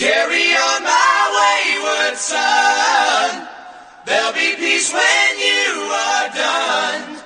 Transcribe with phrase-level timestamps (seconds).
[0.00, 3.46] Carry on my wayward son.
[4.06, 7.20] There'll be peace when you are done.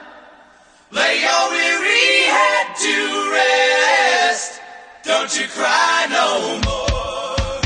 [0.91, 2.95] Lay your weary head to
[3.31, 4.61] rest.
[5.05, 7.61] Don't you cry no more.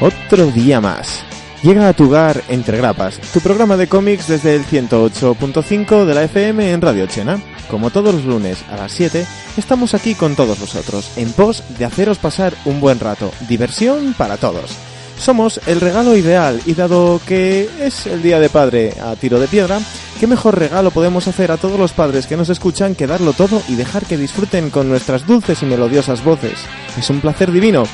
[0.00, 1.22] Otro día más.
[1.62, 6.22] Llega a tu hogar Entre Grapas, tu programa de cómics desde el 108.5 de la
[6.22, 7.42] FM en Radio Chena.
[7.70, 9.26] Como todos los lunes a las 7,
[9.56, 14.36] estamos aquí con todos vosotros, en pos de haceros pasar un buen rato, diversión para
[14.36, 14.70] todos.
[15.18, 19.48] Somos el regalo ideal y dado que es el Día de Padre a tiro de
[19.48, 19.80] piedra,
[20.20, 23.62] ¿qué mejor regalo podemos hacer a todos los padres que nos escuchan que darlo todo
[23.68, 26.58] y dejar que disfruten con nuestras dulces y melodiosas voces?
[26.98, 27.84] Es un placer divino.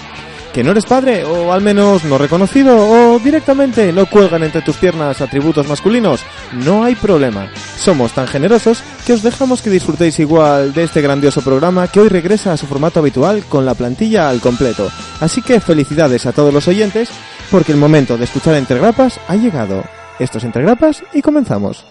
[0.52, 1.24] ¿Que no eres padre?
[1.24, 2.77] ¿O al menos no reconocido?
[2.77, 6.20] ¿O directamente no cuelgan entre tus piernas atributos masculinos?
[6.52, 7.51] No hay problema.
[7.78, 12.09] Somos tan generosos que os dejamos que disfrutéis igual de este grandioso programa que hoy
[12.09, 14.91] regresa a su formato habitual con la plantilla al completo.
[15.20, 17.09] Así que felicidades a todos los oyentes
[17.50, 19.83] porque el momento de escuchar Entre Grapas ha llegado.
[20.19, 21.87] Esto es Entre Grapas y comenzamos.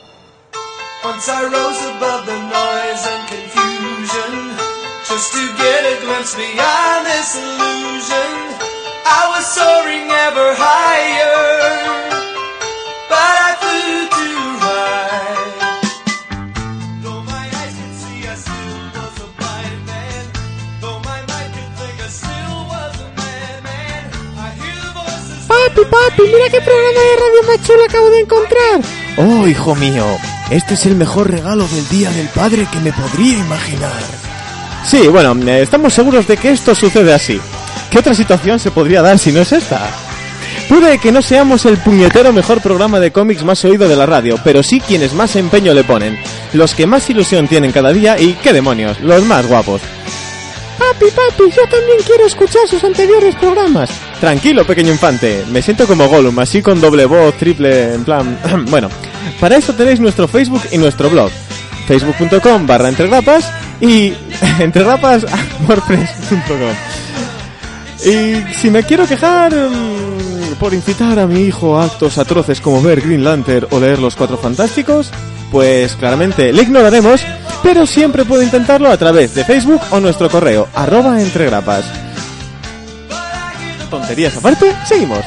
[9.05, 11.37] I was soaring ever higher
[13.09, 15.41] But I flew too high
[17.03, 20.23] Though my eyes could see I still was a blind man
[20.81, 24.03] Though my mind could think I still was a madman
[24.37, 28.19] I hear the voices Papi, papi, mira qué programa de radio más chulo acabo de
[28.21, 28.81] encontrar.
[29.17, 30.05] Oh, hijo mío,
[30.49, 34.01] este es el mejor regalo del Día del Padre que me podría imaginar.
[34.85, 37.39] Sí, bueno, eh, estamos seguros de que esto sucede así.
[37.91, 39.81] ¿Qué otra situación se podría dar si no es esta?
[40.69, 44.39] Puede que no seamos el puñetero mejor programa de cómics más oído de la radio,
[44.45, 46.17] pero sí quienes más empeño le ponen,
[46.53, 49.81] los que más ilusión tienen cada día y, qué demonios, los más guapos.
[50.79, 53.89] Papi, papi, yo también quiero escuchar sus anteriores programas.
[54.21, 55.43] Tranquilo, pequeño infante.
[55.51, 58.39] Me siento como Gollum, así con doble voz, triple, en plan...
[58.69, 58.87] bueno,
[59.41, 61.29] para eso tenéis nuestro Facebook y nuestro blog.
[61.87, 63.51] Facebook.com barra entregrapas
[63.81, 64.13] y
[64.59, 67.01] entregrapas.wordpress.com
[68.05, 72.81] Y si me quiero quejar mm, por incitar a mi hijo a actos atroces como
[72.81, 75.11] ver Green Lantern o leer Los Cuatro Fantásticos,
[75.51, 77.21] pues claramente le ignoraremos,
[77.61, 81.85] pero siempre puede intentarlo a través de Facebook o nuestro correo, arroba entregrapas.
[83.89, 85.23] Tonterías aparte, seguimos.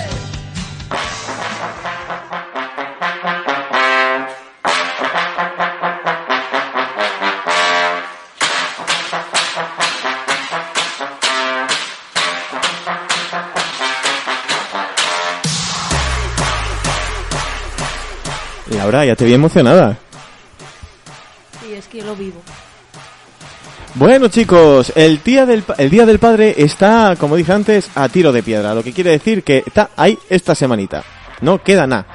[18.95, 19.97] Laura, ya te vi emocionada.
[21.61, 22.41] Sí, es que yo lo vivo.
[23.97, 28.09] Bueno chicos, el día, del, pa- el día del Padre está, como dije antes, a
[28.09, 31.03] tiro de piedra, lo que quiere decir que está ahí esta semanita.
[31.41, 32.07] No queda nada.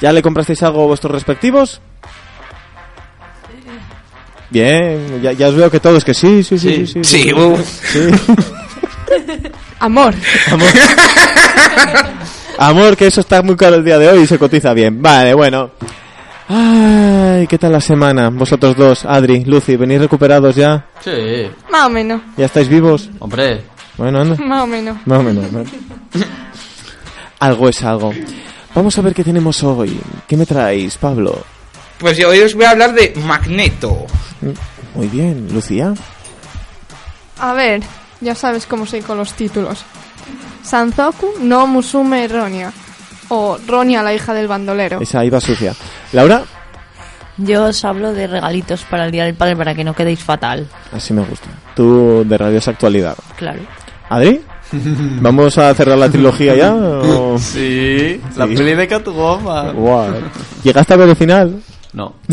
[0.00, 1.80] ¿Ya le comprasteis algo a vuestros respectivos?
[4.50, 7.00] Bien, ya, ya os veo que todos que sí, sí, sí, sí.
[7.02, 7.56] sí, Sí, uh.
[7.56, 8.00] sí.
[9.80, 10.14] Amor.
[10.50, 10.68] Amor.
[12.58, 15.00] Amor, que eso está muy caro el día de hoy y se cotiza bien.
[15.00, 15.70] Vale, bueno.
[16.48, 18.28] Ay, ¿qué tal la semana?
[18.30, 20.86] Vosotros dos, Adri, Lucy, ¿venís recuperados ya?
[21.02, 22.20] Sí, Más o menos.
[22.36, 23.08] ¿Ya estáis vivos?
[23.20, 23.62] hombre.
[23.96, 24.36] Bueno, anda.
[24.36, 24.96] Más o menos.
[25.06, 25.52] Más o menos.
[25.52, 25.64] ¿no?
[27.40, 28.12] algo es algo.
[28.74, 30.00] Vamos a ver qué tenemos hoy.
[30.26, 31.44] ¿Qué me traéis, Pablo?
[31.98, 34.06] Pues yo hoy os voy a hablar de Magneto.
[34.94, 35.94] Muy bien, Lucía.
[37.38, 37.82] A ver,
[38.20, 39.84] ya sabes cómo soy con los títulos.
[40.62, 42.72] Sanzoku no Musume Ronia.
[43.34, 45.00] O Ronia, la hija del bandolero.
[45.00, 45.74] Esa iba sucia.
[46.12, 46.42] Laura,
[47.38, 50.66] Yo os hablo de regalitos para el Día del Padre para que no quedéis fatal.
[50.94, 51.46] así me gusta.
[51.74, 53.16] Tú de Radiosa Actualidad.
[53.36, 53.60] Claro.
[54.10, 54.42] ¿Adri?
[54.72, 56.74] ¿Vamos a cerrar la trilogía ya?
[56.74, 59.74] o- Sí, la peli de Catwoman.
[59.76, 60.12] Guau.
[60.62, 61.62] ¿Llegaste a ver el final?
[61.94, 62.14] No.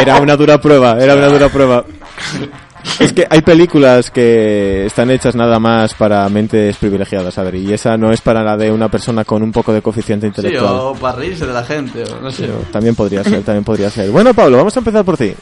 [0.00, 1.84] Era una dura prueba, era una dura prueba.
[3.00, 7.96] Es que hay películas que están hechas nada más para mentes privilegiadas, Adri, y esa
[7.96, 10.74] no es para la de una persona con un poco de coeficiente Sí, intelectual.
[10.74, 12.42] o para reírse de la gente, o no sé.
[12.46, 14.10] Pero también podría ser, también podría ser.
[14.10, 15.32] Bueno, Pablo, vamos a empezar por ti.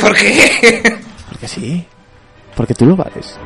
[0.00, 0.98] ¿Por qué?
[1.28, 1.84] Porque sí,
[2.56, 3.36] porque tú lo vales.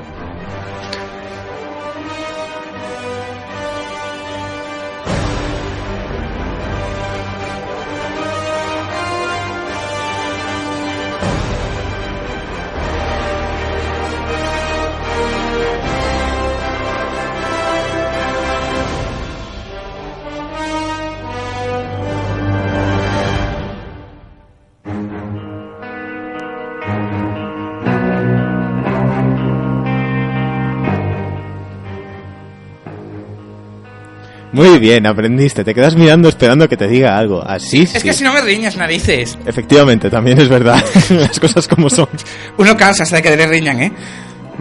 [34.54, 35.64] Muy bien, aprendiste.
[35.64, 37.42] Te quedas mirando esperando que te diga algo.
[37.44, 37.96] Así sí.
[37.96, 39.36] Es que si no me riñas narices.
[39.44, 40.82] Efectivamente, también es verdad.
[41.10, 42.08] Las cosas como son.
[42.56, 43.92] Uno cansa hasta que le riñan, ¿eh?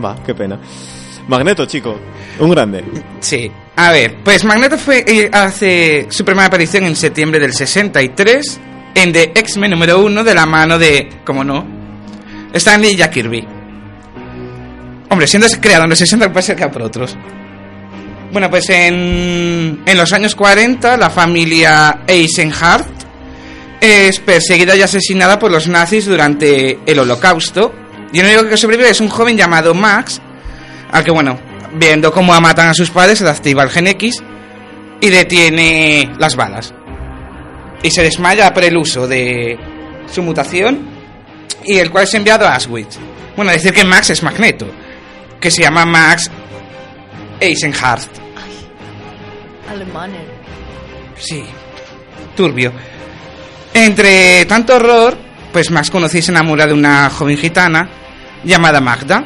[0.03, 0.59] Va, qué pena.
[1.27, 1.99] Magneto, chico.
[2.39, 2.83] Un grande.
[3.19, 3.51] Sí.
[3.75, 8.59] A ver, pues Magneto fue eh, hace su primera aparición en septiembre del 63
[8.95, 11.65] en The X-Men número 1 de la mano de, como no,
[12.51, 13.47] Stanley y Jack Kirby.
[15.09, 17.15] Hombre, siendo creado en los 60 puede ser que por otros.
[18.33, 22.87] Bueno, pues en, en los años 40 la familia Eisenhardt
[23.79, 27.71] es perseguida y asesinada por los nazis durante el holocausto.
[28.11, 30.19] Y el único que sobrevive es un joven llamado Max,
[30.91, 31.37] al que, bueno,
[31.75, 34.23] viendo cómo matan a sus padres, se le activa el gen X
[34.99, 36.73] y detiene las balas.
[37.83, 39.59] Y se desmaya por el uso de
[40.11, 40.87] su mutación
[41.65, 42.97] y el cual es enviado a Auschwitz.
[43.35, 44.65] Bueno, decir que Max es Magneto,
[45.39, 46.31] que se llama Max
[47.39, 48.22] Eisenhardt.
[51.17, 51.43] Sí,
[52.35, 52.71] turbio.
[53.73, 55.17] Entre tanto horror,
[55.51, 57.89] pues y se enamora de una joven gitana
[58.43, 59.23] llamada Magda.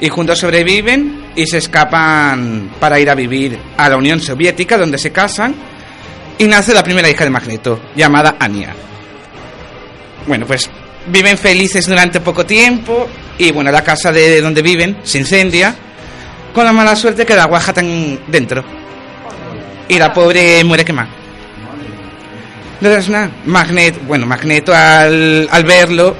[0.00, 4.96] Y juntos sobreviven y se escapan para ir a vivir a la Unión Soviética, donde
[4.96, 5.54] se casan.
[6.38, 8.74] Y nace la primera hija de Magneto, llamada Anya.
[10.26, 10.70] Bueno, pues
[11.06, 13.08] viven felices durante poco tiempo.
[13.36, 15.74] Y bueno, la casa de donde viven se incendia.
[16.54, 18.79] Con la mala suerte que la guaja tan dentro.
[19.90, 21.10] Y la pobre muere quemada.
[22.80, 26.16] Entonces, nada, Magnet, bueno, Magneto al, al verlo,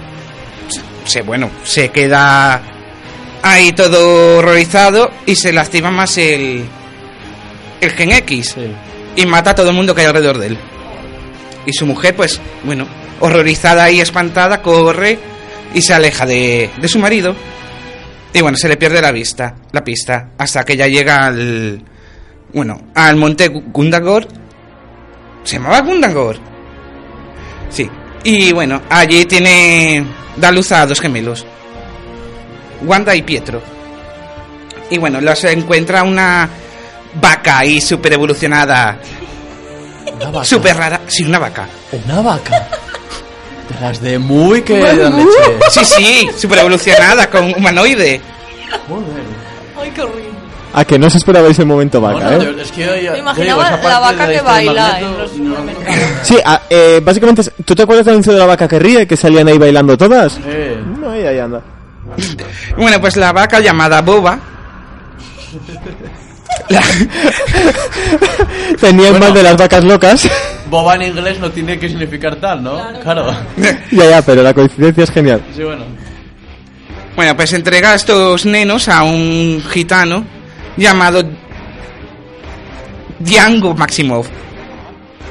[1.06, 2.60] se, bueno, se queda
[3.42, 6.66] ahí todo horrorizado y se le activa más el,
[7.80, 8.56] el Gen X
[9.16, 10.58] y mata a todo el mundo que hay alrededor de él.
[11.64, 12.86] Y su mujer, pues, bueno,
[13.20, 15.18] horrorizada y espantada, corre
[15.72, 17.34] y se aleja de, de su marido.
[18.34, 21.82] Y bueno, se le pierde la vista, la pista, hasta que ya llega al,
[22.52, 24.26] bueno, al monte Gundagor.
[25.44, 26.36] ¿Se llamaba Gundagor?
[27.70, 27.88] Sí.
[28.24, 30.04] Y bueno, allí tiene.
[30.36, 31.46] Da luz a dos gemelos.
[32.82, 33.62] Wanda y Pietro.
[34.90, 36.48] Y bueno, los encuentra una
[37.20, 38.98] vaca ahí super evolucionada.
[40.16, 40.44] Una vaca.
[40.44, 41.00] Super rara.
[41.06, 41.68] Sí, una vaca.
[42.04, 42.68] Una vaca.
[43.68, 45.58] De las de muy que dan leche.
[45.70, 48.20] Sí, sí, super evolucionada, con humanoide.
[48.88, 49.22] Joder.
[49.80, 50.39] Ay, qué horrible.
[50.72, 52.44] A que no os esperabais el momento vaca, no, ¿eh?
[52.56, 55.36] yo- es que yo, yo Me imaginaba digo, la vaca que baila Magneto, en los
[55.38, 56.00] no- supermercados.
[56.22, 59.06] Sí, ah, eh, básicamente, ¿tú te acuerdas del anuncio de la vaca que ríe?
[59.06, 60.38] Que salían ahí bailando todas.
[60.46, 61.60] Eh, No, ahí, ahí anda.
[62.76, 64.38] Bueno, pues la vaca llamada Boba.
[66.68, 66.82] La-
[68.80, 69.26] Tenían Bueno.
[69.26, 70.28] mal de las vacas locas.
[70.68, 72.80] boba en inglés no tiene que significar tal, ¿no?
[73.02, 73.34] Claro.
[73.90, 75.42] ya, ya, pero la coincidencia es genial.
[75.54, 75.84] Sí, bueno.
[77.16, 80.24] Bueno, pues entrega a estos nenos a un gitano
[80.76, 81.22] llamado
[83.20, 84.26] Django Maximov.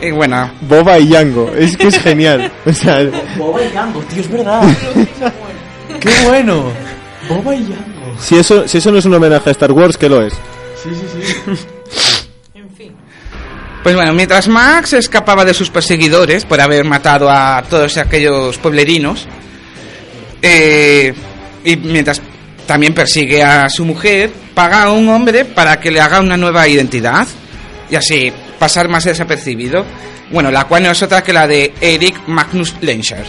[0.02, 1.52] Y bueno, Boba y Yango.
[1.54, 2.52] Es que es genial.
[2.66, 3.00] O sea,
[3.38, 4.62] Boba y Yango, tío, es verdad.
[6.00, 6.72] ¡Qué bueno!
[7.28, 8.18] Boba y Yango.
[8.20, 10.34] si eso, si eso no es un homenaje a Star Wars, ¿qué lo es?
[10.82, 11.52] Sí, sí, sí.
[12.54, 12.94] En fin.
[13.84, 19.28] pues bueno, mientras Max escapaba de sus perseguidores por haber matado a todos aquellos pueblerinos,
[20.42, 21.14] eh,
[21.66, 22.22] y mientras
[22.70, 26.68] también persigue a su mujer, paga a un hombre para que le haga una nueva
[26.68, 27.28] identidad
[27.90, 29.84] y así pasar más desapercibido.
[30.30, 33.26] Bueno, la cual no es otra que la de Eric Magnus Lenscher.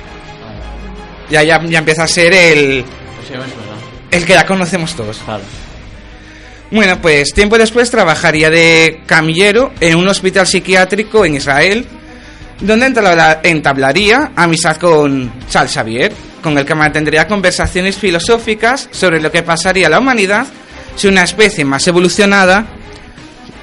[1.30, 2.84] Ya, ya, ya empieza a ser el,
[4.10, 5.18] el que ya conocemos todos.
[6.70, 11.86] Bueno, pues tiempo después trabajaría de camillero en un hospital psiquiátrico en Israel,
[12.60, 16.12] donde entabla- entablaría amistad con Charles Xavier,
[16.42, 20.46] con el que mantendría conversaciones filosóficas sobre lo que pasaría a la humanidad
[20.96, 22.66] si una especie más evolucionada,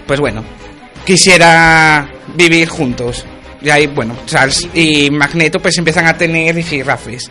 [0.08, 0.44] pues bueno,
[1.06, 3.26] quisiera vivir juntos.
[3.62, 7.30] Y ahí, bueno, Charles y Magneto pues empiezan a tener rifirrafes.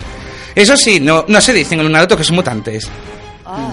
[0.54, 2.88] Eso sí, no, no se dicen el uno al otro que son mutantes.
[3.44, 3.72] Ah,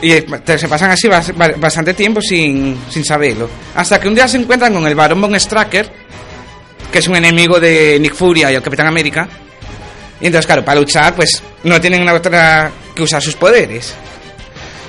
[0.00, 3.48] Y eh, se pasan así bas- ba- bastante tiempo sin, sin saberlo.
[3.74, 5.90] Hasta que un día se encuentran con el Barón Von Stracker,
[6.92, 9.28] que es un enemigo de Nick Furia y el Capitán América.
[10.20, 13.94] Y entonces, claro, para luchar, pues no tienen una otra que usar sus poderes.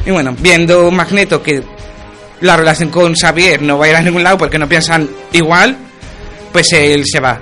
[0.06, 1.62] Y bueno, viendo Magneto que
[2.42, 5.76] la relación con Xavier no va a ir a ningún lado porque no piensan igual,
[6.54, 7.40] pues él se va.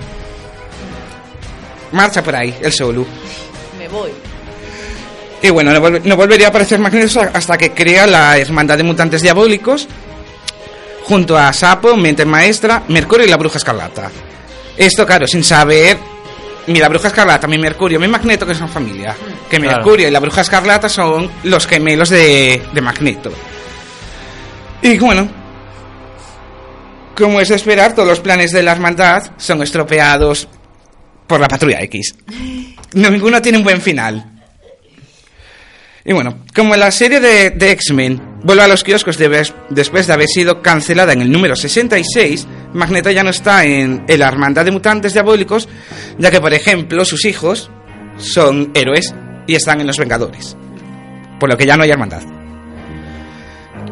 [1.92, 3.06] Marcha por ahí, el solo.
[3.78, 4.10] me voy.
[5.42, 8.84] Y bueno, no, volve- no volvería a aparecer Magneto hasta que crea la Hermandad de
[8.84, 9.88] Mutantes Diabólicos
[11.04, 14.10] junto a Sapo, Mente Maestra, Mercurio y la Bruja Escarlata.
[14.78, 15.98] Esto, claro, sin saber
[16.68, 19.16] ni la Bruja Escarlata, ni Mercurio, ni Magneto, que son familia.
[19.50, 19.78] Que Claro.
[19.78, 23.32] Mercurio y la Bruja Escarlata son los gemelos de, de Magneto.
[24.82, 25.28] Y bueno,
[27.16, 30.48] como es de esperar, todos los planes de la hermandad son estropeados
[31.28, 32.16] por la patrulla X.
[32.94, 34.32] No, ninguno tiene un buen final.
[36.08, 40.14] Y bueno, como la serie de, de X-Men vuelve a los kioscos de después de
[40.14, 44.66] haber sido cancelada en el número 66, Magneto ya no está en, en la hermandad
[44.66, 45.68] de mutantes diabólicos,
[46.20, 47.72] ya que, por ejemplo, sus hijos
[48.18, 49.16] son héroes
[49.48, 50.56] y están en los Vengadores.
[51.40, 52.22] Por lo que ya no hay hermandad.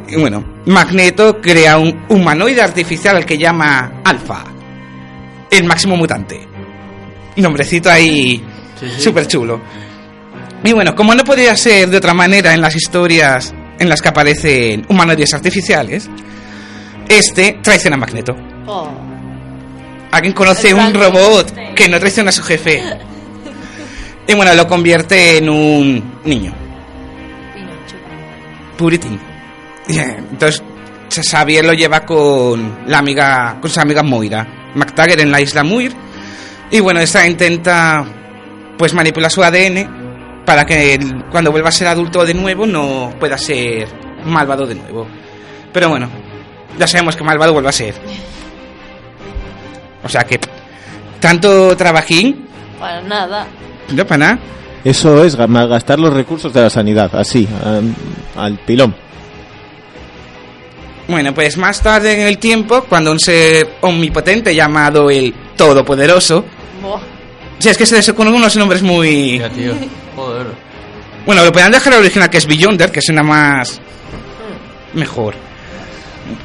[0.07, 4.43] Y bueno, Magneto crea un humanoide artificial al que llama Alpha,
[5.49, 6.47] el máximo mutante.
[7.37, 8.43] Nombrecito ahí
[8.79, 9.01] Sí, sí.
[9.01, 9.59] súper chulo.
[10.63, 14.09] Y bueno, como no podría ser de otra manera en las historias en las que
[14.09, 16.09] aparecen humanoides artificiales,
[17.09, 18.33] este traiciona a Magneto.
[18.65, 18.89] Oh.
[20.11, 22.81] ¿Alguien conoce un robot que no traiciona a su jefe?
[24.25, 26.53] Y bueno, lo convierte en un niño.
[29.87, 30.63] Y, eh, Entonces,
[31.29, 35.93] Xavier lo lleva con la amiga, con su amiga Moira, McTaggart en la isla Muir.
[36.71, 38.05] Y bueno, esta intenta
[38.77, 40.02] pues manipular su ADN
[40.45, 43.87] para que él, cuando vuelva a ser adulto de nuevo no pueda ser
[44.25, 45.07] malvado de nuevo.
[45.71, 46.09] Pero bueno,
[46.77, 47.95] ya sabemos que malvado vuelve a ser.
[50.03, 50.39] O sea que
[51.19, 52.45] tanto trabajín,
[52.79, 53.47] Para nada.
[53.91, 54.39] no para nada.
[54.83, 57.95] Eso es ga- malgastar los recursos de la sanidad, así, am,
[58.35, 58.93] al pilón.
[61.07, 66.43] Bueno, pues más tarde en el tiempo, cuando un ser omnipotente llamado el Todopoderoso,
[66.81, 66.99] Buah.
[67.59, 69.39] si es que se les con unos nombres muy...
[69.39, 69.73] Ya, tío.
[71.25, 73.79] Bueno, lo podrían dejar al original que es Beyonder, que suena más...
[74.93, 75.35] mejor.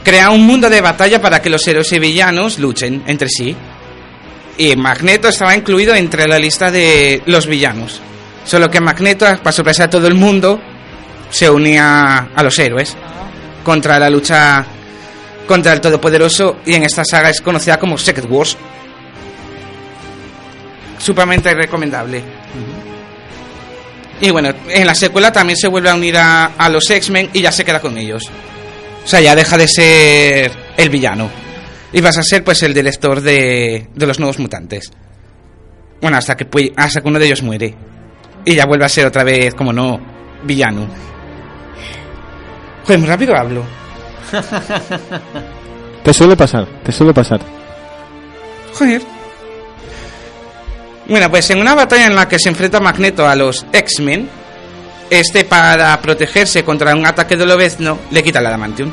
[0.04, 3.56] Crea un mundo de batalla para que los héroes y villanos luchen entre sí.
[4.56, 8.00] Y Magneto estaba incluido entre la lista de los villanos.
[8.44, 10.60] Solo que Magneto, para sorpresa de todo el mundo,
[11.30, 12.96] se unía a los héroes
[13.62, 14.64] contra la lucha
[15.46, 18.56] contra el Todopoderoso y en esta saga es conocida como Secret Wars.
[20.98, 22.22] Supermente recomendable.
[24.20, 27.42] Y bueno, en la secuela también se vuelve a unir a, a los X-Men y
[27.42, 28.24] ya se queda con ellos.
[29.04, 31.30] O sea, ya deja de ser el villano.
[31.92, 34.90] Y vas a ser pues el director de, de los nuevos mutantes.
[36.00, 36.46] Bueno, hasta que,
[36.76, 37.74] hasta que uno de ellos muere.
[38.44, 40.00] Y ya vuelve a ser otra vez, como no,
[40.44, 40.86] villano.
[42.84, 43.64] Joder, muy rápido hablo.
[46.02, 47.40] Te suele pasar, te suele pasar.
[48.72, 49.02] Joder.
[51.08, 54.28] Bueno, pues en una batalla en la que se enfrenta Magneto a los X-Men,
[55.10, 58.90] este para protegerse contra un ataque de Lobezno le quita el adamantium.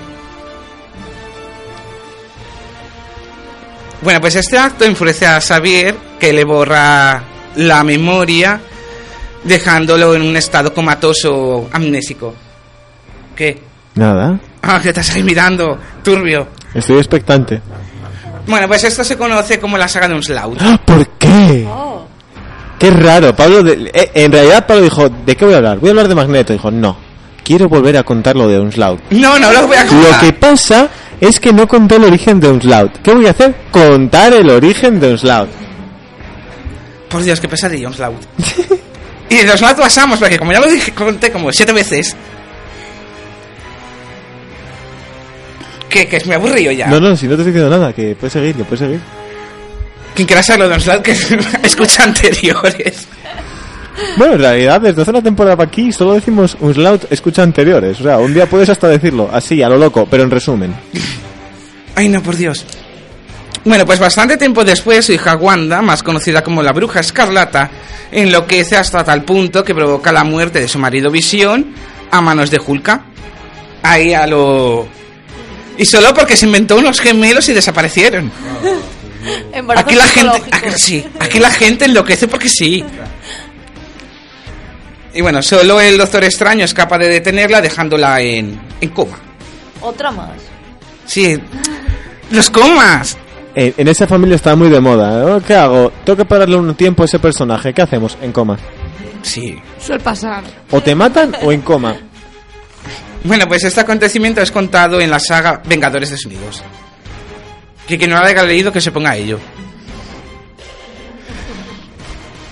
[4.01, 7.23] Bueno, pues este acto enfurece a Xavier, que le borra
[7.55, 8.59] la memoria,
[9.43, 12.33] dejándolo en un estado comatoso amnésico.
[13.35, 13.61] ¿Qué?
[13.95, 16.47] Nada, Ah, que te estás ahí mirando, turbio.
[16.73, 17.61] estoy expectante.
[18.47, 20.59] Bueno, pues esto se conoce como la saga de Onslaught.
[20.61, 20.79] ¡Ah!
[20.85, 21.65] ¿Por qué?
[21.67, 22.04] Oh.
[22.79, 23.63] Qué raro, Pablo.
[23.63, 25.79] de- eh, en realidad, Pablo dijo: ¿De qué voy a hablar?
[25.79, 26.53] Voy a hablar de Magneto.
[26.53, 26.97] Dijo: No,
[27.43, 28.99] quiero volver a contar lo de Onslaught.
[29.11, 30.19] No, no lo voy a Lo contar.
[30.21, 30.89] que pasa
[31.21, 32.97] es que no conté el origen de Onslaught.
[33.01, 33.55] ¿Qué voy a hacer?
[33.71, 35.49] Contar el origen de Onslaught.
[37.09, 38.21] Por Dios, qué pesadilla, Onslaught.
[39.29, 42.15] y de Onslaught pasamos, porque como ya lo dije, conté como siete veces.
[45.89, 46.87] Que, que me aburrí yo ya.
[46.87, 48.99] No, no, si no te estoy diciendo nada, que puedes seguir, que puedes seguir.
[50.15, 51.11] Quien quiera saber lo de Onslaught, que
[51.63, 53.07] escucha anteriores.
[54.17, 57.99] Bueno, en realidad, desde hace una temporada para aquí, solo decimos Onslaught escucha anteriores.
[57.99, 60.73] O sea, un día puedes hasta decirlo, así, a lo loco, pero en resumen.
[61.95, 62.65] Ay, no, por Dios.
[63.65, 67.71] Bueno, pues bastante tiempo después, su hija Wanda, más conocida como la Bruja Escarlata,
[68.11, 71.73] enloquece hasta tal punto que provoca la muerte de su marido Visión
[72.11, 73.01] a manos de Hulka.
[73.81, 74.87] Ahí a lo...
[75.77, 78.31] Y solo porque se inventó unos gemelos y desaparecieron.
[79.51, 82.83] Embarazo Aquí la gente, aquí, sí, aquí la gente enloquece porque sí.
[85.13, 89.17] Y bueno, solo el Doctor Extraño es capaz de detenerla dejándola en, en coma.
[89.81, 90.31] Otra más.
[91.05, 91.39] Sí,
[92.31, 93.17] los comas.
[93.55, 95.39] En, en esa familia está muy de moda.
[95.47, 95.91] ¿Qué hago?
[96.03, 97.73] Tengo que pararle un tiempo a ese personaje.
[97.73, 98.17] ¿Qué hacemos?
[98.21, 98.57] En coma.
[99.21, 99.57] Sí.
[99.79, 100.43] Suele pasar.
[100.71, 101.95] O te matan o en coma.
[103.23, 106.61] Bueno, pues este acontecimiento es contado en la saga Vengadores Desunidos.
[107.87, 109.39] Que quien no lo haya leído que se ponga a ello.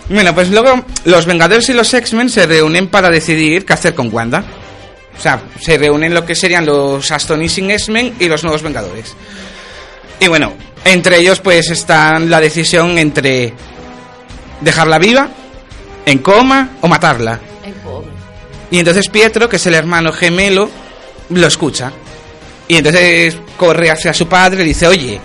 [0.10, 4.14] Bueno, pues luego los Vengadores y los X-Men se reúnen para decidir qué hacer con
[4.14, 4.44] Wanda.
[5.18, 9.16] O sea, se reúnen lo que serían los Astonishing X-Men y los nuevos Vengadores.
[10.20, 10.54] Y bueno,
[10.86, 13.54] entre ellos pues está la decisión entre
[14.62, 15.30] dejarla viva,
[16.06, 17.40] en coma o matarla.
[18.72, 20.70] Y entonces Pietro, que es el hermano gemelo,
[21.30, 21.92] lo escucha.
[22.68, 25.20] Y entonces corre hacia su padre y dice, oye,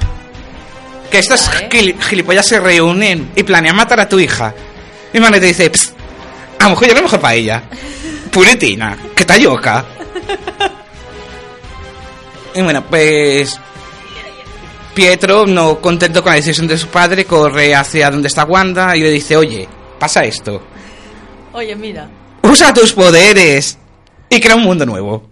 [1.11, 4.54] que estas gil- gilipollas se reúnen y planean matar a tu hija.
[5.12, 5.95] Y Magneto dice, "Psst,
[6.59, 7.62] a lo mejor yo lo mejor para ella.
[8.30, 9.85] Puretina, que está yoca.
[12.54, 13.59] y bueno, pues...
[14.95, 19.00] Pietro, no contento con la decisión de su padre, corre hacia donde está Wanda y
[19.00, 20.61] le dice, oye, pasa esto.
[21.52, 22.09] Oye, mira.
[22.42, 23.78] Usa tus poderes
[24.28, 25.28] y crea un mundo nuevo.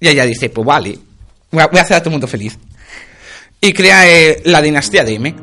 [0.00, 0.98] Y ella dice, pues vale,
[1.50, 2.58] voy a hacer a tu mundo feliz.
[3.60, 5.34] Y crea eh, la dinastía de M.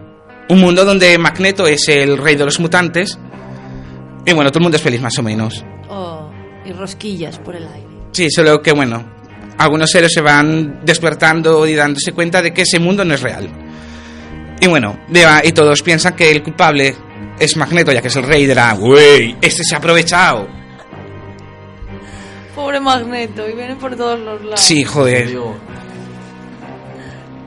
[0.49, 3.17] Un mundo donde Magneto es el rey de los mutantes.
[4.25, 5.65] Y bueno, todo el mundo es feliz más o menos.
[5.89, 6.29] Oh,
[6.65, 7.87] y rosquillas por el aire.
[8.11, 9.03] Sí, solo que bueno,
[9.57, 13.49] algunos héroes se van despertando y dándose cuenta de que ese mundo no es real.
[14.61, 16.95] Y bueno, vea, y todos piensan que el culpable
[17.39, 18.73] es Magneto, ya que es el rey de la...
[18.75, 19.35] ¡Wey!
[19.41, 20.47] Este se ha aprovechado.
[22.55, 24.59] Pobre Magneto, y viene por todos los lados.
[24.59, 25.35] Sí, joder.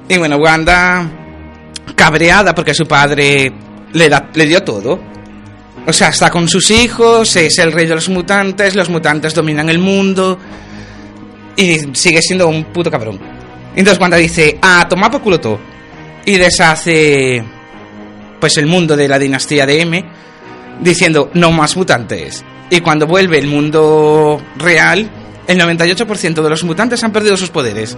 [0.09, 1.09] Y bueno, Wanda,
[1.95, 3.53] cabreada porque su padre
[3.93, 4.99] le, da, le dio todo.
[5.87, 9.69] O sea, está con sus hijos, es el rey de los mutantes, los mutantes dominan
[9.69, 10.39] el mundo.
[11.57, 13.19] Y sigue siendo un puto cabrón.
[13.77, 15.61] Entonces Wanda dice, ah, toma por culo todo.
[16.25, 17.45] Y deshace,
[18.41, 20.05] pues, el mundo de la dinastía de M,
[20.81, 22.45] diciendo, no más mutantes.
[22.71, 25.09] Y cuando vuelve el mundo real,
[25.47, 27.97] el 98% de los mutantes han perdido sus poderes.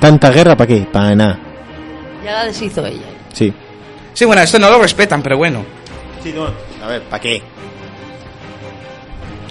[0.00, 0.86] ¿Tanta guerra para qué?
[0.92, 1.38] Para nada.
[2.24, 3.06] Ya la deshizo ella.
[3.32, 3.52] Sí.
[4.12, 5.64] Sí, bueno, esto no lo respetan, pero bueno.
[6.22, 6.46] Sí, no.
[6.84, 7.42] A ver, ¿para qué?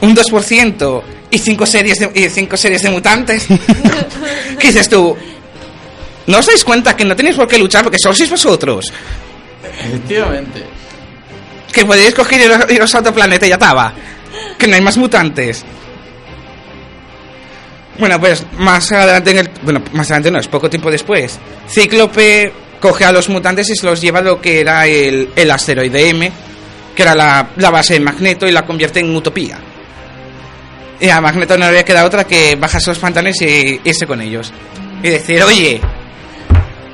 [0.01, 3.47] Un 2% y cinco series de, y cinco series de mutantes.
[4.59, 5.15] ¿Qué dices tú?
[6.27, 8.91] ¿No os dais cuenta que no tenéis por qué luchar porque sois vosotros?
[9.63, 10.63] Efectivamente.
[11.75, 12.39] Que podéis coger
[12.69, 13.93] y iros- a otro planeta y ya estaba.
[14.57, 15.65] Que no hay más mutantes.
[17.99, 19.49] Bueno, pues más adelante en el...
[19.61, 21.37] Bueno, más adelante no, es poco tiempo después.
[21.69, 25.51] Cíclope coge a los mutantes y se los lleva a lo que era el, el
[25.51, 26.31] asteroide M,
[26.95, 29.57] que era la, la base de Magneto, y la convierte en utopía.
[30.99, 34.21] Y a Magneto no le había quedado otra que bajarse los pantalones y irse con
[34.21, 34.51] ellos.
[35.03, 35.81] Y decir, oye,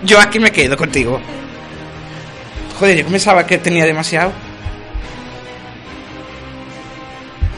[0.03, 1.19] yo aquí me quedo contigo.
[2.79, 4.31] Joder, yo pensaba que tenía demasiado.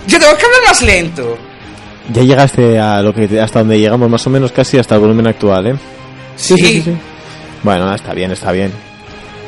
[0.08, 1.38] Yo tengo que hablar más lento.
[2.12, 5.28] Ya llegaste a lo que hasta donde llegamos más o menos casi hasta el volumen
[5.28, 5.76] actual, ¿eh?
[6.36, 6.84] Sí,
[7.62, 8.72] Bueno, está bien, está bien.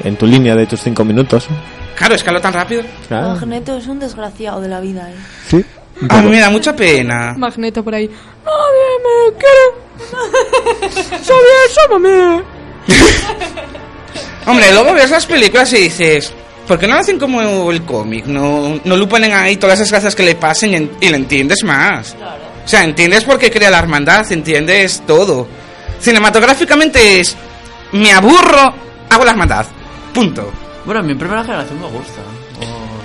[0.04, 1.48] En tu línea de tus cinco minutos.
[1.96, 2.84] Claro, escaló tan rápido.
[3.10, 5.16] Magneto es un desgraciado de la vida, ¿eh?
[5.48, 5.66] sí.
[6.10, 7.34] A mí me da mucha pena.
[7.38, 8.10] Magneto por ahí.
[8.44, 10.96] Nadie me quiere.
[11.24, 12.44] Sabía,
[14.46, 16.34] Hombre, luego ves las películas y dices,
[16.68, 18.26] ¿por qué no lo hacen como el cómic?
[18.26, 22.16] No, no lo ponen ahí todas esas cosas que le pasen y, lo entiendes más.
[22.66, 25.48] O sea, entiendes por qué crea la hermandad, entiendes todo.
[26.00, 27.36] Cinematográficamente es,
[27.94, 28.74] me aburro,
[29.10, 29.66] hago la hermandad.
[30.14, 30.52] Punto.
[30.86, 32.22] Bueno, mi primera generación me gusta.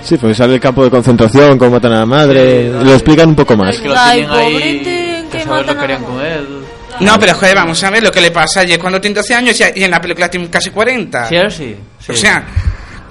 [0.03, 2.71] Sí, porque sale el campo de concentración, cómo matan a la madre.
[2.71, 3.75] Sí, lo explican un poco más.
[3.75, 6.47] Es que lo Ay, tienen ahí, pobrete, que que saber lo a con él.
[6.99, 9.59] No, pero joder, vamos a ver lo que le pasa ayer cuando tiene 12 años
[9.75, 11.29] y en la película tiene casi 40.
[11.29, 11.75] Sí, ahora sí.
[11.99, 12.11] sí.
[12.11, 12.43] O sea,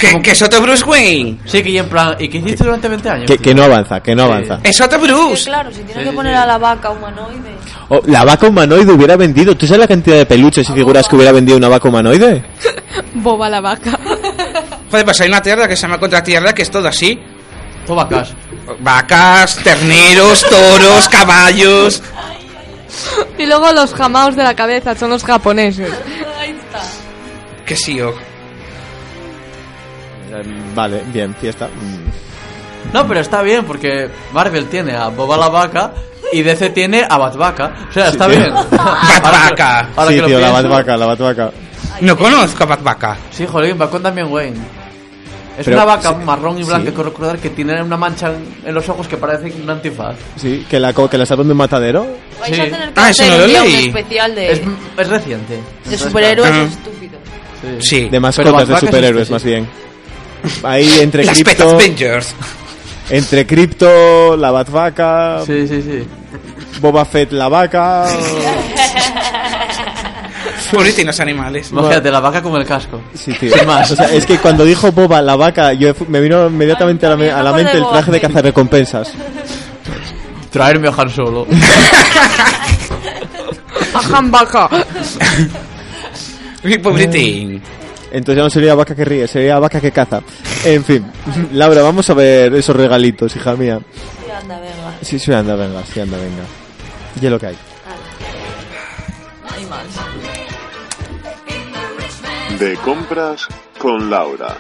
[0.01, 1.39] que, que es otro Bruce Wayne.
[1.45, 2.17] Sí, que y en plan...
[2.19, 3.31] ¿Y qué hiciste durante 20 años?
[3.43, 4.29] Que, no avanza, que no Sí.
[4.33, 4.61] avanza.
[4.65, 5.45] Es otro Bruce.
[5.45, 6.39] claro, si tiene Sí, que poner sí.
[6.43, 7.55] a la vaca humanoide.
[7.91, 9.57] Oh, la vaca humanoide hubiera vendido.
[9.57, 12.43] ¿Tú sabes la cantidad de peluches y figuras que hubiera vendido una vaca humanoide?
[13.15, 13.99] Boba la vaca.
[14.91, 17.21] Joder, pues hay una tierra que se llama Contratierra que es todo así.
[17.87, 18.31] Toma cash.
[18.81, 22.03] Vacas, terneros, toros, caballos.
[23.39, 25.91] Y luego los jamaos de la cabeza son los japoneses.
[26.39, 26.81] Ahí está.
[27.67, 28.11] Que sí, oh.
[28.11, 28.15] Eh,
[30.75, 31.67] Vale, bien, fiesta.
[31.69, 32.93] Mm.
[32.95, 35.93] No, pero está bien porque Marvel tiene a Boba la vaca
[36.33, 37.73] y DC tiene a Batvaca.
[37.89, 38.37] O sea, está Sí.
[38.37, 38.53] bien.
[39.23, 39.89] Batvaca.
[40.09, 40.53] Sí, tío, la ¿eh?
[40.53, 41.51] batvaca, la batvaca.
[42.01, 43.17] No conozco a Batvaca.
[43.31, 44.57] Sí, jolín, va con también Wayne.
[45.59, 46.97] Es Pero- una vaca sí, marrón y blanca sí.
[46.97, 48.33] que recordar que tiene una mancha
[48.65, 50.17] en, los ojos que parece un antifaz.
[50.37, 52.07] Sí, que la, co- que la salvan de un matadero.
[52.47, 52.53] Sí.
[52.55, 53.89] a tener que Ah, eso no lo leí.
[53.89, 54.63] especial de, Es,
[54.97, 55.61] es reciente.
[55.85, 56.63] de superhéroes Ah.
[56.63, 57.21] estúpidos.
[57.61, 58.09] claro, Sí.
[58.09, 59.49] De mascotas de superhéroes, este, más sí.
[59.49, 59.69] bien.
[60.63, 62.35] Ahí entre Las cripto, Avengers.
[63.11, 66.05] entre cripto, la batvaca, Sí, sí, sí.
[66.81, 68.07] Boba Fett la vaca.
[70.71, 71.71] Puritinos animales.
[71.73, 73.01] Imagínate, la vaca con el casco.
[73.13, 73.53] Sí, tío.
[73.53, 73.91] Sin más.
[73.91, 77.51] O sea, es que cuando dijo Boba la vaca, yo me vino inmediatamente a la,
[77.51, 79.13] a mente el traje de cazarrecompensas.
[80.51, 81.47] Traerme a Han Solo.
[83.95, 84.69] Ajam vaca.
[86.63, 87.61] Mi Puritín.
[88.11, 90.23] Entonces ya no sería vaca que ríe, sería vaca que caza.
[90.65, 91.05] En fin,
[91.53, 93.81] Laura, vamos a ver esos regalitos, hija mía.
[94.25, 94.99] Sí, anda, venga.
[95.03, 96.43] Sí, sí, anda, venga, sí, anda, venga.
[97.21, 97.57] Y es lo que hay.
[99.57, 99.87] Hay más.
[102.59, 103.47] De compras
[103.79, 104.57] con Laura.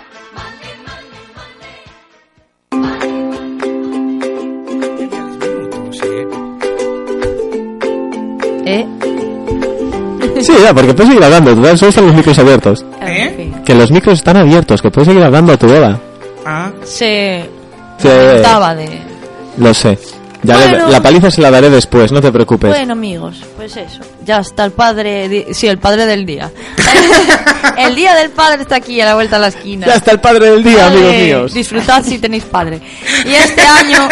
[8.64, 8.86] ¿Eh?
[10.40, 12.86] Sí, ya, porque puedes seguir hablando, solo están los micros abiertos.
[13.02, 13.39] ¿Eh?
[13.70, 15.96] Que los micros están abiertos, que puedes seguir hablando a tu hora.
[16.44, 17.48] Ah, Se
[17.98, 18.08] Sí.
[18.08, 19.00] lamentaba de...
[19.58, 19.96] Lo sé.
[20.42, 20.88] Ya le- Bueno.
[20.88, 22.68] la paliza se la daré después, no te preocupes.
[22.70, 24.00] Bueno, amigos, pues eso.
[24.24, 25.28] Ya está el padre...
[25.28, 26.50] di- Sí, el padre del día.
[27.78, 29.86] el día del padre está aquí, a la vuelta de la esquina.
[29.86, 31.54] Ya está el padre del día, amigos míos.
[31.54, 32.80] Disfrutad si tenéis padre.
[33.24, 34.08] Y este año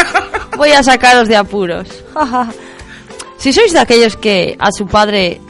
[0.57, 1.88] voy a sacaros de apuros.
[3.38, 5.40] si sois de aquellos que a su padre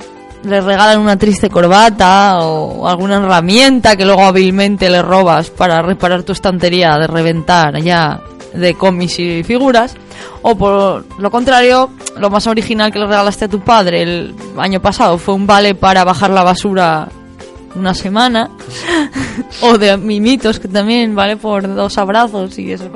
[0.44, 6.22] le regalan una triste corbata o alguna herramienta que luego hábilmente le robas para reparar
[6.22, 8.20] tu estantería de reventar ya
[8.54, 9.94] de cómics y figuras,
[10.42, 14.80] o por lo contrario, lo más original que le regalaste a tu padre el año
[14.80, 17.08] pasado fue un vale para bajar la basura
[17.74, 18.50] una semana.
[19.60, 22.90] O de mimitos que también vale por dos abrazos y eso.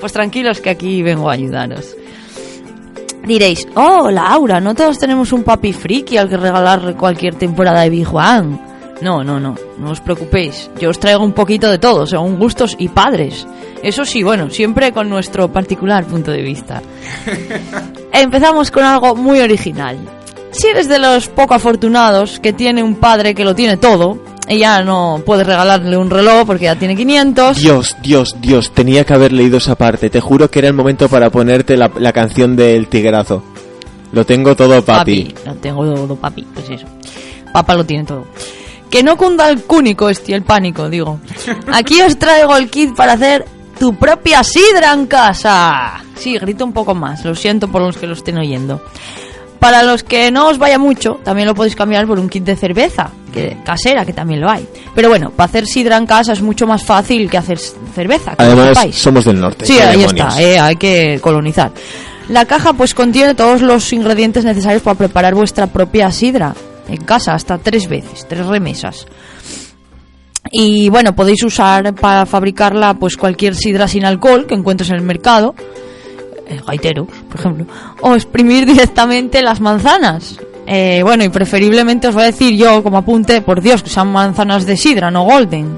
[0.00, 1.94] Pues tranquilos que aquí vengo a ayudaros
[3.26, 7.90] diréis oh Laura no todos tenemos un papi friki al que regalar cualquier temporada de
[7.90, 8.58] Big One
[9.00, 10.70] no no no no os preocupéis.
[10.80, 13.46] Yo os traigo un poquito de todo según gustos y padres.
[13.82, 16.80] Eso sí bueno siempre con nuestro particular punto de vista.
[18.12, 19.98] Empezamos con algo muy original.
[20.52, 24.82] Si eres de los poco afortunados que tiene un padre que lo tiene todo ya
[24.82, 27.56] no puedes regalarle un reloj porque ya tiene 500.
[27.56, 30.10] Dios, Dios, Dios, tenía que haber leído esa parte.
[30.10, 33.42] Te juro que era el momento para ponerte la, la canción del tigrazo.
[34.12, 35.34] Lo tengo todo, papi.
[35.44, 36.46] No tengo todo, papi.
[36.54, 36.86] Pues eso.
[37.52, 38.26] Papá lo tiene todo.
[38.88, 41.18] Que no cunda el cúnico este, el pánico, digo.
[41.72, 43.44] Aquí os traigo el kit para hacer
[43.78, 46.04] tu propia sidra en casa.
[46.16, 47.24] Sí, grito un poco más.
[47.24, 48.80] Lo siento por los que lo estén oyendo.
[49.64, 52.54] Para los que no os vaya mucho, también lo podéis cambiar por un kit de
[52.54, 54.68] cerveza, que, casera, que también lo hay.
[54.94, 58.36] Pero bueno, para hacer sidra en casa es mucho más fácil que hacer cerveza.
[58.36, 59.64] que Además, somos del norte.
[59.64, 60.28] Sí, ahí demonios.
[60.28, 61.72] está, eh, hay que colonizar.
[62.28, 66.54] La caja pues contiene todos los ingredientes necesarios para preparar vuestra propia sidra
[66.86, 69.06] en casa, hasta tres veces, tres remesas.
[70.52, 75.02] Y bueno, podéis usar para fabricarla pues cualquier sidra sin alcohol que encuentres en el
[75.02, 75.54] mercado,
[76.48, 77.66] el gaitero, por ejemplo,
[78.00, 80.38] o exprimir directamente las manzanas.
[80.66, 84.10] Eh, bueno, y preferiblemente os voy a decir yo como apunte, por Dios, que sean
[84.12, 85.76] manzanas de sidra, no golden.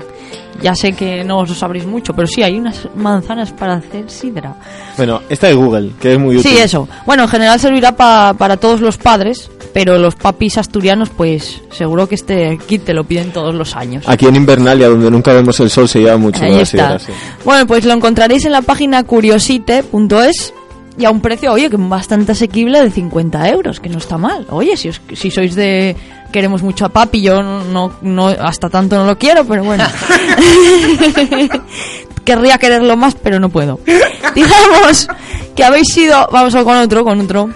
[0.63, 4.11] Ya sé que no os lo sabréis mucho, pero sí, hay unas manzanas para hacer
[4.11, 4.55] sidra.
[4.97, 6.51] Bueno, esta de Google, que es muy útil.
[6.51, 6.89] Sí, eso.
[7.05, 12.09] Bueno, en general servirá pa- para todos los padres, pero los papis asturianos, pues seguro
[12.09, 14.05] que este kit te lo piden todos los años.
[14.09, 16.99] Aquí en Invernalia, donde nunca vemos el sol, se lleva mucho Ahí la está.
[16.99, 17.13] sidra, sí.
[17.45, 20.55] Bueno, pues lo encontraréis en la página curiosite.es
[20.99, 24.47] y a un precio, oye, que bastante asequible de 50 euros, que no está mal.
[24.51, 25.97] Oye, si, os- si sois de...
[26.33, 29.85] Queremos mucho a papi, yo no, no, hasta tanto no lo quiero, pero bueno.
[32.25, 33.79] Querría quererlo más, pero no puedo.
[34.35, 35.09] Digamos
[35.55, 36.29] que habéis sido...
[36.33, 37.51] Vamos con otro, con otro.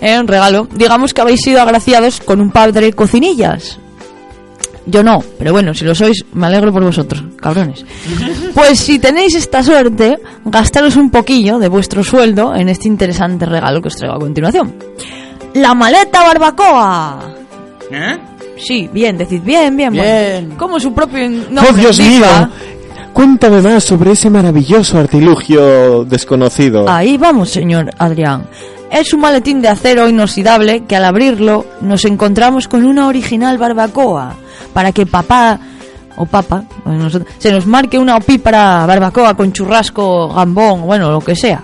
[0.00, 0.66] eh, un regalo.
[0.74, 3.78] Digamos que habéis sido agraciados con un padre cocinillas.
[4.86, 7.84] Yo no, pero bueno, si lo sois, me alegro por vosotros, cabrones.
[8.54, 13.82] Pues si tenéis esta suerte, gastaros un poquillo de vuestro sueldo en este interesante regalo
[13.82, 14.74] que os traigo a continuación.
[15.54, 17.18] La maleta barbacoa.
[17.90, 18.18] ¿Eh?
[18.56, 20.50] Sí, bien, decid bien, bien, Bien.
[20.56, 22.26] Como su propio nombre ¡Oh, Dios mío!
[23.12, 26.88] Cuéntame más sobre ese maravilloso artilugio desconocido.
[26.88, 28.46] Ahí vamos, señor Adrián.
[28.90, 34.34] Es un maletín de acero inoxidable que al abrirlo nos encontramos con una original barbacoa
[34.72, 35.58] para que papá
[36.16, 36.64] o papa
[37.38, 41.62] se nos marque una opípara barbacoa con churrasco, gambón, bueno, lo que sea.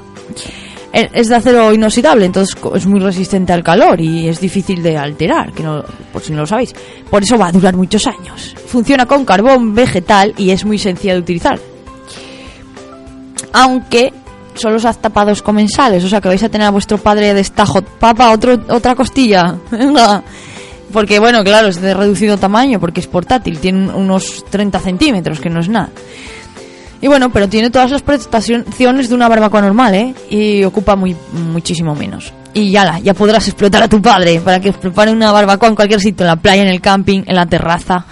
[0.93, 4.99] E- Es de acero inoxidable, entonces es muy resistente al calor y es difícil de
[4.99, 5.83] alterar, que no,
[6.13, 6.75] por si no lo sabéis.
[7.09, 8.55] Por eso va a durar muchos años.
[8.67, 11.59] Funciona con carbón vegetal y es muy sencilla de utilizar
[13.55, 14.13] aunque
[14.55, 17.83] son los tapados comensales, o sea que vais a tener a vuestro padre de destajo,
[17.83, 19.57] papá, otro, otra costilla.
[20.93, 25.49] Porque bueno, claro, es de reducido tamaño, porque es portátil, tiene unos 30 centímetros, que
[25.49, 25.89] no es nada.
[27.01, 30.15] Y bueno, pero tiene todas las prestaciones de una barbacoa normal, ¿eh?
[30.31, 32.33] Y ocupa muy, muchísimo menos.
[32.55, 35.71] Y ya la, ya podrás explotar a tu padre para que os prepare una barbacoa
[35.71, 38.05] en cualquier sitio, en la playa, en el camping, en la terraza.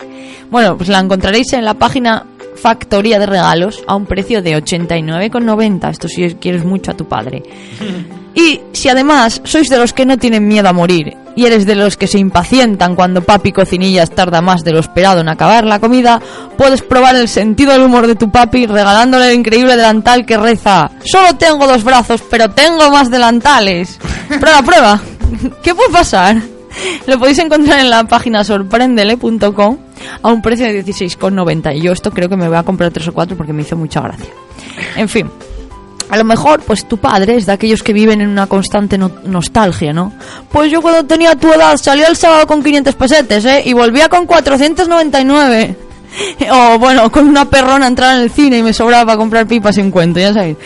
[0.50, 2.26] bueno, pues la encontraréis en la página
[2.64, 5.90] Factoría de Regalos a un precio de 89,90.
[5.90, 7.42] Esto si quieres mucho a tu padre.
[8.36, 11.76] Y si además sois de los que no tienen miedo a morir y eres de
[11.76, 15.78] los que se impacientan cuando papi cocinillas tarda más de lo esperado en acabar la
[15.78, 16.20] comida,
[16.58, 20.90] puedes probar el sentido del humor de tu papi regalándole el increíble delantal que reza
[21.04, 24.00] Solo tengo dos brazos, pero tengo más delantales.
[24.40, 25.00] Prueba, prueba.
[25.62, 26.42] ¿Qué puede pasar?
[27.06, 29.78] Lo podéis encontrar en la página sorprendele.com
[30.22, 31.76] a un precio de 16,90.
[31.76, 33.76] Y yo esto creo que me voy a comprar tres o cuatro porque me hizo
[33.76, 34.26] mucha gracia.
[34.96, 35.30] En fin.
[36.10, 39.10] A lo mejor, pues tu padre es de aquellos que viven en una constante no-
[39.24, 40.12] nostalgia, ¿no?
[40.52, 43.62] Pues yo cuando tenía tu edad salía el sábado con 500 pesetes, ¿eh?
[43.64, 45.76] Y volvía con 499.
[46.52, 49.76] O bueno, con una perrona entrar en el cine y me sobraba para comprar pipas
[49.78, 50.56] en cuento, ya sabéis.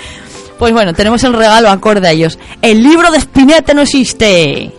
[0.58, 2.38] Pues bueno, tenemos el regalo acorde a ellos.
[2.60, 4.72] El libro de Spinetta no existe.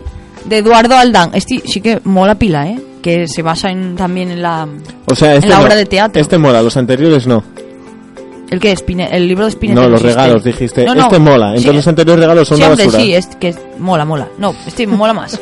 [0.44, 1.30] De Eduardo Aldán.
[1.34, 2.78] Este sí que mola pila, ¿eh?
[3.02, 4.68] Que se basa en, también en la...
[5.06, 5.64] O sea, este en la no.
[5.64, 6.20] obra de teatro.
[6.20, 7.42] Este mola, los anteriores no.
[8.50, 8.72] ¿El qué?
[8.76, 10.84] Spine- el libro de Spinetta No, los regalos, dijiste.
[10.84, 11.02] No, no.
[11.04, 11.46] Este mola.
[11.50, 11.76] Entonces Sí.
[11.76, 12.98] los anteriores regalos son sí, una basura.
[13.00, 14.28] sí, es que mola, mola.
[14.38, 15.40] No, este mola más.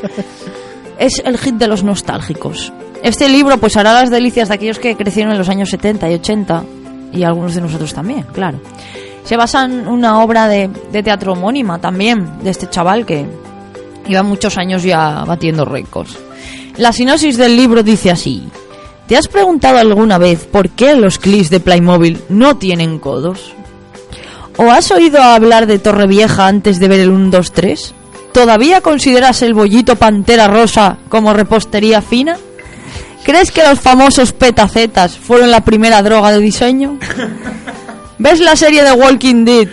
[0.98, 2.72] es el hit de los nostálgicos.
[3.02, 6.14] Este libro pues hará las delicias de aquellos que crecieron en los años 70 y
[6.14, 6.64] 80
[7.12, 8.60] y algunos de nosotros también, claro.
[9.24, 13.24] Se basa en una obra de, de teatro homónima también de este chaval que
[14.06, 16.18] lleva muchos años ya batiendo récords.
[16.78, 18.48] La sinopsis del libro dice así.
[19.08, 23.52] ¿Te has preguntado alguna vez por qué los clics de Playmobil no tienen codos?
[24.56, 27.94] ¿O has oído hablar de Torrevieja antes de ver el 1, 2, 3?
[28.32, 32.36] ¿Todavía consideras el bollito pantera rosa como repostería fina?
[33.24, 36.96] ¿Crees que los famosos petacetas fueron la primera droga de diseño?
[38.18, 39.68] ¿Ves la serie de Walking Dead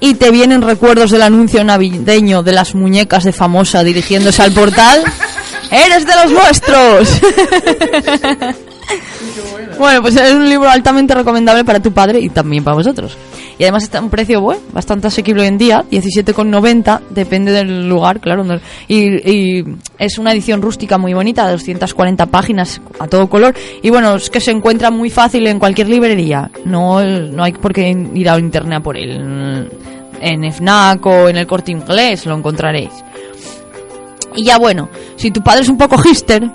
[0.00, 5.04] y te vienen recuerdos del anuncio navideño de las muñecas de famosa dirigiéndose al portal?
[5.70, 7.20] ¡Eres de los nuestros!
[9.78, 13.16] Bueno, pues es un libro altamente recomendable para tu padre y también para vosotros.
[13.58, 17.88] Y además está a un precio bueno, bastante asequible hoy en día, 17,90, depende del
[17.88, 18.42] lugar, claro.
[18.44, 19.64] no- Y, y
[19.98, 23.54] es una edición rústica muy bonita, de 240 páginas a todo color.
[23.82, 26.50] Y bueno, es que se encuentra muy fácil en cualquier librería.
[26.64, 29.68] No, no hay por qué ir a internet a por él.
[30.20, 32.90] En FNAC o en el corte inglés lo encontraréis.
[34.36, 36.48] Y ya bueno, si tu padre es un poco hister,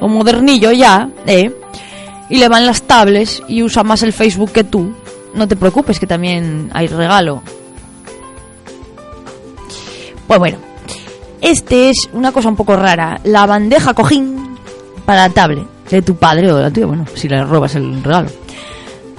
[0.00, 1.54] o modernillo ya, ¿eh?
[2.30, 4.92] Y le van las tablets y usa más el Facebook que tú,
[5.34, 7.42] no te preocupes que también hay regalo.
[10.26, 10.58] Pues bueno,
[11.40, 14.56] este es una cosa un poco rara, la bandeja cojín
[15.06, 18.02] para la tablet de tu padre o de la tuya, bueno, si le robas el
[18.02, 18.28] regalo.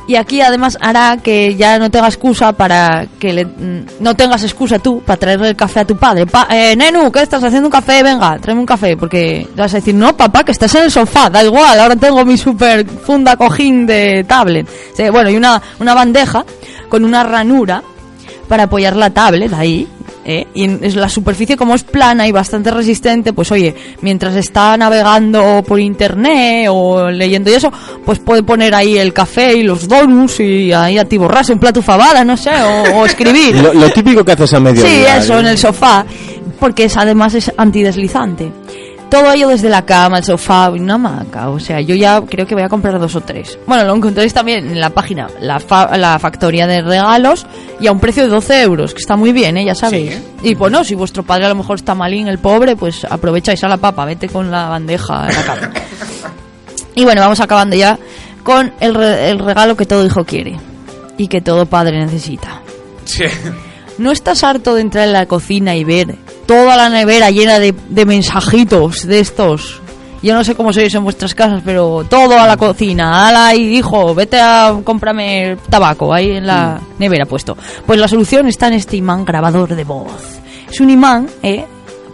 [0.09, 4.41] Y aquí además hará que ya no tengas excusa para que le, mm, no tengas
[4.41, 6.25] excusa tú para traerle el café a tu padre.
[6.25, 8.01] Pa, eh, Nenu, ¿qué estás haciendo un café?
[8.01, 8.97] Venga, tráeme un café.
[8.97, 12.25] Porque vas a decir, no, papá, que estás en el sofá, da igual, ahora tengo
[12.25, 14.67] mi super funda cojín de tablet.
[15.11, 16.43] Bueno, y una, una bandeja
[16.89, 17.83] con una ranura
[18.47, 19.87] para apoyar la tablet ahí.
[20.29, 20.47] ¿Eh?
[20.53, 24.77] Y en- es la superficie como es plana y bastante resistente, pues oye, mientras está
[24.77, 27.71] navegando por internet o leyendo y eso,
[28.05, 32.23] pues puede poner ahí el café y los donuts y ahí atiborrarse un plato fabada,
[32.23, 33.55] no sé, o, o escribir.
[33.61, 36.05] Lo, lo típico que haces a medio Sí, eso, en el sofá,
[36.59, 38.51] porque es, además es antideslizante.
[39.09, 41.49] Todo ello desde la cama, el sofá una hamaca.
[41.49, 43.57] O sea, yo ya creo que voy a comprar dos o tres.
[43.65, 47.47] Bueno, lo encontréis también en la página, la, fa- la factoría de regalos,
[47.79, 49.65] y a un precio de 12 euros, que está muy bien, ¿eh?
[49.65, 50.21] ya sabéis.
[50.43, 53.67] Y bueno, si vuestro padre a lo mejor está malín, el pobre, pues aprovecháis a
[53.67, 55.71] la papa, vete con la bandeja en la cama.
[56.93, 57.97] y bueno, vamos acabando ya
[58.43, 60.55] con el, re- el regalo que todo hijo quiere
[61.17, 62.61] y que todo padre necesita.
[63.05, 63.23] Sí.
[63.97, 66.15] ¿No estás harto de entrar en la cocina y ver
[66.49, 69.79] toda la nevera llena de, de mensajitos de estos?
[70.23, 73.27] Yo no sé cómo sois en vuestras casas, pero todo a la cocina.
[73.27, 77.55] Ala, y hijo, vete a comprarme tabaco ahí en la nevera puesto.
[77.85, 80.39] Pues la solución está en este imán grabador de voz.
[80.67, 81.65] Es un imán, ¿eh?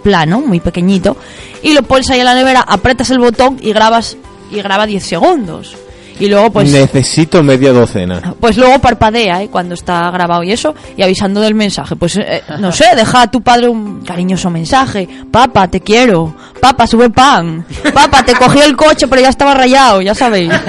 [0.03, 1.15] Plano, muy pequeñito.
[1.63, 4.17] Y lo pones ahí en la nevera, apretas el botón y grabas
[4.51, 5.77] y graba 10 segundos.
[6.19, 8.33] Y luego pues Necesito media docena.
[8.39, 9.49] pues luego parpadea ¿eh?
[9.51, 11.95] cuando está grabado y eso, y avisando del mensaje.
[11.95, 15.07] Pues eh, no sé, deja a tu padre un cariñoso mensaje.
[15.31, 16.33] Papá, te quiero.
[16.61, 17.65] Papá, sube pan.
[17.93, 20.51] Papá, te cogí el coche, pero ya estaba rayado, ya sabéis.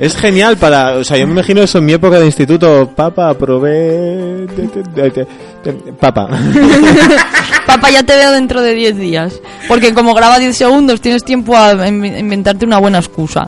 [0.00, 0.92] Es genial para...
[0.96, 2.90] O sea, yo me imagino eso en mi época de instituto.
[2.94, 4.46] Papa, probé...
[4.46, 5.26] de-
[7.68, 9.40] Papá, ya te veo dentro de 10 días.
[9.68, 13.46] Porque como graba 10 segundos, tienes tiempo a in- inventarte una buena excusa.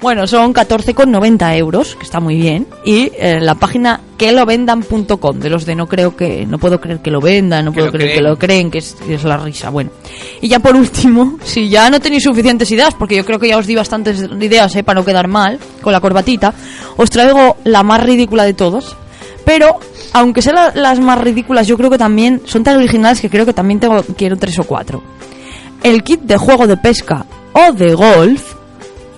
[0.00, 2.66] Bueno, son 14,90 euros, que está muy bien.
[2.86, 7.10] Y eh, la página quelovendan.com, de los de no creo que, no puedo creer que
[7.10, 9.68] lo vendan, no Que puedo creer que lo creen, que es, que es la risa.
[9.68, 9.90] Bueno.
[10.40, 13.58] Y ya por último, si ya no tenéis suficientes ideas, porque yo creo que ya
[13.58, 16.54] os di bastantes ideas eh, para no quedar mal con la corbatita,
[16.96, 18.96] os traigo la más ridícula de todos.
[19.44, 19.80] Pero,
[20.12, 23.46] aunque sean la- las más ridículas, yo creo que también son tan originales que creo
[23.46, 25.02] que también tengo, quiero tres o cuatro.
[25.82, 28.54] El kit de juego de pesca o de golf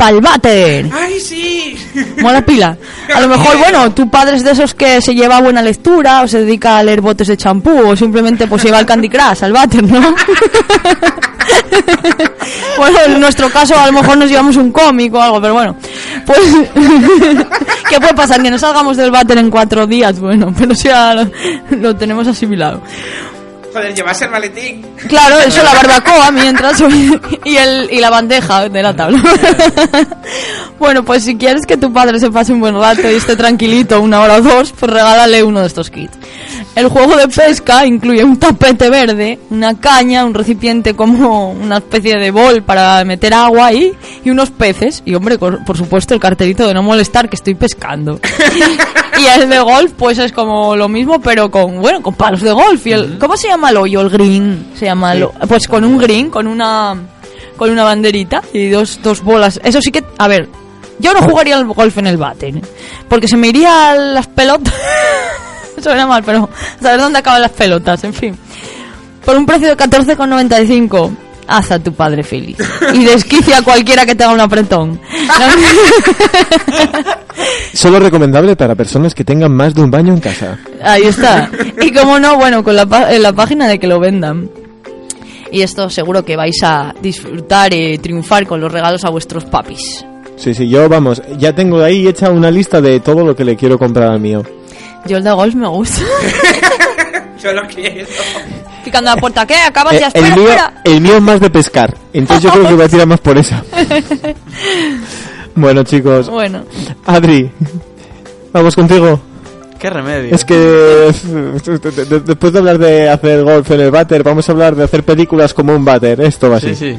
[0.03, 0.91] pa'l váter.
[0.93, 1.77] ¡Ay, sí!
[2.21, 2.77] Mola pila.
[3.15, 6.29] A lo mejor, bueno, tu padre es de esos que se lleva buena lectura o
[6.29, 9.53] se dedica a leer botes de champú o simplemente pues lleva el Candy Crush al
[9.53, 10.01] váter, ¿no?
[12.79, 15.77] bueno, en nuestro caso a lo mejor nos llevamos un cómic o algo, pero bueno.
[16.27, 16.41] Pues,
[17.89, 18.43] ¿qué puede pasar?
[18.43, 21.31] Que no salgamos del váter en cuatro días, bueno, pero ya lo,
[21.77, 22.83] lo tenemos asimilado.
[23.73, 24.87] Joder, llevas el maletín.
[25.09, 26.81] Claro, eso la barbacoa mientras
[27.45, 29.23] y, el, y la bandeja de la tabla.
[30.79, 34.01] bueno, pues si quieres que tu padre se pase un buen rato y esté tranquilito
[34.01, 36.17] una hora o dos, pues regálale uno de estos kits.
[36.75, 42.17] El juego de pesca incluye un tapete verde, una caña, un recipiente como una especie
[42.17, 43.93] de bol para meter agua ahí
[44.25, 45.03] y unos peces.
[45.05, 48.21] Y hombre, por por supuesto el cartelito de no molestar que estoy pescando.
[49.19, 52.53] y el de golf pues es como lo mismo pero con, bueno, con palos de
[52.53, 52.87] golf.
[52.87, 54.01] Y el, ¿Cómo se llama el hoyo?
[54.01, 54.73] El green.
[54.79, 56.97] Se llama el- pues con un green, con una
[57.57, 59.61] con una banderita y dos, dos bolas.
[59.63, 60.49] Eso sí que, a ver,
[60.99, 62.53] yo no jugaría al golf en el bate,
[63.09, 64.75] porque se me iría las pelotas.
[65.83, 66.49] Suena mal, pero
[66.81, 68.39] saber dónde acaban las pelotas, en fin.
[69.25, 71.11] Por un precio de 14,95,
[71.53, 72.57] haz a tu padre feliz.
[72.95, 74.99] Y desquicia a cualquiera que tenga un apretón.
[77.75, 80.59] Solo recomendable para personas que tengan más de un baño en casa.
[80.83, 81.51] Ahí está.
[81.81, 84.51] Y como no, bueno, con la, en la página de que lo vendan.
[85.51, 90.05] Y esto seguro que vais a disfrutar y triunfar con los regalos a vuestros papis.
[90.37, 93.57] Sí, sí, yo, vamos, ya tengo ahí hecha una lista de todo lo que le
[93.57, 94.43] quiero comprar al mío.
[95.07, 96.03] Yo el de golf me gusta.
[97.43, 98.07] Yo lo quiero.
[98.85, 99.55] Picando la puerta, ¿qué?
[99.57, 100.75] Acabas Eh, ya, el, espera, mío, espera.
[100.85, 103.39] el mío es más de pescar, entonces yo creo que voy a tirar más por
[103.39, 103.63] esa.
[105.55, 106.63] Bueno, chicos, Bueno,
[107.05, 107.51] Adri,
[108.53, 109.21] vamos contigo.
[109.79, 110.35] ¿Qué remedio?
[110.35, 114.49] Es que de- de- de- después de hablar de hacer golf en el váter, vamos
[114.49, 116.21] a hablar de hacer películas como un váter.
[116.23, 116.75] Esto va así.
[116.75, 116.99] Sí, sí.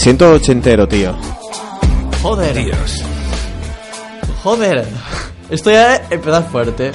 [0.00, 1.14] Me siento ochentero, tío.
[2.22, 2.54] Joder.
[2.54, 3.02] Dios.
[4.42, 4.86] Joder.
[5.50, 6.90] Esto ya empezar fuerte.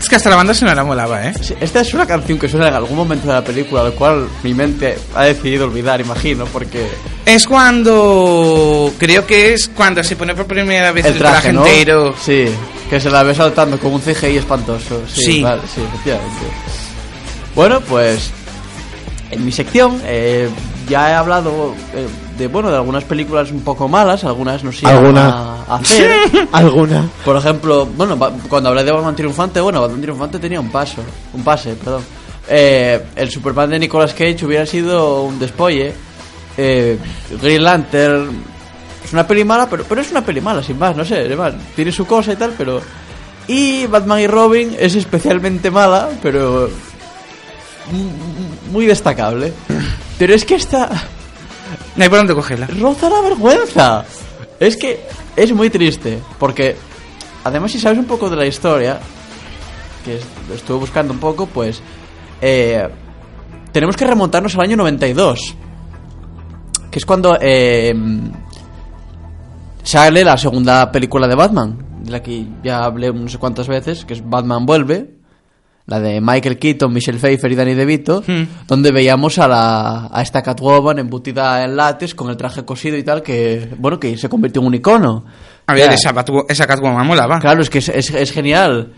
[0.00, 1.34] Es que hasta la banda sonora molaba, ¿eh?
[1.42, 4.26] Sí, Esta es una canción que suena en algún momento de la película, lo cual
[4.44, 6.86] mi mente ha decidido olvidar, imagino, porque
[7.26, 8.90] Es cuando.
[8.98, 11.66] Creo que es cuando se pone por primera vez el, el traje, ¿no?
[11.66, 12.14] entero.
[12.18, 12.46] Sí,
[12.88, 15.02] que se la ve saltando con un CGI espantoso.
[15.06, 15.42] Sí, Sí.
[15.42, 16.46] vale, sí, efectivamente.
[17.54, 18.30] Bueno, pues
[19.30, 20.48] en mi sección eh,
[20.88, 22.06] ya he hablado eh,
[22.38, 25.62] de bueno de algunas películas un poco malas, algunas no sé ¿Alguna?
[25.68, 26.10] a hacer.
[26.52, 27.08] ¿Alguna?
[27.24, 28.18] Por ejemplo, bueno,
[28.48, 31.02] cuando hablé de Batman Triunfante, bueno, Batman Triunfante tenía un paso,
[31.34, 32.02] un pase, perdón.
[32.48, 35.92] Eh, el Superman de Nicolas Cage hubiera sido un despolle.
[36.56, 36.98] Eh,
[37.40, 38.30] Green Lantern
[39.04, 41.54] es una peli mala, pero, pero es una peli mala, sin más, no sé, además,
[41.76, 42.80] tiene su cosa y tal, pero...
[43.48, 46.66] Y Batman y Robin es especialmente mala, pero
[47.90, 48.10] m-
[48.70, 49.52] muy destacable.
[50.18, 50.88] Pero es que esta
[51.96, 52.66] No hay por dónde cogerla.
[52.66, 54.04] roza la vergüenza.
[54.58, 55.00] Es que
[55.36, 56.76] es muy triste, porque
[57.44, 58.98] además si sabes un poco de la historia,
[60.04, 60.20] que
[60.54, 61.82] estuve buscando un poco, pues
[62.40, 62.88] eh,
[63.72, 65.54] tenemos que remontarnos al año 92,
[66.90, 67.94] que es cuando eh,
[69.82, 74.04] sale la segunda película de Batman, de la que ya hablé no sé cuántas veces,
[74.04, 75.21] que es Batman Vuelve,
[75.86, 78.44] la de Michael Keaton, Michelle Pfeiffer y Danny DeVito, Hmm.
[78.68, 83.02] donde veíamos a, la, a esta Catwoman embutida en látex con el traje cosido y
[83.02, 85.24] tal, que bueno, que se convirtió en un icono.
[85.66, 87.38] A ver, esa, Catwoman molaba.
[87.40, 88.92] Claro, es que es, es- es genial.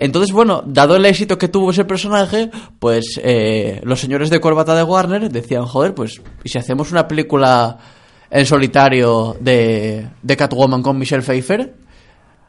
[0.00, 4.76] Entonces, bueno, dado el éxito que tuvo ese personaje, pues eh, los señores de corbata
[4.76, 7.78] de Warner decían, joder, pues, ¿y si hacemos una película
[8.30, 11.74] en solitario de, de Catwoman con Michelle Pfeiffer?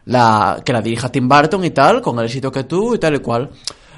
[0.05, 3.15] La, que la dirija Tim Burton y tal, con el éxito que tuvo y tal
[3.15, 3.49] y cual.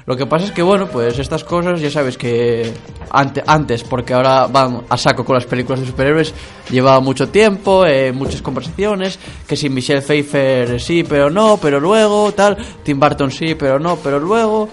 [0.04, 2.72] Lo que pasa es que, bueno, pues estas cosas ya sabes que
[3.10, 6.34] ante- antes, porque ahora van a saco con las películas de superhéroes,
[6.70, 12.32] llevaba mucho tiempo, eh, muchas conversaciones, que si Michelle Pfeiffer sí, pero no, pero luego,
[12.32, 14.68] tal, Tim Burton sí, pero no, pero luego.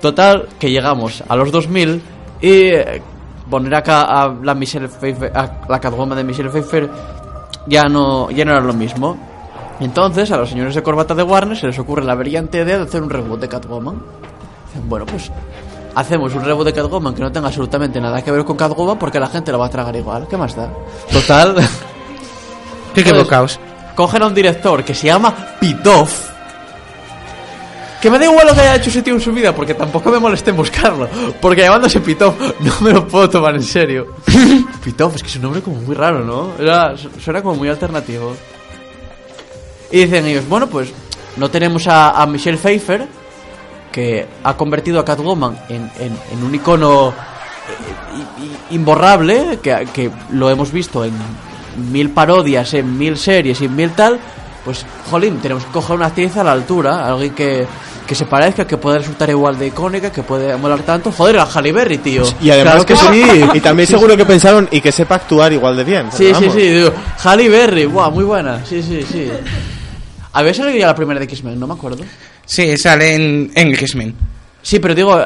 [0.00, 2.02] Total, que llegamos a los 2000
[2.40, 3.00] y eh,
[3.48, 6.90] poner acá a la Michelle Pfeiffer, a la Catwoman de Michelle Pfeiffer
[7.68, 9.16] ya no, ya no era lo mismo.
[9.78, 12.82] Entonces, a los señores de corbata de Warner se les ocurre la brillante idea de
[12.82, 14.02] hacer un reboot de Catwoman.
[14.88, 15.30] Bueno, pues
[15.94, 19.20] hacemos un reboot de Catwoman que no tenga absolutamente nada que ver con Catwoman porque
[19.20, 20.26] la gente lo va a tragar igual.
[20.28, 20.70] ¿Qué más da?
[21.10, 21.54] Total,
[22.94, 23.60] Qué Pues- equivocaos.
[23.94, 26.30] cogen a un director que se llama Pitoff.
[28.00, 30.10] Que me da igual lo que haya hecho ese tío en su vida, porque tampoco
[30.10, 31.08] me molesté en buscarlo.
[31.40, 34.08] Porque llamándose Pitoff no me lo puedo tomar en serio.
[34.84, 36.50] Pitoff, es que es un nombre como muy raro, ¿no?
[36.58, 38.34] Era, su- suena como muy alternativo.
[39.92, 40.90] Y dicen ellos, bueno, pues
[41.36, 43.06] no tenemos a, a Michelle Pfeiffer,
[43.92, 50.50] que ha convertido a Catwoman en, en- en un icono eh, imborrable, que, que lo
[50.50, 51.12] hemos visto en
[51.90, 54.18] mil parodias, en mil series y en mil tal,
[54.64, 57.66] pues, jolín, tenemos que coger una actriz a la altura, alguien que,
[58.06, 61.10] que se parezca, que pueda resultar igual de icónica, que puede molar tanto.
[61.12, 62.22] Joder, a Halle Berry, tío.
[62.40, 63.24] Y además Claro que sí.
[63.54, 66.06] Y también seguro que pensaron y que sepa actuar igual de bien.
[66.12, 66.92] Sí, sí, sí, digo,
[67.24, 69.30] Halle Berry, guau, muy buena, sí, sí, sí.
[70.34, 72.04] Había salido ya la primera de X-Men, no me acuerdo.
[72.44, 74.14] Sí, sale en, en X-Men.
[74.62, 75.18] Sí, pero digo,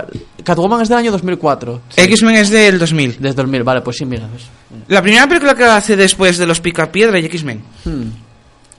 [0.42, 1.82] Catwoman es del año 2004.
[1.96, 3.16] X-Men es del 2000.
[3.20, 4.26] Desde 2000, vale, pues sí, mira.
[4.32, 4.44] ves.
[4.88, 7.62] La primera película que hace después de los Picapiedra y X-Men.
[7.84, 8.04] Hmm.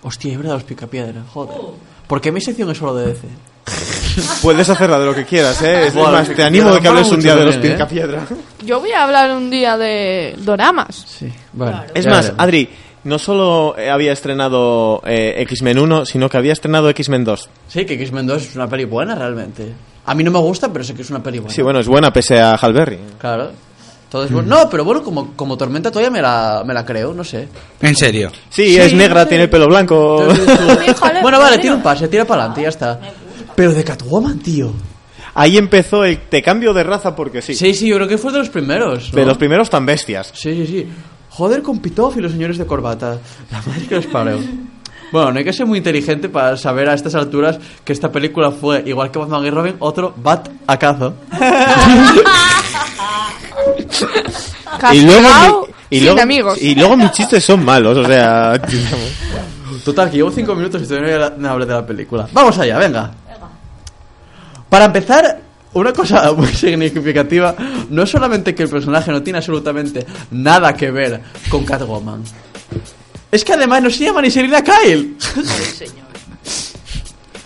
[0.01, 1.57] Hostia, es verdad, los picapiedra, joder.
[2.07, 3.27] ¿Por qué mi sección es solo de DC?
[4.41, 5.88] Puedes hacerla de lo que quieras, ¿eh?
[5.88, 7.59] Es Bueno, más, te animo de que hables un día de los ¿eh?
[7.59, 8.25] Picapiedra.
[8.63, 11.05] Yo voy a hablar un día de doramas.
[11.07, 11.83] Sí, bueno.
[11.93, 12.41] Es más, veremos.
[12.43, 12.69] Adri,
[13.03, 17.49] no solo eh, había estrenado eh, X-Men 1, sino que había estrenado X-Men 2.
[17.67, 19.73] Sí, que X-Men 2 es una peli buena realmente.
[20.05, 21.53] A mí no me gusta, pero sé que es una peli buena.
[21.53, 22.99] Sí, bueno, es buena pese a Halberry.
[23.17, 23.51] Claro.
[24.09, 24.47] Todo es bueno.
[24.47, 27.49] No, pero bueno, como, como Tormenta todavía me la, me la creo, no sé.
[27.81, 28.31] En serio.
[28.49, 30.25] Sí, es negra, tiene el pelo blanco.
[31.21, 32.99] Bueno, vale, tira un pase, tira para adelante y ya está.
[33.55, 34.71] Pero de Catwoman, tío.
[35.33, 37.53] Ahí empezó el te cambio de raza porque sí.
[37.53, 39.11] Sí, sí, yo creo que fue de los primeros.
[39.11, 39.19] ¿no?
[39.19, 40.31] De los primeros tan bestias.
[40.33, 40.87] Sí, sí, sí.
[41.38, 43.17] Joder con Pitoff y los señores de corbata.
[43.51, 44.39] La madre que los parió.
[45.11, 48.51] Bueno, no hay que ser muy inteligente para saber a estas alturas que esta película
[48.51, 51.13] fue, igual que Batman y Robin, otro bat acaso.
[54.93, 56.61] Y luego, mi- y, luego, amigos.
[56.61, 58.59] y luego mis chistes son malos, o sea...
[59.85, 62.27] Total, que llevo cinco minutos y todavía no hablé de la película.
[62.33, 63.11] Vamos allá, venga.
[64.69, 65.39] Para empezar,
[65.74, 67.55] una cosa muy significativa,
[67.89, 72.24] no es solamente que el personaje no tiene absolutamente nada que ver con Catwoman.
[73.32, 75.15] Es que además no se llama ni Selina Kyle.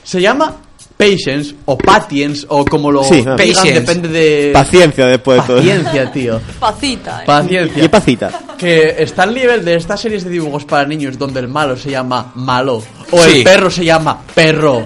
[0.04, 0.58] se llama
[0.98, 3.72] Patience o Patience o como lo Sí, digan, Patience.
[3.74, 5.58] depende de Paciencia después de todo.
[5.58, 6.42] Paciencia, tío.
[6.60, 7.26] Pacita, eh.
[7.26, 7.84] Paciencia.
[7.84, 8.32] Y pacita.
[8.58, 11.90] Que está al nivel de estas series de dibujos para niños donde el malo se
[11.90, 13.38] llama malo o Sí.
[13.40, 14.86] el perro se llama perro.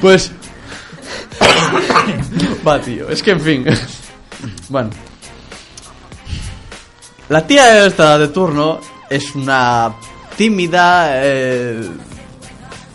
[0.00, 0.32] pues.
[2.66, 3.08] Va, tío.
[3.08, 3.64] Es que en fin.
[4.68, 4.90] bueno.
[7.28, 9.94] La tía esta de turno es una
[10.36, 11.24] tímida.
[11.24, 11.88] eh,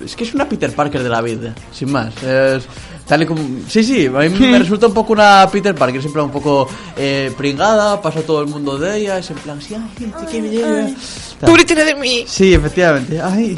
[0.04, 2.22] es que es una Peter Parker de la vida, sin más.
[2.24, 2.68] Es
[3.10, 3.42] tal y como...
[3.68, 7.34] Sí, sí, a mí me resulta un poco una Peter Parker, siempre un poco eh,
[7.36, 10.94] pringada, pasa todo el mundo de ella, es en plan, sí, ay, te quiero yo".
[11.40, 11.50] Tal.
[11.50, 12.24] ¡Pobrecita de mí!
[12.28, 13.20] Sí, efectivamente.
[13.20, 13.58] Ay.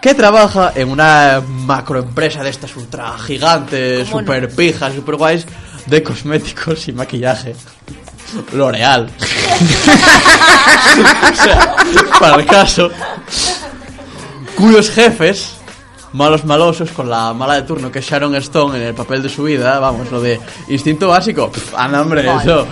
[0.00, 4.26] Que trabaja en una macroempresa de estas ultra gigantes, ¿Cómo no?
[4.26, 5.46] super pijas, super guays
[5.86, 7.54] de cosméticos y maquillaje.
[8.52, 9.10] L'Oreal.
[11.32, 11.76] o sea,
[12.18, 12.90] para el caso.
[14.56, 15.54] Cuyos jefes,
[16.12, 19.28] malos malosos, con la mala de turno que es Sharon Stone en el papel de
[19.28, 21.50] su vida, vamos, lo de instinto básico.
[21.76, 22.66] Ah, no, hombre, eso.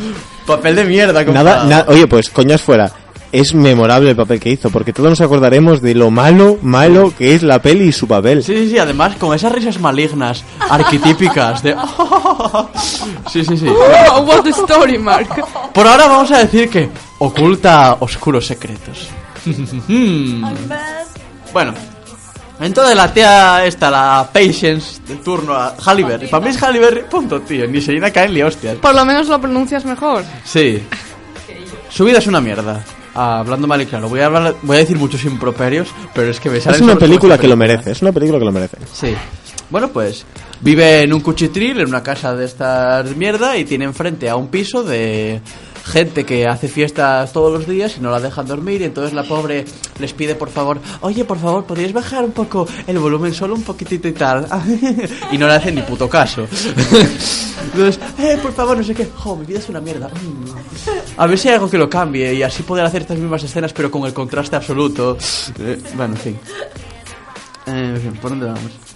[0.47, 2.91] Papel de mierda, Nada, na- oye, pues coñas fuera.
[3.31, 7.35] Es memorable el papel que hizo, porque todos nos acordaremos de lo malo, malo que
[7.35, 8.43] es la peli y su papel.
[8.43, 11.77] Sí, sí, sí, además con esas risas malignas, arquetípicas de...
[13.31, 13.67] Sí, sí, sí.
[13.69, 15.29] Oh, what a story, Mark.
[15.75, 19.09] Por ahora vamos a decir que oculta oscuros secretos.
[21.53, 21.75] bueno,
[22.61, 26.27] entonces la tía esta, la Patience, de turno a Halle Berry.
[26.27, 27.67] Para mí es Halle Berry, punto, tío.
[27.69, 28.77] Ni Selina Kyle ni hostias.
[28.77, 30.25] Por lo menos lo pronuncias mejor.
[30.45, 30.83] Sí.
[31.89, 32.83] Su vida es una mierda.
[33.21, 36.39] Ah, hablando mal y claro, voy a, hablar, voy a decir muchos improperios, pero es
[36.39, 38.77] que me salen Es una película que lo merece, es una película que lo merece.
[38.93, 39.13] Sí.
[39.71, 40.25] Bueno, pues
[40.61, 44.47] vive en un cuchitril, en una casa de estas mierda, y tiene enfrente a un
[44.47, 45.41] piso de
[45.89, 49.25] gente que hace fiestas todos los días y no la dejan dormir y entonces la
[49.25, 49.65] pobre
[49.99, 53.63] les pide por favor, oye, por favor, ¿podríais bajar un poco el volumen solo un
[53.63, 54.47] poquitito y tal?
[55.33, 56.47] y no le hacen ni puto caso.
[57.65, 60.11] entonces, eh, por favor, no sé qué, jo, mi vida es una mierda.
[61.17, 63.73] A ver si hay algo que lo cambie y así poder hacer estas mismas escenas
[63.73, 65.17] pero con el contraste absoluto.
[65.59, 66.39] Eh, bueno, en fin.
[67.67, 68.88] Eh, ¿por dónde vamos?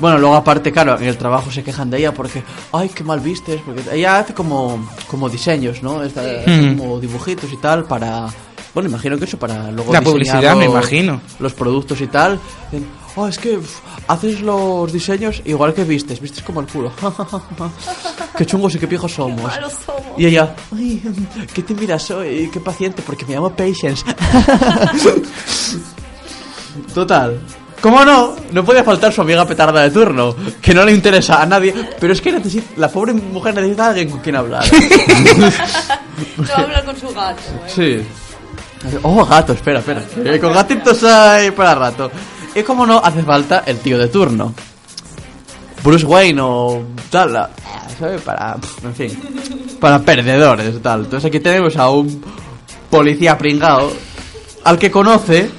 [0.00, 2.42] Bueno, luego aparte, claro, en el trabajo se quejan de ella porque,
[2.72, 6.00] ay, qué mal vistes, porque ella hace como, como diseños, ¿no?
[6.00, 6.76] Mm.
[6.76, 8.28] como dibujitos y tal para,
[8.74, 11.20] bueno, imagino que eso para luego La publicidad, me imagino.
[11.38, 12.38] Los productos y tal.
[12.70, 12.86] Dicen,
[13.16, 13.58] Oh, es que
[14.06, 16.92] haces los diseños igual que vistes, vistes como el culo.
[18.36, 19.52] qué chungos y qué pijos somos.
[20.16, 21.02] Y ella, ay,
[21.52, 24.04] qué tímida soy, qué paciente, porque me llamo Patience.
[26.94, 27.40] Total.
[27.80, 28.36] ¿Cómo no?
[28.52, 32.12] No puede faltar su amiga petarda de turno, que no le interesa a nadie, pero
[32.12, 34.64] es que necesita, la pobre mujer necesita a alguien con quien hablar.
[36.36, 37.40] No habla con su gato.
[37.76, 38.04] ¿eh?
[38.82, 38.98] Sí.
[39.02, 40.02] Oh, gato, espera, espera.
[40.24, 42.10] Eh, con gatitos hay para rato.
[42.54, 44.54] Y como no, hace falta el tío de turno.
[45.82, 47.48] Bruce Wayne o tal.
[47.98, 48.20] ¿sabes?
[48.22, 51.04] Para, en fin, para perdedores tal.
[51.04, 52.22] Entonces aquí tenemos a un
[52.90, 53.92] policía pringao
[54.64, 55.50] al que conoce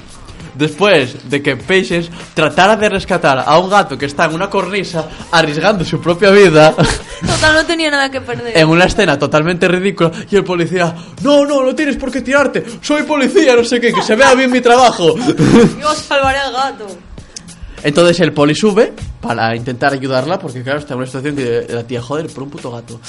[0.54, 5.08] después de que Patience tratara de rescatar a un gato que está en una cornisa
[5.30, 6.74] arriesgando su propia vida.
[7.20, 8.56] Total, no tenía nada que perder.
[8.56, 12.64] en una escena totalmente ridícula y el policía, no, no, no tienes por qué tirarte,
[12.80, 15.14] soy policía, no sé qué, que se vea bien mi trabajo.
[15.80, 16.86] Yo salvaré al gato.
[17.82, 18.92] Entonces el poli sube
[19.22, 22.50] para intentar ayudarla porque claro, está en una situación que la tía, joder, por un
[22.50, 23.00] puto gato.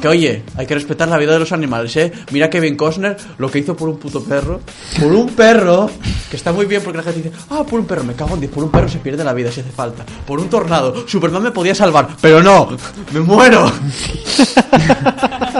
[0.00, 2.12] Que oye, hay que respetar la vida de los animales, ¿eh?
[2.30, 4.60] Mira Kevin Costner lo que hizo por un puto perro.
[5.00, 5.90] Por un perro,
[6.30, 8.40] que está muy bien porque la gente dice, ah, por un perro, me cago en
[8.40, 10.04] 10, por un perro se pierde la vida si hace falta.
[10.26, 12.68] Por un tornado, Superman me podía salvar, pero no,
[13.12, 13.72] me muero.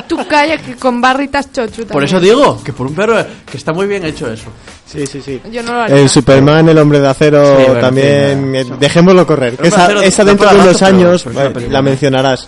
[0.06, 3.72] Tú calla que con barritas chochu Por eso digo que por un perro que está
[3.72, 4.50] muy bien hecho eso.
[4.86, 5.40] Sí, sí, sí.
[5.50, 5.96] Yo no lo haría.
[5.96, 8.50] El Superman, el hombre de acero, Sí, también.
[8.52, 8.76] sí, eh, no.
[8.76, 9.56] dejémoslo correr.
[9.62, 11.78] Esa, dentro de unos pero- años pero eh, película.
[11.78, 12.46] la mencionarás.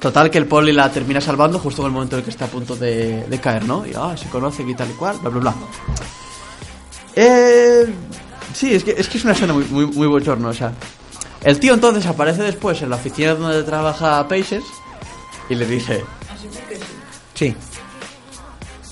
[0.00, 2.44] Total que el poli la termina salvando justo en el momento en el que está
[2.44, 3.86] a punto de, de caer, ¿no?
[3.86, 5.54] Y ah, se conocen y tal y cual, bla bla bla.
[7.14, 7.86] Eh,
[8.54, 10.72] sí, es que, es que es una escena muy, muy, muy bochorno, o sea.
[11.42, 14.66] El tío entonces aparece después en la oficina donde trabaja Patience
[15.48, 16.04] y le dice,
[17.34, 17.54] Sí.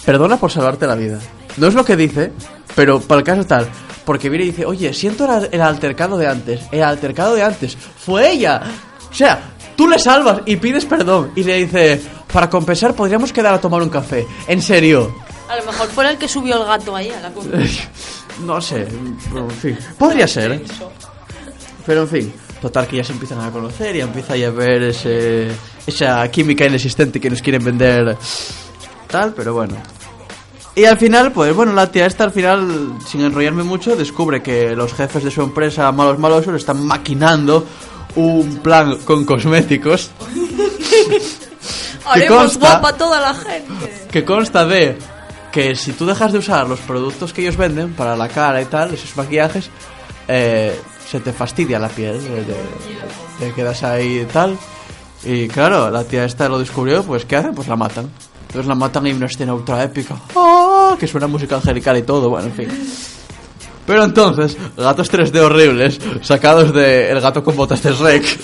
[0.04, 1.18] perdona por salvarte la vida.
[1.56, 2.32] No es lo que dice,
[2.74, 3.68] pero para el caso tal.
[4.04, 6.60] Porque viene y dice, oye, siento el, altercado de antes.
[6.70, 7.76] El altercado de antes.
[7.76, 8.60] Fue ella.
[9.10, 11.32] O sea, tú le salvas y pides perdón.
[11.34, 12.00] Y le dice,
[12.32, 14.26] para compensar podríamos quedar a tomar un café.
[14.46, 15.14] En serio.
[15.48, 17.48] A lo mejor fue el que subió el gato ahí a la cosa.
[18.44, 18.86] no sé,
[19.30, 19.78] pero en fin.
[19.98, 20.52] Podría ser.
[20.52, 20.64] ¿eh?
[21.86, 22.34] Pero en fin.
[22.60, 25.50] Total que ya se empiezan a conocer y empieza ya a ver ese,
[25.86, 28.16] esa química inexistente que nos quieren vender.
[29.06, 29.76] Tal, pero bueno.
[30.76, 34.74] Y al final, pues bueno, la tía esta al final, sin enrollarme mucho, descubre que
[34.74, 37.64] los jefes de su empresa, malos malosos, están maquinando
[38.16, 40.10] un plan con cosméticos
[42.04, 44.06] Haremos consta- guapa toda la gente.
[44.10, 44.98] que consta de
[45.52, 48.64] que si tú dejas de usar los productos que ellos venden para la cara y
[48.66, 49.70] tal, esos maquillajes,
[50.28, 52.44] eh, se te fastidia la piel, eh,
[53.38, 54.58] te, te quedas ahí y tal.
[55.22, 57.54] Y claro, la tía esta lo descubrió, pues ¿qué hacen?
[57.54, 58.10] Pues la matan.
[58.54, 60.94] Entonces la matan y hay una escena ultra épica, ¡Ah!
[60.96, 62.68] que suena música angelical y todo, bueno, en fin.
[63.84, 68.24] Pero entonces, gatos 3D horribles, sacados de El gato con botas de Shrek,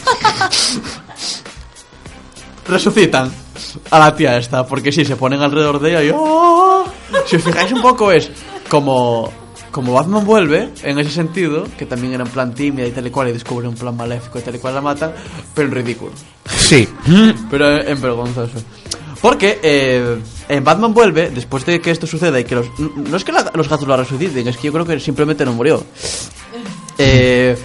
[2.67, 3.31] resucitan
[3.89, 6.85] a la tía esta, porque sí, se ponen alrededor de ella y ¡oh!
[7.27, 8.33] Si os fijáis un poco es
[8.69, 9.31] como
[9.71, 13.11] como Batman vuelve, en ese sentido, que también era en plan tímida y tal y
[13.11, 15.13] cual, y descubre un plan maléfico y tal y cual la matan,
[15.55, 16.11] pero en ridículo.
[16.49, 16.89] Sí.
[17.49, 18.59] Pero en en vergonzoso.
[19.21, 20.19] Porque eh,
[20.49, 22.67] en Batman vuelve, después de que esto suceda y que los...
[22.79, 25.53] No es que la- los gatos lo resuciten, es que yo creo que simplemente no
[25.53, 25.85] murió.
[26.97, 27.57] Eh,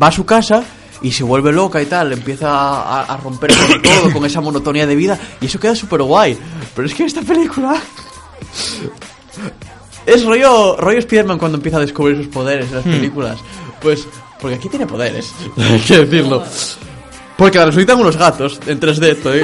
[0.00, 0.62] va a su casa
[1.02, 4.86] y se vuelve loca y tal, empieza a, a romper con todo con esa monotonía
[4.86, 6.36] de vida y eso queda súper guay.
[6.74, 7.80] Pero es que esta película...
[10.06, 13.38] Es rollo, rollo Spider-Man cuando empieza a descubrir sus poderes en las películas.
[13.80, 14.06] Pues,
[14.40, 16.44] porque aquí tiene poderes, hay que decirlo.
[17.36, 19.42] Porque la resucitan unos gatos en 3D, esto, ¿eh?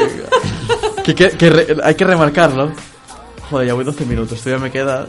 [1.04, 2.72] Que, que- que re- hay que remarcarlo.
[3.50, 5.06] Joder, ya voy 12 minutos, todavía me queda.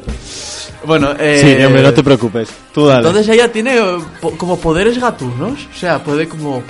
[0.86, 1.40] Bueno, eh.
[1.58, 2.50] Sí, hombre, no te preocupes.
[2.74, 3.08] Tú dale.
[3.08, 3.98] Entonces ella tiene eh,
[4.38, 5.60] como poderes gatunos.
[5.74, 6.62] O sea, puede como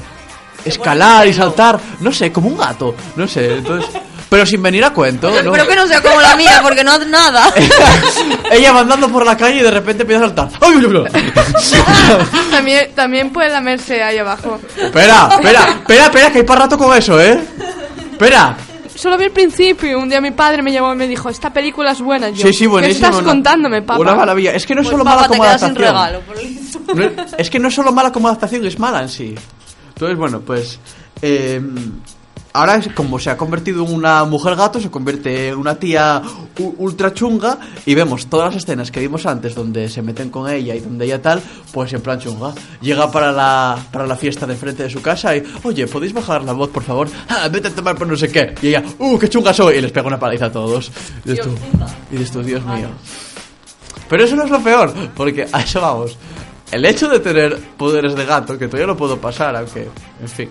[0.65, 1.79] escalar y saltar.
[1.99, 2.93] No sé, como un gato.
[3.15, 3.89] No sé, entonces.
[4.29, 5.29] Pero sin venir a cuento.
[5.29, 5.35] ¿no?
[5.37, 7.51] Espero que no sea como la mía, porque no hace nada.
[8.51, 10.49] ella va andando por la calle y de repente empieza a saltar.
[10.61, 11.07] ¡Ay, uy, uy, uy!
[12.51, 14.59] También, también puede lamerse ahí abajo.
[14.77, 17.39] Espera, espera, espera, espera, que hay para rato con eso, ¿eh?
[18.11, 18.55] Espera.
[18.95, 19.99] Solo vi el principio.
[19.99, 22.29] Un día mi padre me llamó y me dijo, esta película es buena.
[22.29, 22.99] Yo, Sí, sí, buenísimo.
[23.01, 23.99] ¿Qué estás una- contándome, papá?
[23.99, 24.51] Una maravilla.
[24.53, 25.75] Es que no es Pues, solo mala como sin adaptación.
[25.75, 26.19] regalo.
[26.21, 26.79] por eso.
[26.95, 29.35] No es- es que no es solo mala como adaptación, es mala en sí.
[29.89, 30.79] Entonces, bueno, pues.
[31.21, 31.61] eh,
[32.53, 36.21] ahora, es como se ha convertido en una mujer gato, se convierte en una tía
[36.77, 37.57] ultra chunga.
[37.85, 41.05] Y vemos todas las escenas que vimos antes, donde se meten con ella y donde
[41.05, 41.41] ella tal,
[41.71, 42.53] pues en plan chunga.
[42.81, 46.43] Llega para la, para la fiesta de frente de su casa y, oye, ¿podéis bajar
[46.43, 47.09] la voz, por favor?
[47.27, 48.55] Ah, vete a tomar por no sé qué.
[48.61, 49.77] Y ella, ¡uh, qué chunga soy!
[49.77, 50.91] Y les pega una paliza a todos.
[51.25, 51.55] Y dices tú,
[52.11, 52.89] y dices tú, Dios mío.
[54.09, 56.17] Pero eso no es lo peor, porque a eso vamos.
[56.71, 59.87] El hecho de tener poderes de gato, que todavía no puedo pasar, aunque,
[60.21, 60.49] en fin.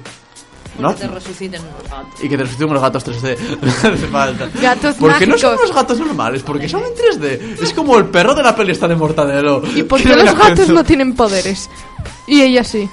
[0.78, 0.94] ¿No?
[0.94, 2.24] Que te resuciten unos gatos.
[2.24, 3.38] Y que te resuciten unos gatos 3D.
[3.62, 4.48] no hace falta.
[4.60, 7.62] Gatos Porque no son unos gatos normales, porque son en 3D.
[7.62, 9.62] Es como el perro de la peli está de Mortadelo.
[9.74, 11.68] ¿Y por Que qué los gatos no tienen poderes?
[12.26, 12.88] Y ella sí.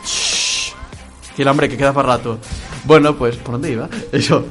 [1.38, 2.38] Y el hambre que queda para rato.
[2.84, 3.88] Bueno, pues, ¿por dónde iba?
[4.12, 4.46] Eso.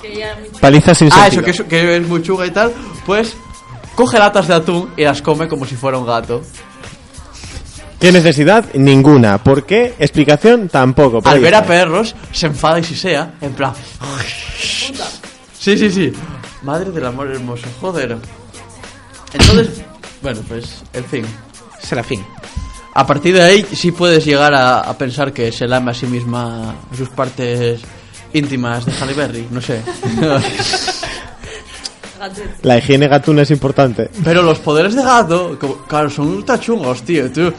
[0.00, 0.24] Que
[0.60, 1.42] Palizas sin Ah, sentido.
[1.46, 2.72] eso, que es, que es muy chuga y tal.
[3.04, 3.34] Pues,
[3.96, 6.42] coge latas de atún y las come como si fuera un gato.
[8.00, 8.64] ¿Qué necesidad?
[8.74, 9.38] Ninguna.
[9.38, 9.94] ¿Por qué?
[9.98, 11.20] Explicación tampoco.
[11.24, 13.74] Al ver a perros, se enfada y sisea, en plan.
[15.58, 16.12] Sí, sí, sí.
[16.62, 18.16] Madre del amor hermoso, joder.
[19.34, 19.82] Entonces,
[20.22, 21.26] bueno, pues, en fin.
[21.78, 22.24] Serafín.
[22.94, 26.06] A partir de ahí, sí puedes llegar a, a pensar que se lame a sí
[26.06, 27.80] misma sus partes
[28.32, 29.82] íntimas de Halle Berry, no sé.
[32.62, 34.10] La higiene gatuna es importante.
[34.24, 37.30] Pero los poderes de gato, como- claro, son ultra chungos, tío.
[37.32, 37.52] Tú,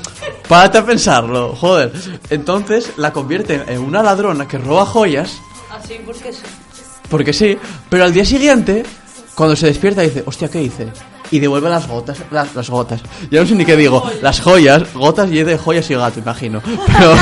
[0.47, 1.91] párate a pensarlo, joder.
[2.29, 5.37] Entonces la convierte en una ladrona que roba joyas,
[5.71, 6.41] Así porque sí.
[7.09, 7.57] porque sí,
[7.89, 8.83] pero al día siguiente,
[9.35, 10.87] cuando se despierta, dice, hostia, ¿qué hice?
[11.31, 13.01] Y devuelve las gotas, las, las gotas.
[13.31, 16.61] Ya no sé ni qué digo, las joyas, gotas y de joyas y gato, imagino.
[16.87, 17.15] Pero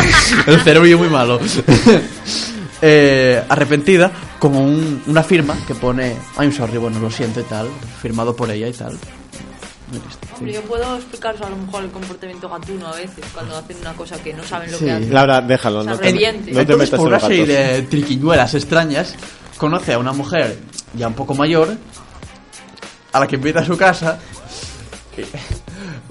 [0.48, 1.40] el cerebro muy malo.
[2.82, 4.10] Eh, arrepentida,
[4.40, 7.68] como un- una firma que pone, I'm sorry, bueno, lo siento y tal,
[8.02, 8.98] firmado por ella y tal.
[10.38, 13.94] Hombre, yo puedo explicaros a lo mejor el comportamiento gatuno a veces, cuando hacen una
[13.94, 14.86] cosa que no saben lo Sí.
[14.86, 15.14] que hacen.
[15.14, 15.80] Laura, déjalo.
[15.80, 18.54] O sea, No te, no te Entonces, metas por en una los serie de triquiñuelas
[18.54, 19.16] extrañas,
[19.58, 20.58] conoce a una mujer
[20.94, 21.76] ya un poco mayor,
[23.12, 24.20] a la que invita a su casa,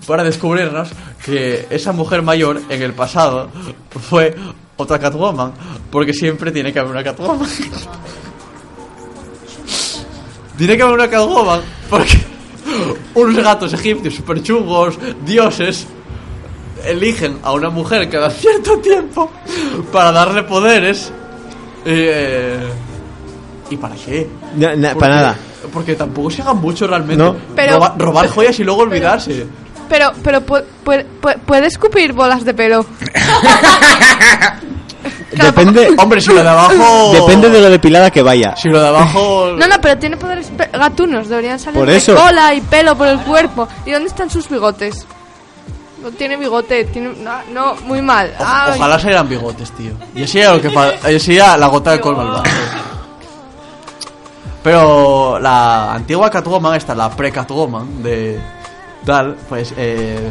[0.07, 0.91] para descubrirnos
[1.25, 3.49] que esa mujer mayor en el pasado
[4.11, 4.35] fue
[4.79, 5.53] otra Catwoman,
[5.91, 7.47] porque siempre tiene que haber una Catwoman.
[10.57, 11.61] tiene que haber una Catwoman,
[11.91, 12.19] porque
[13.15, 15.87] unos gatos egipcios super chungos, dioses,
[16.85, 19.31] eligen a una mujer cada cierto tiempo
[19.93, 21.13] para darle poderes.
[21.85, 22.69] Eh,
[23.71, 24.29] ¿Y para qué?
[24.93, 25.37] Porque- para nada.
[25.73, 27.23] Porque tampoco se haga mucho realmente.
[27.23, 27.37] No.
[27.55, 29.33] Pero- Roba- robar joyas y luego olvidarse.
[29.35, 29.47] Pero,
[29.89, 32.85] pero pu- pu- pu- puede escupir bolas de pelo.
[35.31, 37.13] Depende, Hombre, si lo de abajo.
[37.13, 38.57] depende de lo depilada que vaya.
[38.57, 39.53] Si lo de abajo.
[39.57, 41.29] No, no, pero tiene poderes gatunos.
[41.29, 43.69] Deberían salir Por de cola y pelo por el cuerpo.
[43.87, 45.07] ¿Y dónde están sus bigotes?
[46.03, 47.11] No tiene bigote, tiene...
[47.19, 48.33] No, no, muy mal.
[48.39, 48.43] O-
[48.75, 49.93] ojalá salieran bigotes, tío.
[50.15, 50.69] Y así era lo que
[51.13, 52.43] y así era la gota de colma al vaso.
[54.63, 58.41] Pero la antigua Catwoman, esta, la pre-Catwoman de
[59.05, 60.31] tal, pues eh,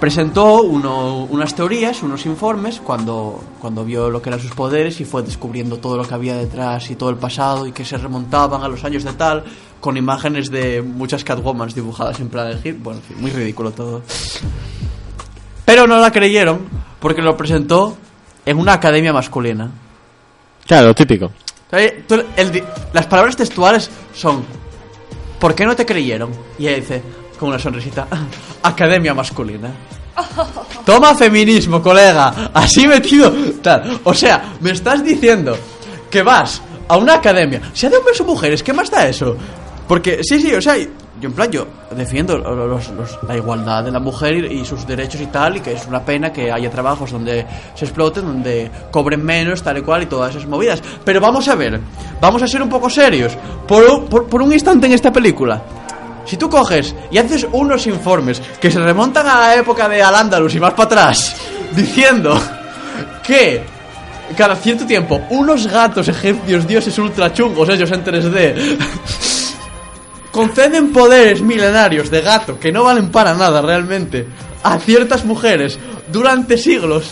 [0.00, 5.04] presentó uno- unas teorías, unos informes cuando, cuando vio lo que eran sus poderes y
[5.04, 8.62] fue descubriendo todo lo que había detrás y todo el pasado y que se remontaban
[8.62, 9.44] a los años de tal,
[9.80, 12.82] con imágenes de muchas Catwomans dibujadas en plan de hit.
[12.82, 14.02] Bueno, en fin, muy ridículo todo.
[15.64, 16.60] Pero no la creyeron
[17.00, 17.96] porque lo presentó
[18.44, 19.70] en una academia masculina.
[20.66, 21.30] Claro, típico.
[21.72, 22.04] Eh,
[22.36, 22.62] el
[22.92, 24.44] las palabras textuales son
[25.42, 26.30] ¿Por qué no te creyeron?
[26.56, 27.02] Y ella dice
[27.36, 28.06] con una sonrisita
[28.62, 29.74] Academia masculina
[30.86, 33.98] Toma feminismo, colega Así metido tal.
[34.04, 35.56] O sea, me estás diciendo
[36.08, 39.36] Que vas a una academia Sea de hombres o mujeres, ¿qué más da eso?
[39.88, 40.76] Porque, sí, sí, o sea
[41.22, 41.66] Yo en plan, yo
[41.96, 42.36] defiendo
[43.28, 46.32] la igualdad de la mujer y, sus derechos y tal Y que es una pena
[46.32, 47.46] que haya trabajos donde
[47.76, 50.82] se exploten Donde cobren menos, tal y cual Y todas esas movidas.
[51.04, 51.78] Pero vamos a ver,
[52.20, 53.32] vamos a ser un poco serios.
[53.68, 55.62] Por, un- por, por un instante en esta película
[56.24, 60.54] si tú coges y haces unos informes que se remontan a la época de Al-Ándalus
[60.54, 61.34] y más para atrás,
[61.74, 62.40] diciendo
[63.24, 63.64] que
[64.36, 68.54] cada cierto tiempo unos gatos egipcios dioses ultra chungos, ellos en 3D,
[70.32, 74.26] conceden poderes milenarios de gato que no valen para nada realmente
[74.64, 75.78] a ciertas mujeres
[76.10, 77.10] durante siglos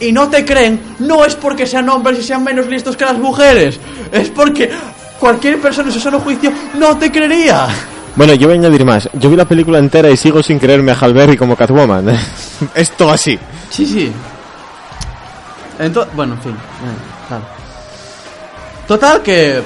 [0.00, 3.18] y no te creen, no es porque sean hombres y sean menos listos que las
[3.18, 3.78] mujeres,
[4.10, 4.70] es porque
[5.18, 7.68] cualquier persona en su sano juicio no te creería.
[8.16, 9.08] Bueno, yo voy a añadir más.
[9.12, 12.08] Yo vi la película entera y sigo sin creerme a Halberry como Catwoman.
[12.74, 13.38] es todo así.
[13.70, 14.10] Sí, sí.
[15.78, 16.52] Entonces, bueno, en fin.
[16.52, 17.36] eh.
[18.88, 19.62] Total que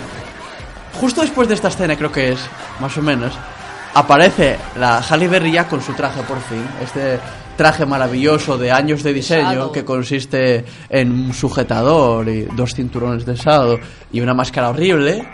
[1.01, 2.40] justo después de esta escena, creo que es,
[2.80, 3.34] más o menos,
[3.95, 6.64] aparece la Halle Berry ya con su traje por fin.
[6.82, 7.18] Este
[7.57, 13.36] traje maravilloso de años de diseño que consiste en un sujetador y dos cinturones de
[13.36, 13.78] sado
[14.12, 15.26] y una máscara horrible,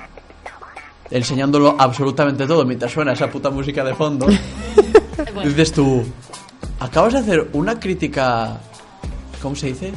[1.11, 4.27] enseñándolo absolutamente todo mientras suena esa puta música de fondo.
[5.45, 6.05] Dices tú,
[6.79, 8.59] acabas de hacer una crítica,
[9.41, 9.93] ¿cómo se dice?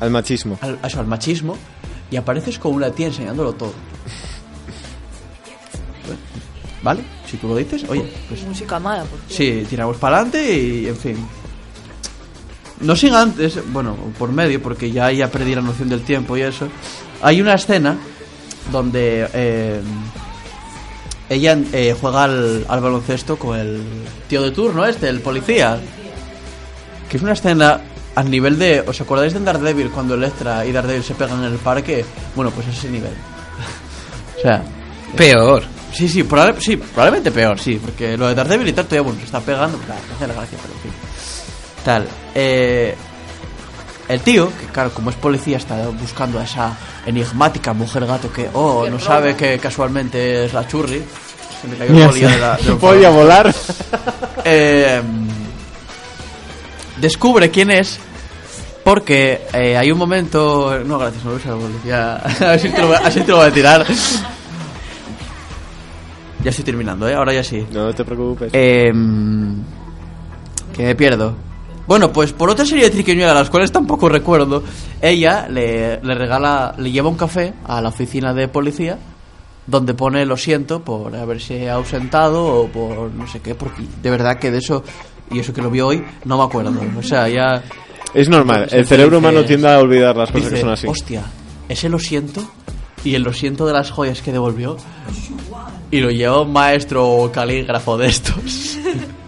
[0.00, 0.58] Al machismo.
[0.60, 1.56] al, a eso, al machismo
[2.10, 3.72] y apareces con una tía enseñándolo todo.
[6.82, 7.02] ¿Vale?
[7.30, 10.96] Si tú lo dices, oye, pues Música mala, por sí, tiramos para adelante y en
[10.96, 11.16] fin.
[12.80, 16.42] No sin antes, bueno, por medio, porque ya ya perdí la noción del tiempo y
[16.42, 16.68] eso.
[17.20, 17.98] Hay una escena
[18.72, 19.80] donde eh,
[21.28, 23.82] ella eh, juega al, al baloncesto con el
[24.28, 25.78] tío de turno este, el policía.
[27.10, 27.80] Que es una escena
[28.14, 28.80] al nivel de...
[28.86, 32.04] ¿Os acordáis de Daredevil cuando Electra y Daredevil se pegan en el parque?
[32.34, 33.12] Bueno, pues ese nivel.
[34.38, 34.62] o sea,
[35.16, 35.64] Peor.
[35.92, 39.18] Sí, sí, probable- sí, probablemente peor, sí, porque lo de Daredevil y tal todavía, bueno,
[39.20, 40.92] se está pegando, claro, hace la gracia, pero en fin.
[41.84, 42.08] Tal.
[42.34, 42.94] Eh,
[44.08, 46.76] el tío, que claro, como es policía, está buscando a esa
[47.06, 51.02] enigmática mujer gato que, oh, no sabe que casualmente es la churri.
[51.62, 53.54] Se me cayó el de la- Podía volar.
[54.42, 55.02] Eh,
[56.98, 57.98] descubre quién es
[58.84, 62.14] porque eh, hay un momento no gracias no lo boli, ya
[62.52, 63.86] así te lo, voy- así te lo voy a tirar
[66.42, 68.50] ya estoy terminando eh ahora ya sí No te preocupes.
[68.52, 68.90] eh,
[70.74, 71.34] que me pierdo
[71.86, 74.62] bueno pues por otra serie de triquiñuelas las cuales tampoco recuerdo
[75.00, 78.98] ella le, le regala le lleva un café a la oficina de policía
[79.66, 84.36] donde pone lo siento por haberse ausentado o por no sé qué, porque de verdad
[84.38, 84.82] que de eso,
[85.30, 86.72] y eso que lo vi hoy, no me acuerdo.
[86.98, 87.62] O sea, ya
[88.12, 88.66] es normal.
[88.72, 90.88] El cerebro humano tiende a olvidar las cosas dice, que son así.
[90.88, 91.22] hostia,
[91.68, 92.42] ese lo siento,
[93.04, 94.76] y el lo siento de las joyas que devolvió,
[95.90, 98.78] y lo lleva un maestro calígrafo de estos.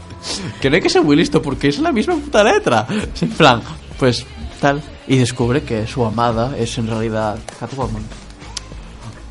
[0.60, 2.86] que no hay que ser muy listo porque es la misma puta letra.
[3.14, 3.62] Es en plan,
[3.98, 4.24] pues
[4.60, 4.82] tal.
[5.08, 8.04] Y descubre que su amada es en realidad Catwoman.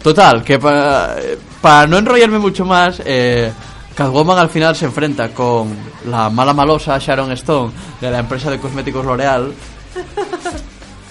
[0.03, 1.15] Total, que para,
[1.61, 3.51] para no enrollarme mucho más, eh,
[3.95, 5.75] Catwoman al final se enfrenta con
[6.07, 7.71] la mala malosa Sharon Stone
[8.01, 9.53] de la empresa de cosméticos L'Oreal.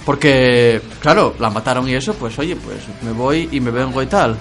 [0.05, 4.07] Porque, claro, la mataron y eso, pues oye, pues me voy y me vengo y
[4.07, 4.37] tal.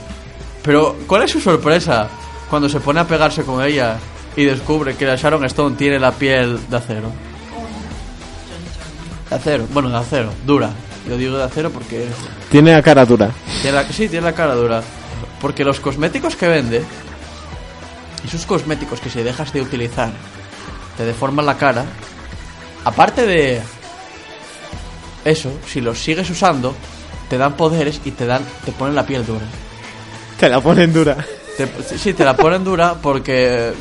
[0.64, 2.08] Pero, ¿cuál es su sorpresa
[2.50, 3.98] cuando se pone a pegarse con ella
[4.36, 7.12] y descubre que la Sharon Stone tiene la piel de acero?
[9.30, 10.72] De acero, bueno, de acero, dura.
[11.08, 12.08] Yo digo de acero porque
[12.52, 13.30] Tiene la cara dura.
[13.62, 14.82] tiene la, sí, tiene la cara dura.
[15.42, 16.84] Porque los cosméticos que vende,
[18.26, 20.12] esos cosméticos que si dejas de utilizar
[20.98, 21.86] te deforman la cara,
[22.84, 23.62] aparte de
[25.24, 26.76] eso, si los sigues usando,
[27.30, 29.46] te dan poderes y te dan te ponen la piel dura.
[30.40, 31.18] Te la ponen dura.
[31.58, 33.74] Te- sí, te la ponen dura porque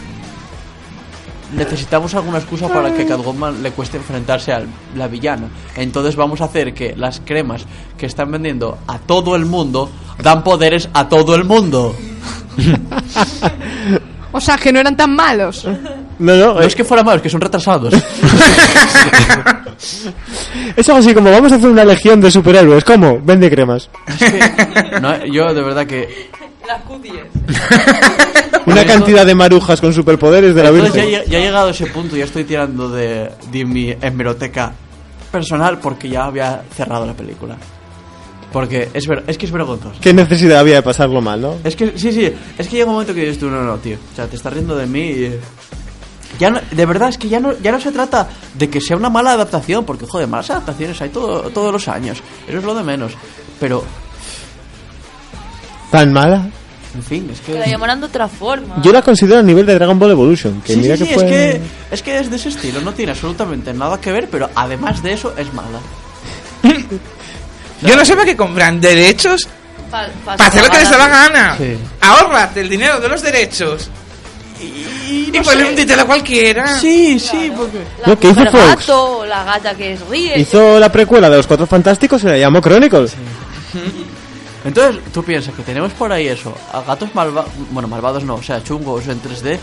[1.55, 4.63] necesitamos alguna excusa para que Catwoman le cueste enfrentarse a
[4.97, 5.49] la villana.
[5.77, 7.65] Entonces vamos a hacer que las cremas
[7.97, 9.91] que están vendiendo a todo el mundo
[10.23, 11.95] dan poderes a todo el mundo.
[14.31, 15.65] O sea, que no eran tan malos.
[16.19, 17.95] No, no, No es que fuera malo, es que son retrasados.
[20.77, 22.85] es algo así como vamos a hacer una legión de superhéroes.
[22.85, 23.19] ¿Cómo?
[23.23, 23.89] Vende cremas.
[25.01, 26.29] No, yo de verdad que
[26.69, 27.25] Las cuties.
[28.67, 31.23] Una Eso- cantidad de marujas con superpoderes de la Entonces ya, Virgen.
[31.27, 34.73] he- ya he llegado a ese punto, ya estoy tirando de, de mi hemeroteca
[35.33, 37.57] personal porque ya había cerrado la película.
[38.53, 39.97] Porque es, ver- es que es vergonzoso.
[40.01, 41.57] ¿Qué necesidad había de pasarlo mal, no?
[41.65, 43.97] Es que, sí, sí, es que llega un momento que dices tú, no, no, tío,
[44.13, 45.39] o sea, te estás riendo de mí y...
[46.39, 48.97] Ya no- de verdad, es que ya no, ya no se trata de que sea
[48.97, 52.75] una mala adaptación, porque, joder, malas adaptaciones hay todo, todos los años, eso es lo
[52.75, 53.13] de menos.
[53.59, 53.83] Pero,
[55.91, 56.47] ¿Tan mala?
[56.95, 57.53] en fin, es que...
[57.53, 58.77] Que la llamarán de otra forma.
[58.83, 60.61] Yo la considero a nivel de Dragon Ball Evolution.
[60.63, 61.25] Que Sí, mira sí, que sí, fue...
[61.25, 61.61] es, que,
[61.93, 65.13] es que es de ese estilo, no tiene absolutamente nada que ver, pero además de
[65.13, 65.79] eso es mala.
[67.83, 69.47] Yo no sé para qué compran derechos
[69.91, 71.57] Pa- pa- para hacer lo que les da la gana.
[71.57, 71.77] Sí.
[72.01, 73.89] Ahorrate el dinero de los derechos
[74.61, 76.79] Y, y ponle un título a cualquiera.
[76.81, 77.79] Sí, sí, porque...
[78.03, 78.53] La Lo que hizo Fox.
[78.87, 80.39] gato, la gata que es ríe.
[80.41, 83.13] Hizo la precuela de los Cuatro Fantásticos y la llamó Chronicles.
[84.69, 88.43] Entonces, tú piensas que tenemos por ahí eso, a gatos malvados, bueno, malvados no, o
[88.43, 89.59] sea, chungos en 3D,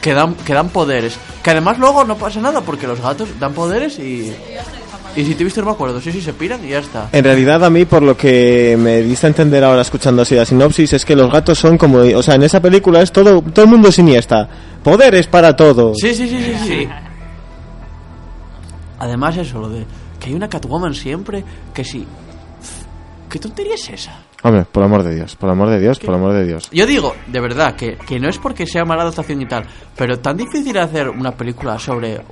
[0.00, 1.16] que dan, que dan poderes.
[1.42, 4.32] Que además luego no pasa nada porque los gatos dan poderes y...
[5.16, 7.08] Y si te he visto no me acuerdo, sí, sí, se piran y ya está.
[7.10, 10.44] En realidad, a mí, por lo que me diste a entender ahora escuchando así la
[10.44, 11.98] sinopsis, es que los gatos son como.
[11.98, 13.42] O sea, en esa película es todo.
[13.42, 14.48] Todo el mundo es iniesta.
[14.84, 15.94] Poderes para todo.
[15.96, 16.88] Sí, sí, sí, sí, sí.
[19.00, 19.84] Además eso, lo de
[20.20, 21.42] que hay una Catwoman siempre,
[21.74, 22.06] que sí.
[23.28, 24.12] ¿Qué tontería es esa?
[24.42, 26.46] Hombre, por el amor de Dios, por el amor de Dios, por el amor de
[26.46, 26.68] Dios.
[26.72, 29.64] Yo digo, de verdad, que, que no es porque sea mala adaptación y tal,
[29.96, 32.22] pero tan difícil hacer una película sobre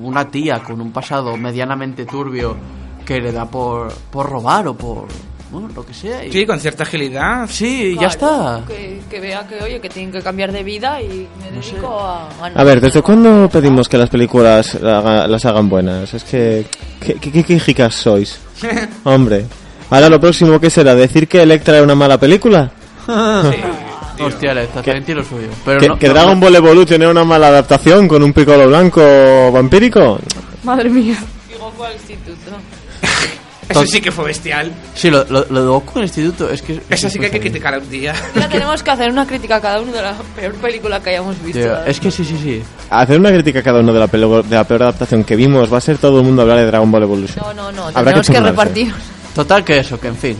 [0.00, 2.56] una tía con un pasado medianamente turbio
[3.04, 5.08] que le da por, por robar o por.
[5.50, 6.24] Bueno, lo que sea.
[6.24, 7.46] y- Sí, con cierta agilidad.
[7.46, 8.62] Sí, ya está.
[8.66, 12.28] Que, que vea que, oye, que tienen que cambiar de vida y me dedico a...
[12.54, 16.14] A ver, ¿desde cuándo pedimos que las películas haga- las hagan buenas?
[16.14, 16.64] Es que...
[17.00, 18.40] ¿Qué, qué, qué quejicas sois?
[19.04, 19.44] Hombre.
[19.92, 22.70] Ahora lo próximo que será, decir que Electra era una mala película.
[24.20, 25.48] Hostia, le está también lo suyo.
[25.64, 28.68] Pero que no- que no- Dragon Ball Evolution era una mala adaptación con un piccolo
[28.68, 30.18] blanco vampírico.
[30.62, 31.16] Madre mía.
[31.58, 32.36] Goku al instituto.
[33.68, 34.70] Eso sí que fue bestial.
[34.94, 36.80] Sí, lo, lo, lo de Goku en el instituto es que.
[36.90, 38.12] Eso sí que hay que es criticar un día.
[38.36, 41.42] Ya tenemos que hacer una crítica a cada uno de la peor película que hayamos
[41.42, 41.60] visto.
[41.60, 42.62] Tío, es que sí, sí, sí.
[42.90, 45.78] Hacer una crítica a cada uno de la, de la peor adaptación que vimos va
[45.78, 47.42] a ser todo el mundo hablar de Dragon Ball Evolution.
[47.44, 48.50] No, no, no, Habrá tenemos que, turnarse.
[48.50, 48.94] repartir.
[49.34, 50.36] Total que eso, que en fin.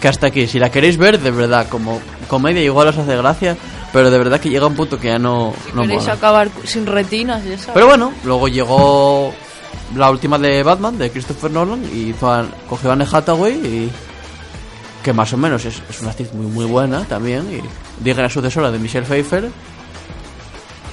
[0.00, 0.46] Que hasta aquí.
[0.46, 3.56] Si la queréis ver, de verdad, como comedia igual os hace gracia,
[3.92, 6.12] pero de verdad que llega un punto que ya no, no Queréis mola.
[6.14, 7.70] acabar sin retinas y eso.
[7.74, 9.32] Pero bueno, luego llegó
[9.96, 13.90] la última de Batman, de Christopher Nolan, y hizo a- cogió a Anne Hathaway y
[15.04, 18.70] que más o menos es, es una actriz muy muy buena también y digna sucesora
[18.70, 19.48] de Michelle Pfeiffer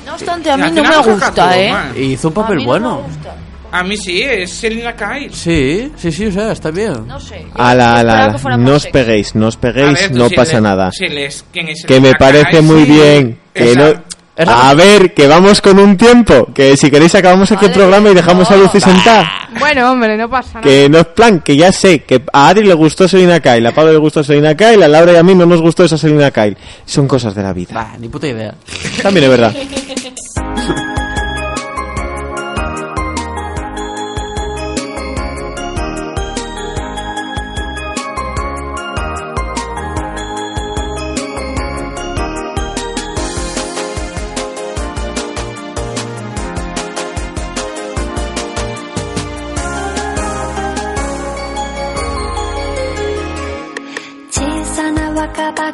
[0.05, 1.73] no obstante, a mí no me gusta, todo, ¿eh?
[1.97, 2.95] y hizo un A papel mí no bueno.
[3.01, 3.35] me gusta.
[3.71, 5.33] A mí sí, es Selina Kyle.
[5.33, 7.05] Sí, sí, sí, o sea, está bien.
[7.05, 7.45] No sé.
[7.53, 8.57] Ala, ala, ala.
[8.57, 10.91] No os peguéis, no os A peguéis, ver, no si pasa le- nada.
[10.91, 12.61] si les- ¿quién es Que me parece Kyle?
[12.63, 13.39] muy Sí, bien.
[13.53, 14.07] Que no...
[14.39, 16.47] A ver, que vamos con un tiempo.
[16.53, 18.63] Que si queréis acabamos aquí el programa y dejamos a no.
[18.63, 19.27] Lucy sentada.
[19.59, 20.61] Bueno, hombre, no pasa nada.
[20.61, 23.73] Que no es plan, que ya sé que a Adri le gustó Selina Kyle, a
[23.73, 26.29] Pablo le gustó Selina Kyle, a Laura y a mí no nos gustó esa Selina
[26.29, 26.55] Kyle.
[26.85, 27.71] Son cosas de la vida.
[27.73, 28.53] Bah, ni puta idea.
[29.01, 30.97] También es verdad.「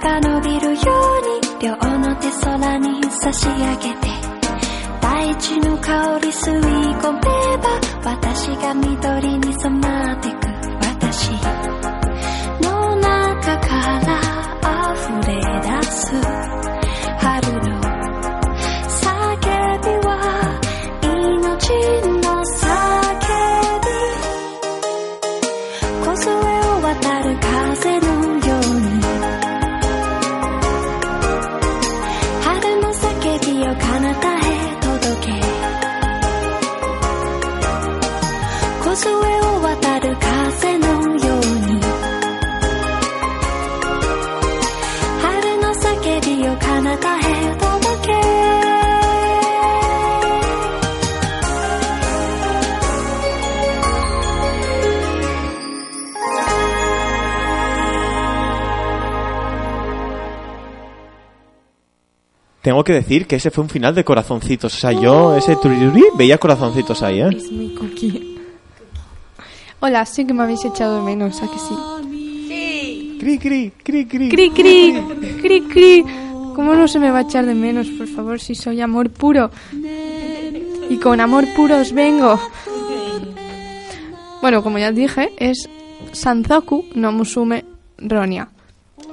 [0.03, 4.07] が伸びるように両の手空に差し上げて」
[5.01, 7.19] 「大地の香り吸い込め
[7.57, 10.52] ば私が緑に染まってく。
[62.63, 64.73] Tengo que decir que ese fue un final de corazoncitos.
[64.73, 67.27] O sea, yo ese turururi veía corazoncitos ahí, ¿eh?
[67.35, 68.39] Es mi cookie.
[69.81, 73.17] Hola, sí que me habéis echado de menos, ¿a que sí?
[73.19, 74.29] Cri, cri, cri, cri.
[74.29, 74.93] Cri, cri,
[75.41, 76.05] cri, cri.
[76.55, 79.51] ¿Cómo no se me va a echar de menos, por favor, si soy amor puro?
[80.89, 82.39] Y con amor puro os vengo.
[84.41, 85.67] Bueno, como ya dije, es
[86.13, 87.65] Sanzoku no Musume
[87.97, 88.52] Ronia.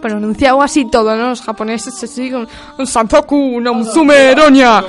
[0.01, 1.29] Pronunciado así todo, ¿no?
[1.31, 2.47] Los japoneses se siguen.
[2.85, 4.83] Sanzoku no Musume Ronia.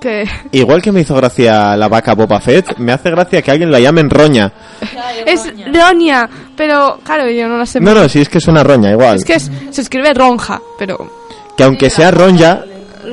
[0.00, 3.70] Que Igual que me hizo gracia la vaca Boba Fett, me hace gracia que alguien
[3.70, 4.52] la llamen roña.
[5.24, 7.78] es Ronia, pero claro, yo no la sé.
[7.80, 9.16] No, no, si es que es una roña, igual.
[9.18, 11.08] Es que es- se escribe ronja, pero
[11.56, 12.64] Que aunque sea ronja,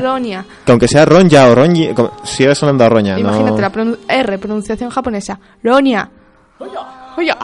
[0.01, 0.43] Ronia.
[0.65, 1.89] que aunque sea ronja o ronji,
[2.23, 3.19] sigue sonando a roña, ¿no?
[3.19, 5.39] Imagínate la pronun- R, pronunciación japonesa.
[5.63, 6.09] Ronia.
[7.17, 7.37] Oya.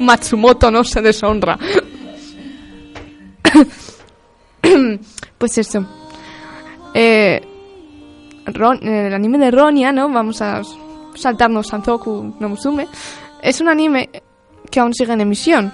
[0.00, 1.58] Matsumoto no se deshonra.
[5.38, 5.86] pues eso.
[6.94, 7.40] Eh,
[8.46, 10.08] el anime de Ronia, ¿no?
[10.08, 10.62] Vamos a
[11.14, 12.86] saltarnos Sanzoku no Musume.
[13.42, 14.10] Es un anime
[14.70, 15.72] que aún sigue en emisión.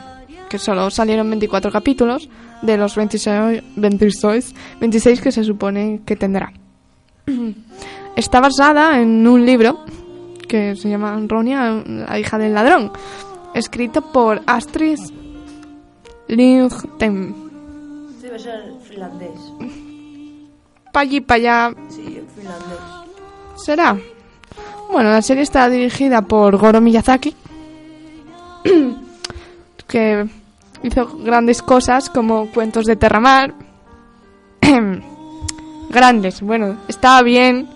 [0.48, 2.28] Que solo salieron 24 capítulos
[2.60, 6.52] de los 26, 26, 26 que se supone que tendrá.
[8.16, 9.84] Está basada en un libro
[10.46, 12.92] que se llama Ronia, la hija del ladrón,
[13.54, 14.98] escrito por Astrid
[16.28, 17.34] Lindgren.
[18.20, 19.40] Debe ser finlandés.
[20.92, 22.78] Pa' allí, pa' allá, Sí, finlandés.
[23.56, 23.96] será.
[24.90, 27.34] Bueno, la serie está dirigida por Goro Miyazaki.
[29.88, 30.26] que
[30.82, 33.54] hizo grandes cosas como Cuentos de Terramar.
[35.90, 37.68] grandes, bueno, estaba bien.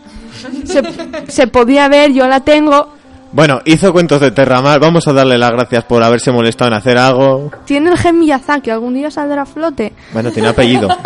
[0.64, 0.82] Se,
[1.30, 2.95] se podía ver, yo la tengo.
[3.36, 4.80] Bueno, hizo cuentos de Terramar.
[4.80, 7.50] Vamos a darle las gracias por haberse molestado en hacer algo.
[7.66, 9.92] Tiene el gen Miyazaki, algún día saldrá a flote.
[10.14, 10.88] Bueno, tiene apellido.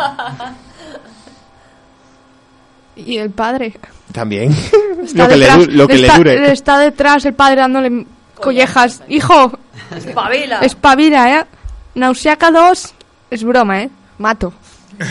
[2.97, 3.73] Y el padre.
[4.13, 4.53] También.
[5.03, 6.53] Está lo que, le, detrás, du- lo que le está, dure.
[6.53, 9.03] está detrás el padre dándole collejas.
[9.09, 9.59] Hijo,
[9.97, 10.59] Espabila.
[10.61, 11.47] espabila, ¿eh?
[11.95, 12.95] Nausiaca 2
[13.31, 13.91] es broma, ¿eh?
[14.19, 14.53] Mato.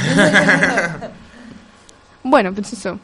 [2.23, 2.99] bueno, pues eso.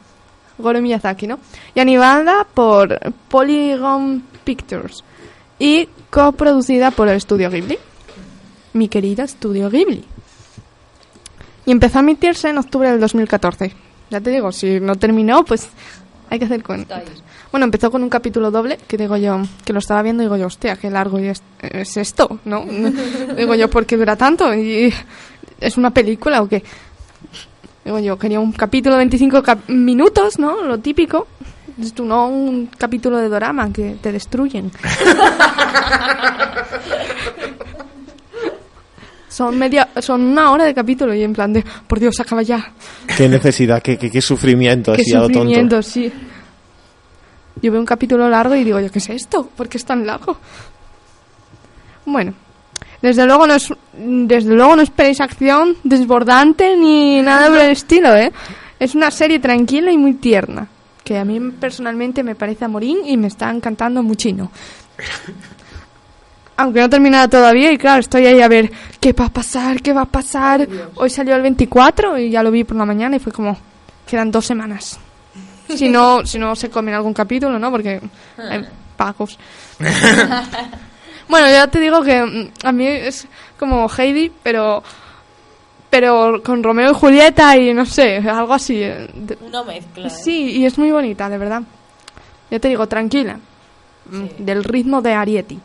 [0.58, 1.38] Goro Miyazaki, ¿no?
[1.74, 2.98] Y animada por
[3.28, 5.04] Polygon Pictures.
[5.58, 7.78] Y coproducida por el estudio Ghibli.
[8.72, 10.04] Mi querida estudio Ghibli.
[11.64, 13.72] Y empezó a emitirse en octubre del 2014.
[14.10, 15.68] Ya te digo, si no terminó, pues
[16.30, 17.02] hay que hacer cuentas.
[17.50, 20.36] Bueno, empezó con un capítulo doble, que digo yo, que lo estaba viendo y digo
[20.36, 22.64] yo, hostia, qué largo es, es esto, ¿no?
[23.36, 24.54] digo yo, ¿por qué dura tanto?
[24.54, 24.92] ¿Y
[25.60, 26.62] ¿Es una película o qué?
[27.86, 30.60] Digo yo, quería un capítulo de 25 cap- minutos, ¿no?
[30.62, 31.28] Lo típico.
[31.94, 34.72] Tú no un capítulo de dorama que te destruyen.
[39.28, 42.72] son media, son una hora de capítulo y en plan de, por Dios, acaba ya.
[43.16, 44.92] Qué necesidad, qué, qué, qué sufrimiento.
[44.94, 45.40] Qué así a lo tonto.
[45.40, 46.12] sufrimiento, sí.
[47.62, 49.48] Yo veo un capítulo largo y digo yo, ¿qué es esto?
[49.56, 50.38] ¿Por qué es tan largo?
[52.04, 52.34] Bueno,
[53.02, 58.14] desde luego no es, desde luego no esperéis acción desbordante ni nada por el estilo,
[58.14, 58.32] ¿eh?
[58.78, 60.66] Es una serie tranquila y muy tierna,
[61.04, 64.50] que a mí personalmente me parece a morín y me está encantando muchino.
[66.58, 69.82] Aunque no he terminado todavía y claro, estoy ahí a ver qué va a pasar,
[69.82, 70.66] qué va a pasar.
[70.94, 73.58] Hoy salió el 24 y ya lo vi por la mañana y fue como,
[74.06, 74.98] quedan dos semanas.
[75.68, 77.70] Si no, si no se comen algún capítulo, ¿no?
[77.70, 78.00] Porque
[78.38, 78.64] hay
[78.96, 79.38] pagos.
[81.28, 83.26] bueno, ya te digo que mm, a mí es
[83.58, 84.82] como Heidi, pero
[85.88, 88.82] pero con Romeo y Julieta y no sé, algo así.
[88.82, 89.08] eh,
[89.40, 90.08] Una mezcla.
[90.08, 90.10] ¿eh?
[90.10, 91.62] Sí, y es muy bonita, de verdad.
[92.50, 93.38] Ya te digo, tranquila.
[94.10, 95.58] Mm, Del ritmo de Arieti.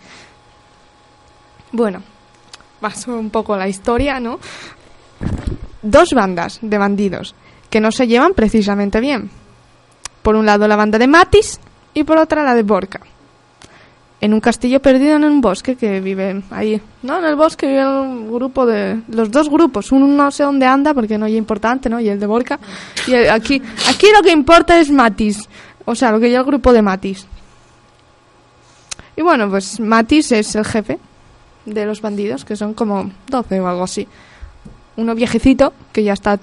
[1.74, 2.02] Bueno,
[2.80, 4.40] paso un poco la historia, ¿no?
[5.82, 7.36] Dos bandas de bandidos
[7.70, 9.30] que no se llevan precisamente bien.
[10.22, 11.60] Por un lado la banda de Matis
[11.94, 13.02] y por otra la de Borca.
[14.22, 16.80] En un castillo perdido en un bosque que vive ahí.
[17.02, 19.02] No, en el bosque vive un grupo de...
[19.08, 19.92] Los dos grupos.
[19.92, 22.00] Uno no sé dónde anda porque no es importante, ¿no?
[22.00, 22.60] Y el de Borca.
[23.08, 23.60] Y aquí,
[23.90, 25.50] aquí lo que importa es Matis.
[25.86, 27.26] O sea, lo que yo el grupo de Matis.
[29.16, 31.00] Y bueno, pues Matis es el jefe
[31.66, 34.08] de los bandidos, que son como 12 o algo así.
[34.98, 36.40] Uno viejecito, que ya está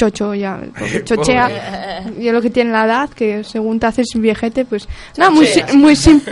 [0.00, 2.04] chocho, ya porque chochea.
[2.18, 4.88] Y es lo que tiene la edad, que según te haces viejete, pues...
[5.18, 6.22] No, muy, muy, sim-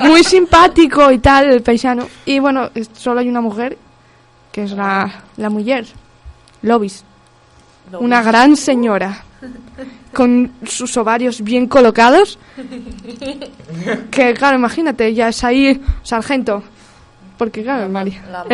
[0.00, 2.06] muy simpático y tal, el paisano.
[2.24, 3.76] Y bueno, solo hay una mujer,
[4.52, 5.86] que es la, la mujer,
[6.62, 7.04] Lobis.
[7.98, 9.24] Una gran señora.
[10.12, 12.38] Con sus ovarios bien colocados.
[14.10, 16.62] Que claro, imagínate, ya es ahí sargento.
[17.36, 18.44] Porque claro, el, mari- la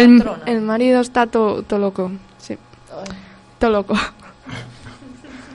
[0.47, 2.11] el, marido está todo loco.
[2.39, 2.57] Sí.
[3.59, 3.95] Todo loco.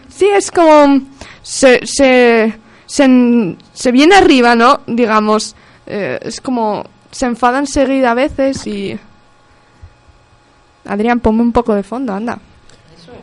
[0.10, 1.02] Sí, es como...
[1.42, 2.54] Se, se,
[2.86, 4.82] se, en- se viene arriba, ¿no?
[4.88, 5.56] Digamos.
[5.88, 6.84] Eh, es como...
[7.12, 8.98] Se enfada enseguida a veces y...
[10.86, 12.40] Adrián, ponme un poco de fondo, anda.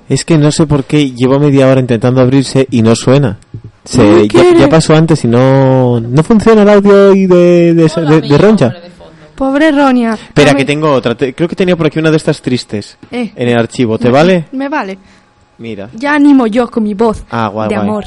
[0.09, 3.39] Es que no sé por qué llevo media hora intentando abrirse y no suena.
[3.85, 8.01] Se, No ya, pasó antes y no, no funciona el audio y de, de, esa-
[8.03, 8.73] de, de Roncha.
[9.35, 10.14] Pobre Ronia.
[10.14, 11.14] Espera, que tengo otra.
[11.14, 13.33] Te- creo que tenía por aquí una de estas tristes Eh.
[13.35, 13.99] en el archivo.
[13.99, 14.47] ¿Te vale?
[14.53, 14.99] Me vale.
[15.59, 15.88] Mira.
[15.94, 17.88] Ya animo yo con mi voz Ah, guay, de guay.
[17.88, 18.04] amor.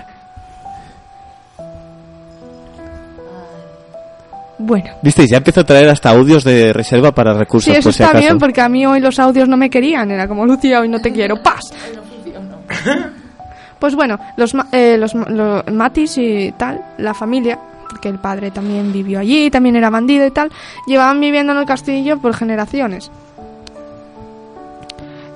[4.62, 5.30] Bueno, ¿Visteis?
[5.30, 8.10] Ya empezó a traer hasta audios de reserva para recursos, sí, eso por si está
[8.10, 8.26] acaso.
[8.26, 10.12] bien porque a mí hoy los audios no me querían.
[10.12, 11.42] Era como, Lucía, hoy no te quiero.
[11.42, 11.72] ¡Paz!
[13.80, 17.58] Pues bueno, los, eh, los, ma- lo- Matis y tal, la familia,
[17.90, 20.52] porque el padre también vivió allí, también era bandido y tal,
[20.86, 23.10] llevaban viviendo en el castillo por generaciones.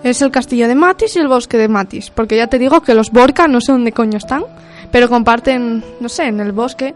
[0.04, 2.93] Es el castillo de Matis y el bosque de Matis, porque ya te digo que
[2.93, 4.43] los Borca no sé dónde coño están,
[4.91, 6.93] pero comparten, no sé, en el bosque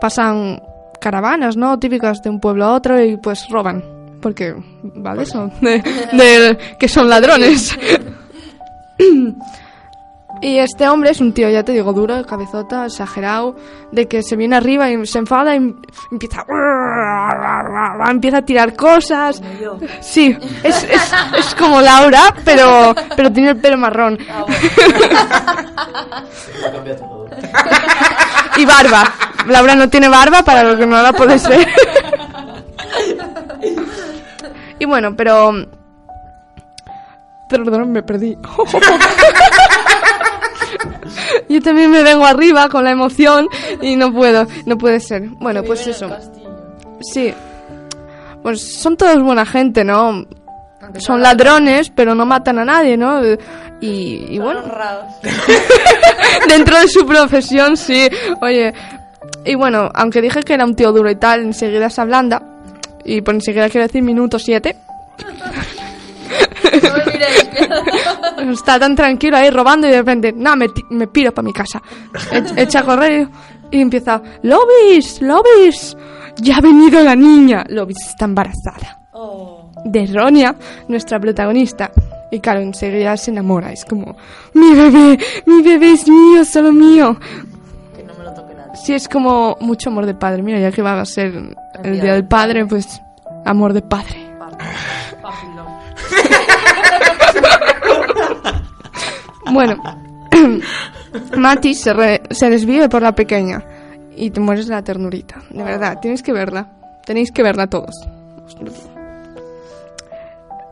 [0.00, 0.62] pasan
[1.00, 1.78] caravanas, ¿no?
[1.78, 3.82] Típicas de un pueblo a otro y pues roban,
[4.20, 5.24] porque, ¿vale?
[5.24, 5.82] Son de,
[6.12, 7.76] de- que son ladrones.
[10.42, 13.56] Y este hombre es un tío, ya te digo, duro, cabezota, exagerado,
[13.92, 15.76] de que se viene arriba y se enfada y
[16.10, 19.42] empieza a, empieza a tirar cosas.
[20.00, 24.18] Sí, es, es, es como Laura, pero, pero tiene el pelo marrón.
[28.56, 29.12] y barba.
[29.46, 31.68] Laura no tiene barba, para lo que no la podéis ver.
[34.78, 35.52] y bueno, pero...
[37.50, 38.38] Perdón, me perdí.
[41.50, 43.48] Yo también me vengo arriba con la emoción
[43.82, 45.22] y no puedo, no puede ser.
[45.40, 46.08] Bueno, pues eso.
[47.00, 47.34] Sí.
[48.40, 50.24] Pues son todos buena gente, ¿no?
[50.98, 53.20] Son ladrones, pero no matan a nadie, ¿no?
[53.80, 54.62] Y, y bueno,
[56.48, 58.08] dentro de su profesión, sí.
[58.40, 58.72] Oye,
[59.44, 62.40] y bueno, aunque dije que era un tío duro y tal, enseguida se ablanda.
[63.04, 64.76] Y por enseguida quiero decir minuto siete.
[68.52, 71.82] Está tan tranquilo ahí robando y de repente, no, me, me piro para mi casa.
[72.32, 73.28] Ech- Echa a correr
[73.70, 75.96] y empieza, Lobis, Lobis,
[76.36, 77.64] ya ha venido la niña.
[77.68, 78.98] Lobis está embarazada.
[79.84, 80.54] De Ronia,
[80.88, 81.90] nuestra protagonista.
[82.32, 83.72] Y claro, enseguida se enamora.
[83.72, 84.16] Es como,
[84.54, 87.16] mi bebé, mi bebé es mío, solo mío.
[88.84, 90.42] Sí, es como mucho amor de padre.
[90.42, 91.32] Mira, ya que va a ser
[91.82, 93.00] el día del padre, pues
[93.44, 94.30] amor de padre.
[99.52, 99.76] Bueno,
[101.36, 103.62] Mati se, re- se desvive por la pequeña
[104.16, 105.36] y te mueres de la ternurita.
[105.50, 106.68] De verdad, tienes que verla.
[107.04, 107.94] Tenéis que verla todos.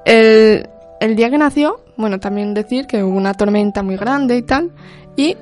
[0.04, 0.68] El,
[1.00, 4.70] el día que nació, bueno, también decir que hubo una tormenta muy grande y tal,
[5.16, 5.36] y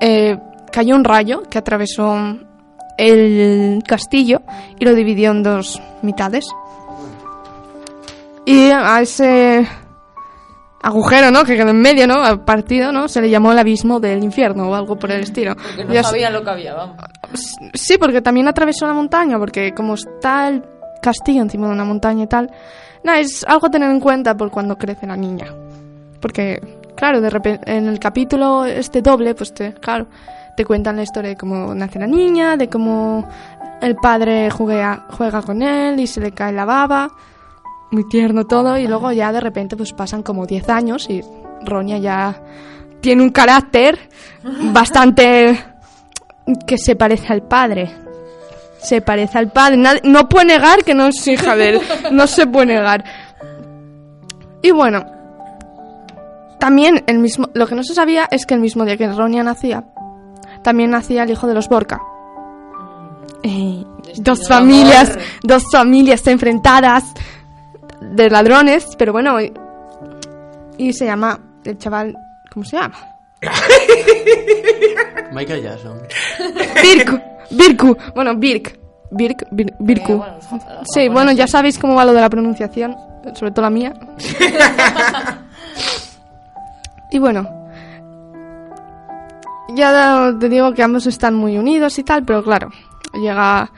[0.00, 0.38] eh,
[0.72, 2.14] cayó un rayo que atravesó
[2.98, 4.42] el castillo
[4.78, 6.46] y lo dividió en dos mitades.
[8.44, 9.66] Y a ese
[10.82, 11.44] agujero, ¿no?
[11.44, 12.22] Que quedó en medio, ¿no?
[12.22, 13.08] Al partido, ¿no?
[13.08, 15.54] Se le llamó el abismo del infierno o algo por el estilo.
[15.76, 16.96] Que no sabía lo que había, vamos.
[17.74, 20.64] Sí, porque también atravesó la montaña, porque como está el
[21.00, 22.50] castillo encima de una montaña y tal,
[23.04, 25.46] nada, es algo a tener en cuenta por cuando crece la niña.
[26.20, 26.60] Porque,
[26.96, 30.06] claro, de repente, en el capítulo este doble, pues te, claro,
[30.56, 33.26] te cuentan la historia de cómo nace la niña, de cómo
[33.80, 37.10] el padre juega, juega con él y se le cae la baba,
[37.92, 41.22] muy tierno todo, y luego ya de repente pues pasan como 10 años y
[41.64, 42.42] Ronia ya
[43.00, 43.98] tiene un carácter
[44.72, 45.58] bastante
[46.66, 47.90] que se parece al padre.
[48.80, 49.76] Se parece al padre.
[49.76, 51.80] Nad- no puede negar que no es hija de él.
[52.10, 53.04] No se puede negar.
[54.60, 55.04] Y bueno,
[56.58, 59.42] también el mismo, lo que no se sabía es que el mismo día que Ronia
[59.44, 59.84] nacía,
[60.62, 62.00] también nacía el hijo de los Borca.
[63.44, 63.84] Eh,
[64.18, 67.04] dos familias, dos familias enfrentadas
[68.10, 69.52] de ladrones, pero bueno, y,
[70.78, 72.16] y se llama el chaval,
[72.52, 72.94] ¿cómo se llama?
[75.32, 75.98] Michael Jackson.
[76.82, 78.78] Birku, Birku, bueno, Birk,
[79.10, 80.22] Birk, Bir- Birku.
[80.94, 82.94] Sí, bueno, ya sabéis cómo va lo de la pronunciación,
[83.34, 83.92] sobre todo la mía.
[87.10, 87.48] y bueno,
[89.74, 92.70] ya te digo que ambos están muy unidos y tal, pero claro,
[93.14, 93.70] llega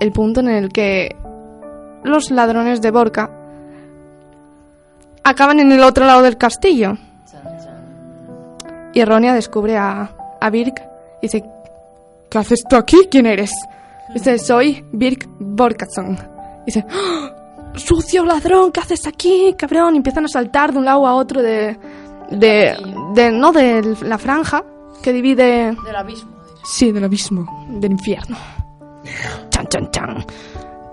[0.00, 1.16] el punto en el que
[2.04, 3.30] los ladrones de Borca
[5.24, 6.94] acaban en el otro lado del castillo.
[8.94, 10.82] Y Ronia descubre a, a Birk
[11.20, 11.42] y dice,
[12.30, 13.08] ¿qué haces tú aquí?
[13.10, 13.52] ¿Quién eres?
[14.12, 16.18] Dice, soy Birk Borkason.
[16.66, 17.30] Dice, ¡Ah!
[17.74, 19.94] sucio ladrón, ¿qué haces aquí, cabrón?
[19.94, 21.78] Y empiezan a saltar de un lado a otro de,
[22.30, 22.76] de,
[23.14, 24.62] de no de la franja
[25.02, 26.30] que divide, Del abismo.
[26.64, 28.36] sí, del abismo, del infierno.
[29.50, 30.24] Chan, chan, chan.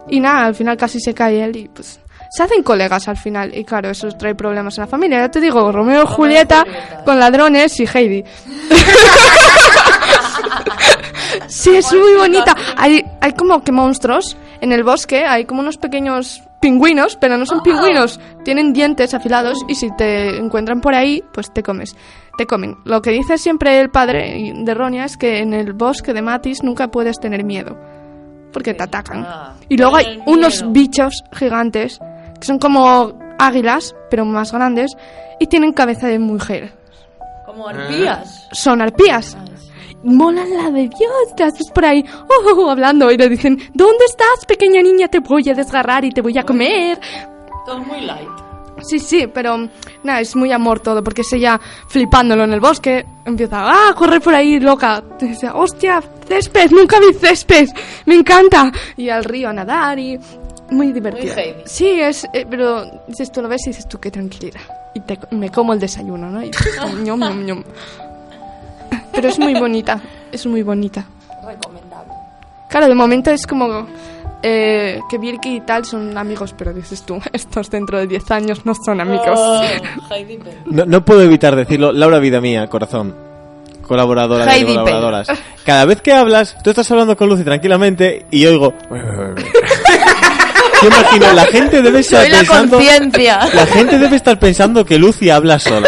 [0.07, 1.99] Y nada, al final casi se cae él y pues
[2.29, 3.55] se hacen colegas al final.
[3.55, 5.19] Y claro, eso trae problemas en la familia.
[5.19, 6.65] Ya te digo, Romeo y Julieta
[7.05, 8.23] con ladrones y Heidi.
[11.47, 12.55] sí, es muy bonita.
[12.77, 17.45] Hay, hay como que monstruos en el bosque, hay como unos pequeños pingüinos, pero no
[17.45, 21.95] son pingüinos, tienen dientes afilados y si te encuentran por ahí, pues te comes.
[22.37, 22.77] Te comen.
[22.85, 26.63] Lo que dice siempre el padre de Ronia es que en el bosque de Matis
[26.63, 27.77] nunca puedes tener miedo,
[28.53, 29.25] porque te atacan.
[29.27, 31.99] Ah, Y luego hay unos bichos gigantes
[32.39, 34.95] que son como águilas, pero más grandes,
[35.39, 36.73] y tienen cabeza de mujer.
[37.45, 38.47] Como arpías.
[38.51, 39.37] Son arpías.
[40.03, 43.57] Molan la de Dios, te haces por ahí oh, oh, oh, hablando y le dicen,
[43.73, 45.09] ¿dónde estás, pequeña niña?
[45.09, 46.99] Te voy a desgarrar y te voy a comer.
[47.65, 48.29] Todo muy light.
[48.81, 49.57] Sí, sí, pero
[50.03, 53.93] nada, es muy amor todo, porque es ella flipándolo en el bosque, empieza ah, a
[53.93, 57.67] correr por ahí loca, dice, hostia, césped, nunca vi césped,
[58.05, 60.17] me encanta, y al río a nadar y
[60.71, 61.35] muy divertido.
[61.35, 61.61] Heidi.
[61.65, 64.61] Sí, es, eh, pero dices tú lo ves y dices tú qué tranquilidad,
[64.93, 66.43] y te- me como el desayuno, ¿no?
[66.43, 66.51] Y
[67.03, 67.63] ñom, ñom, ñom.
[69.13, 69.99] Pero es muy bonita,
[70.31, 71.05] es muy bonita.
[71.45, 72.13] Recomendable.
[72.69, 73.87] Claro, de momento es como
[74.43, 78.65] eh, que Birky y tal son amigos, pero dices tú, estos dentro de 10 años
[78.65, 79.27] no son amigos.
[79.37, 79.61] Oh,
[80.11, 80.39] Heidi.
[80.65, 81.91] No, no puedo evitar decirlo.
[81.91, 83.15] Laura, vida mía, corazón.
[83.81, 84.75] Colaboradora de Heidi Pell.
[84.83, 85.27] colaboradoras.
[85.65, 88.73] Cada vez que hablas, tú estás hablando con Lucy tranquilamente y yo oigo.
[90.81, 92.77] Yo imagino, la gente debe estar Soy la pensando...
[92.77, 93.39] conciencia.
[93.53, 95.87] La gente debe estar pensando que Lucy habla sola.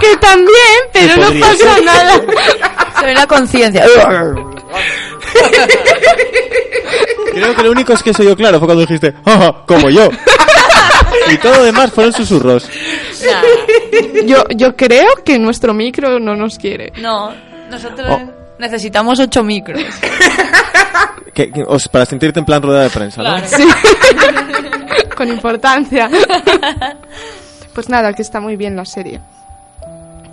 [0.00, 0.50] Que también,
[0.92, 1.84] pero no pasa ser.
[1.84, 2.20] nada.
[3.00, 3.84] Soy la conciencia.
[7.32, 10.08] Creo que lo único es que soy yo claro fue cuando dijiste, "Ah, como yo.
[11.30, 12.68] Y todo lo demás fueron susurros.
[14.26, 16.92] Yo, yo creo que nuestro micro no nos quiere.
[16.98, 17.32] No,
[17.70, 18.32] nosotros Oh.
[18.58, 19.80] necesitamos ocho micros.
[21.34, 23.38] Que- que- os- para sentirte en plan rueda de prensa, ¿no?
[23.46, 23.64] Sí.
[25.16, 26.08] Con importancia.
[27.74, 29.20] Pues nada, que está muy bien la serie.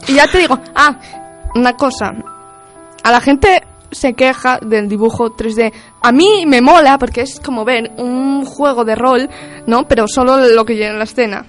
[0.07, 0.95] Y ya te digo, ah,
[1.55, 2.13] una cosa.
[3.03, 5.71] A la gente se queja del dibujo 3D.
[6.01, 9.29] A mí me mola porque es como ver un juego de rol,
[9.67, 9.87] ¿no?
[9.87, 11.45] Pero solo lo que llena la escena.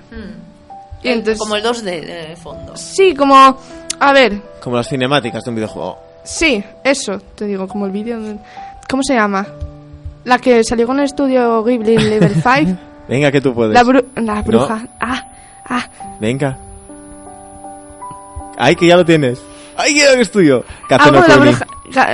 [1.03, 2.77] Y entonces, Como el 2D de fondo.
[2.77, 3.57] sí, como,
[4.01, 5.99] a ver, Como las cinemáticas de un videojuego.
[6.25, 8.21] sí, eso, te digo, como el vídeo.
[8.21, 8.39] de-
[8.89, 9.47] ¿Cómo se llama?
[10.25, 12.79] La que salió con el estudio Ghibli Level 5.
[13.09, 13.75] Venga, que tú puedes.
[13.75, 14.87] La, bru- la bruja.
[15.01, 15.27] Ah,
[15.69, 15.85] ah.
[16.21, 16.57] Venga.
[18.59, 19.41] Ay, que ya lo tienes.
[19.77, 20.65] Ay, que es tuyo.
[20.91, 21.67] Algo no de, la bruja,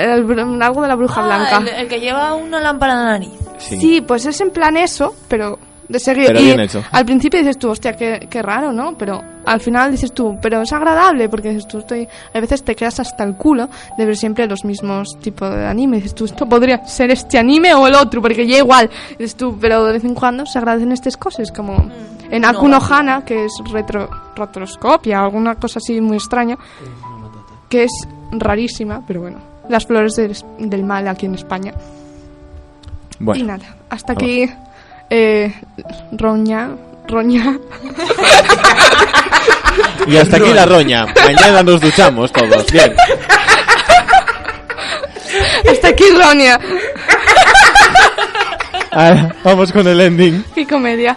[0.02, 1.58] el algo de la bruja Ah, blanca.
[1.58, 3.32] el, el que lleva una lámpara en la nariz.
[3.58, 3.78] Sí.
[3.78, 5.58] Sí, pues es en plan eso, pero
[5.88, 6.28] de seguido.
[6.28, 6.82] Pero y bien hecho.
[6.92, 8.96] al principio dices tú, hostia, qué, qué raro, ¿no?
[8.96, 12.74] Pero al final dices tú, pero es agradable, porque dices tú, estoy, a veces te
[12.74, 15.96] quedas hasta el culo de ver siempre los mismos tipos de anime.
[15.96, 18.90] Dices tú, esto podría ser este anime o el otro, porque ya igual.
[19.18, 21.90] Dices tú, pero de vez en cuando se agradecen estas cosas, como
[22.30, 26.58] en Aku no Hana, que es retro, retroscopia, alguna cosa así muy extraña,
[27.68, 27.92] que es
[28.32, 29.38] rarísima, pero bueno.
[29.68, 31.74] Las flores del, del mal aquí en España.
[33.18, 34.48] Y Bueno, nada, hasta aquí
[35.10, 35.54] eh,
[36.12, 36.70] Roña,
[37.08, 37.58] Roña.
[40.06, 41.06] y hasta aquí la roña.
[41.24, 42.70] Mañana nos duchamos todos.
[42.70, 42.94] Bien.
[45.70, 46.58] hasta aquí Roña.
[48.92, 50.44] Ah, vamos con el ending.
[50.54, 51.16] Qué comedia.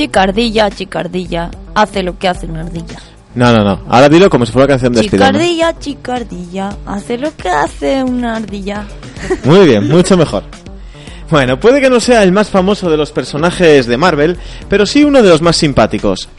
[0.00, 2.98] Chicardilla, chicardilla, hace lo que hace una ardilla.
[3.34, 3.82] No, no, no.
[3.86, 5.02] Ahora dilo como si fuera canción de.
[5.02, 8.86] Chicardilla, chicardilla, hace lo que hace una ardilla.
[9.44, 10.44] Muy bien, mucho mejor.
[11.28, 14.38] Bueno, puede que no sea el más famoso de los personajes de Marvel,
[14.70, 16.30] pero sí uno de los más simpáticos.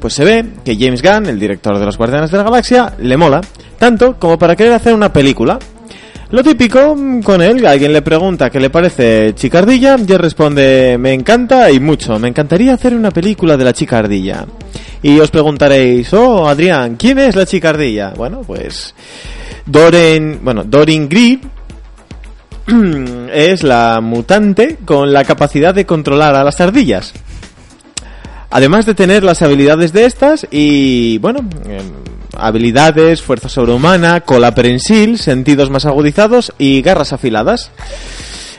[0.00, 3.16] Pues se ve que James Gunn, el director de los Guardianes de la Galaxia, le
[3.16, 3.40] mola,
[3.78, 5.58] tanto como para querer hacer una película.
[6.30, 11.14] Lo típico mm, con él, alguien le pregunta qué le parece Chicardilla y responde, me
[11.14, 14.46] encanta y mucho, me encantaría hacer una película de la Chicardilla.
[15.02, 18.12] Y os preguntaréis, oh Adrián, ¿quién es la Chicardilla?
[18.14, 18.94] Bueno, pues
[19.64, 21.40] Doren, bueno, Dorin Green
[23.32, 27.14] es la mutante con la capacidad de controlar a las ardillas.
[28.50, 35.18] Además de tener las habilidades de estas y, bueno, em, habilidades, fuerza sobrehumana, cola prensil,
[35.18, 37.70] sentidos más agudizados y garras afiladas.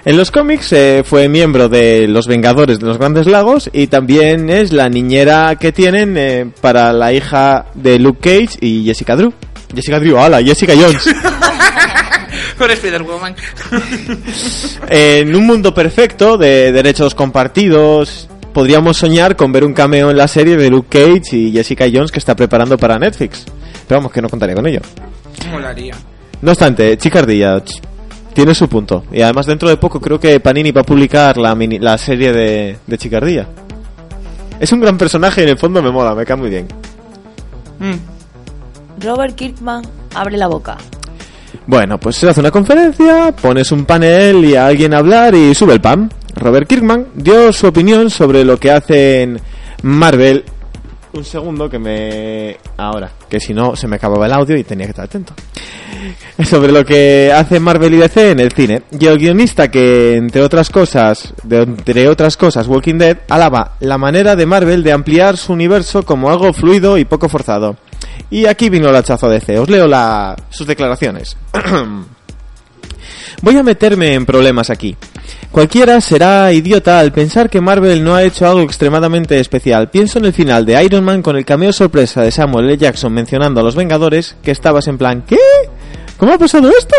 [0.05, 4.49] En los cómics eh, fue miembro de los Vengadores de los Grandes Lagos y también
[4.49, 9.33] es la niñera que tienen eh, para la hija de Luke Cage y Jessica Drew.
[9.75, 11.03] Jessica Drew, hola, Jessica Jones.
[12.57, 13.35] Por Spider-Woman.
[14.89, 20.27] En un mundo perfecto de derechos compartidos, podríamos soñar con ver un cameo en la
[20.27, 23.45] serie de Luke Cage y Jessica Jones que está preparando para Netflix.
[23.87, 24.81] Pero vamos, que no contaría con ello.
[25.51, 25.95] Molaría.
[26.41, 27.81] No obstante, Chicardilla ch-
[28.33, 29.03] tiene su punto.
[29.11, 32.31] Y además dentro de poco creo que Panini va a publicar la, mini- la serie
[32.31, 33.47] de, de Chicardilla.
[34.59, 36.67] Es un gran personaje y en el fondo me mola, me cae muy bien.
[37.79, 39.03] Mm.
[39.05, 40.77] Robert Kirkman abre la boca.
[41.65, 45.53] Bueno, pues se hace una conferencia, pones un panel y a alguien a hablar y
[45.55, 46.11] sube el pan.
[46.39, 49.39] Robert Kirkman dio su opinión sobre lo que hacen
[49.83, 50.45] Marvel.
[51.11, 52.57] Un segundo que me...
[52.77, 55.33] Ahora, que si no se me acababa el audio y tenía que estar atento.
[56.45, 58.83] Sobre lo que hace Marvel y DC en el cine.
[58.97, 63.97] Y el guionista que, entre otras cosas, de, entre otras cosas, Walking Dead, alaba la
[63.97, 67.75] manera de Marvel de ampliar su universo como algo fluido y poco forzado.
[68.29, 69.59] Y aquí vino el hachazo de DC.
[69.59, 69.87] Os leo
[70.51, 71.35] sus declaraciones.
[73.41, 74.95] Voy a meterme en problemas aquí.
[75.51, 79.89] Cualquiera será idiota al pensar que Marvel no ha hecho algo extremadamente especial.
[79.89, 82.77] Pienso en el final de Iron Man con el cameo sorpresa de Samuel L.
[82.77, 85.37] Jackson mencionando a los Vengadores, que estabas en plan, ¿qué?
[86.17, 86.95] ¿Cómo ha pasado esto?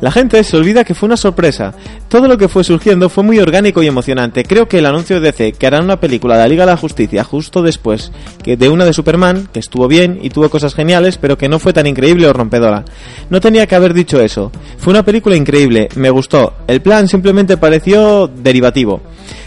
[0.00, 1.74] La gente se olvida que fue una sorpresa.
[2.08, 4.44] Todo lo que fue surgiendo fue muy orgánico y emocionante.
[4.44, 6.76] Creo que el anuncio de DC que harán una película de la Liga de la
[6.76, 8.12] Justicia justo después
[8.42, 11.58] que de una de Superman, que estuvo bien y tuvo cosas geniales, pero que no
[11.58, 12.84] fue tan increíble o rompedora.
[13.30, 14.52] No tenía que haber dicho eso.
[14.78, 16.54] Fue una película increíble, me gustó.
[16.66, 19.02] El plan simplemente pareció derivativo.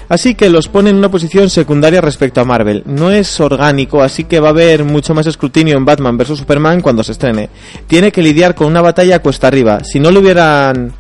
[0.10, 2.84] Así que los pone en una posición secundaria respecto a Marvel.
[2.86, 6.82] No es orgánico, así que va a haber mucho más escrutinio en Batman vs Superman
[6.82, 7.50] cuando se estrene.
[7.86, 9.84] Tiene que lidiar con una batalla cuesta arriba.
[9.84, 10.94] Si no le hubieran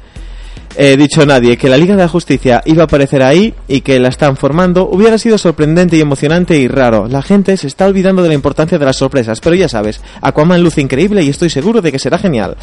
[0.76, 3.99] eh, dicho nadie que la Liga de la Justicia iba a aparecer ahí y que
[3.99, 7.07] la están formando, hubiera sido sorprendente y emocionante y raro.
[7.07, 10.64] La gente se está olvidando de la importancia de las sorpresas, pero ya sabes, Aquaman
[10.64, 12.56] luce increíble y estoy seguro de que será genial.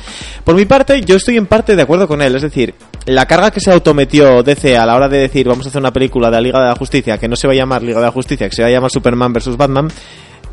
[0.44, 2.74] Por mi parte, yo estoy en parte de acuerdo con él, es decir,
[3.06, 5.92] la carga que se autometió DC a la hora de decir vamos a hacer una
[5.92, 8.06] película de la Liga de la Justicia que no se va a llamar Liga de
[8.06, 9.88] la Justicia, que se va a llamar Superman vs Batman,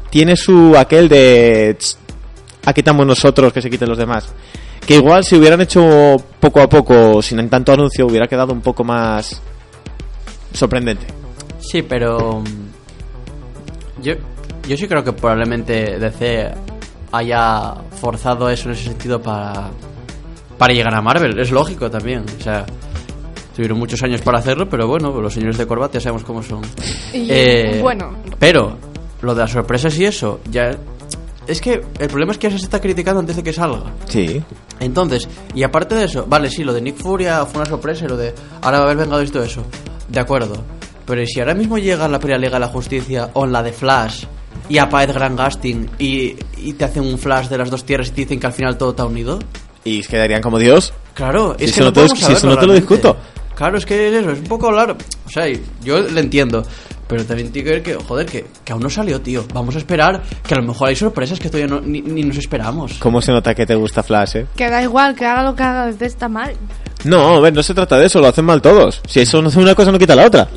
[0.09, 1.97] tiene su aquel de "Tss,
[2.65, 4.25] aquí estamos nosotros que se quiten los demás.
[4.87, 8.83] Que igual si hubieran hecho poco a poco, sin tanto anuncio, hubiera quedado un poco
[8.83, 9.41] más
[10.53, 11.05] sorprendente.
[11.59, 12.41] Sí, pero.
[12.41, 14.13] mm, Yo,
[14.67, 16.51] yo sí creo que probablemente DC
[17.13, 19.69] haya forzado eso en ese sentido para.
[20.57, 21.39] Para llegar a Marvel.
[21.39, 22.25] Es lógico también.
[22.39, 22.65] O sea.
[23.55, 26.61] Tuvieron muchos años para hacerlo, pero bueno, los señores de corbata ya sabemos cómo son.
[27.13, 28.77] Y, Eh, bueno, Pero,
[29.21, 30.71] lo de las sorpresas y eso, ya.
[31.47, 33.83] Es que el problema es que ya se está criticando antes de que salga.
[34.07, 34.41] Sí.
[34.79, 38.17] Entonces, y aparte de eso, vale, sí, lo de Nick Furia fue una sorpresa lo
[38.17, 39.63] de ahora va a haber Vengadores y todo eso.
[40.07, 40.63] De acuerdo.
[41.05, 43.73] Pero ¿y si ahora mismo llega la primera Liga de la Justicia o la de
[43.73, 44.23] Flash
[44.69, 48.11] y aparece Grand Gasting y, y te hacen un flash de las dos tierras y
[48.11, 49.39] te dicen que al final todo está unido?
[49.83, 50.93] Y quedarían como Dios.
[51.13, 53.17] Claro, Si es eso que no te- si eso no te lo discuto.
[53.53, 54.97] Claro, es que es eso, es un poco largo.
[55.25, 55.43] O sea,
[55.83, 56.65] yo le entiendo.
[57.07, 59.45] Pero también tiene que ver que, joder, que, que aún no salió, tío.
[59.53, 62.37] Vamos a esperar que a lo mejor hay sorpresas que todavía no, ni, ni nos
[62.37, 62.93] esperamos.
[62.99, 64.45] ¿Cómo se nota que te gusta Flash, eh?
[64.55, 66.53] que da igual, que haga lo que haga, desde está mal.
[67.03, 69.01] No, a ver, no se trata de eso, lo hacen mal todos.
[69.07, 70.47] Si eso no una cosa no quita la otra.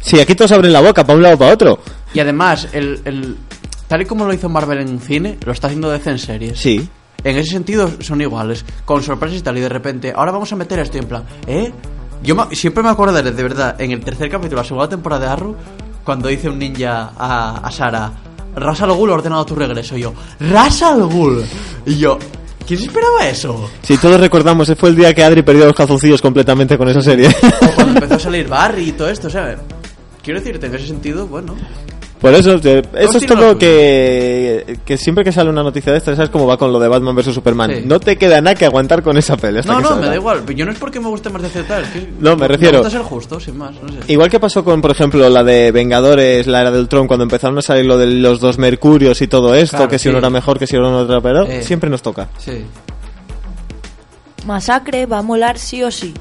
[0.00, 1.80] Si aquí todos abren la boca para un lado o para otro.
[2.14, 3.36] Y además, el, el-
[3.88, 6.58] tal y como lo hizo Marvel en cine, lo está haciendo DC en series.
[6.58, 6.88] Sí.
[7.24, 10.56] En ese sentido son iguales, con sorpresas y tal, y de repente, ahora vamos a
[10.56, 11.72] meter esto y en plan, ¿eh?
[12.22, 15.32] Yo me- siempre me acordaré, de verdad, en el tercer capítulo, la segunda temporada de
[15.32, 15.56] Arrow,
[16.10, 18.10] cuando dice un ninja a, a Sara,
[18.56, 21.44] Ras al Ghul ha ordenado tu regreso, y yo, Ras al Ghul.
[21.86, 22.18] Y yo,
[22.66, 23.70] ¿quién se esperaba eso?
[23.80, 27.00] Si todos recordamos, ese fue el día que Adri perdió los calzoncillos completamente con esa
[27.00, 27.28] serie.
[27.28, 29.56] O cuando empezó a salir Barry y todo esto, o sea,
[30.20, 31.54] quiero decirte, en ese sentido, bueno,
[32.20, 36.14] Por eso, eso es todo lo que, que siempre que sale una noticia de esta,
[36.14, 37.70] sabes cómo va con lo de Batman vs Superman.
[37.70, 37.82] Sí.
[37.86, 39.62] No te queda nada que aguantar con esa pelea.
[39.64, 40.02] No, no, salga.
[40.02, 40.44] me da igual.
[40.54, 42.84] Yo no es porque me guste más de Z, es que No, me refiero- Me
[42.84, 44.12] gusta ser justo, sin más, no sé.
[44.12, 47.56] Igual que pasó con, por ejemplo, la de Vengadores, la era del Tron, cuando empezaron
[47.56, 50.08] a salir lo de los dos Mercurios y todo esto, Claro, que si sí.
[50.10, 51.62] uno era mejor, que si uno era peor, Eh.
[51.62, 52.28] siempre nos toca.
[52.36, 52.64] Sí.
[54.46, 56.14] Masacre va a molar sí o sí.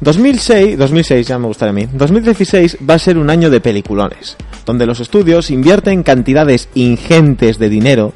[0.00, 1.88] 2006, 2006 ya me gustaría a mí.
[1.92, 7.68] 2016 va a ser un año de peliculones, donde los estudios invierten cantidades ingentes de
[7.68, 8.12] dinero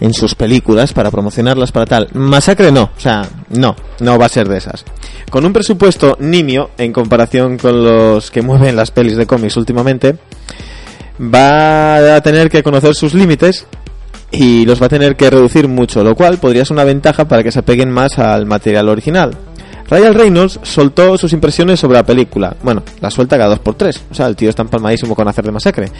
[0.00, 2.08] en sus películas para promocionarlas para tal.
[2.14, 4.84] Masacre no, o sea, no, no va a ser de esas.
[5.30, 10.16] Con un presupuesto nimio en comparación con los que mueven las pelis de cómics últimamente,
[11.20, 13.66] va a tener que conocer sus límites
[14.32, 17.42] y los va a tener que reducir mucho, lo cual podría ser una ventaja para
[17.42, 19.36] que se apeguen más al material original.
[19.92, 22.56] Ryan Reynolds soltó sus impresiones sobre la película.
[22.62, 24.02] Bueno, la suelta cada dos por tres.
[24.10, 25.90] O sea, el tío está empalmadísimo con hacer de masacre.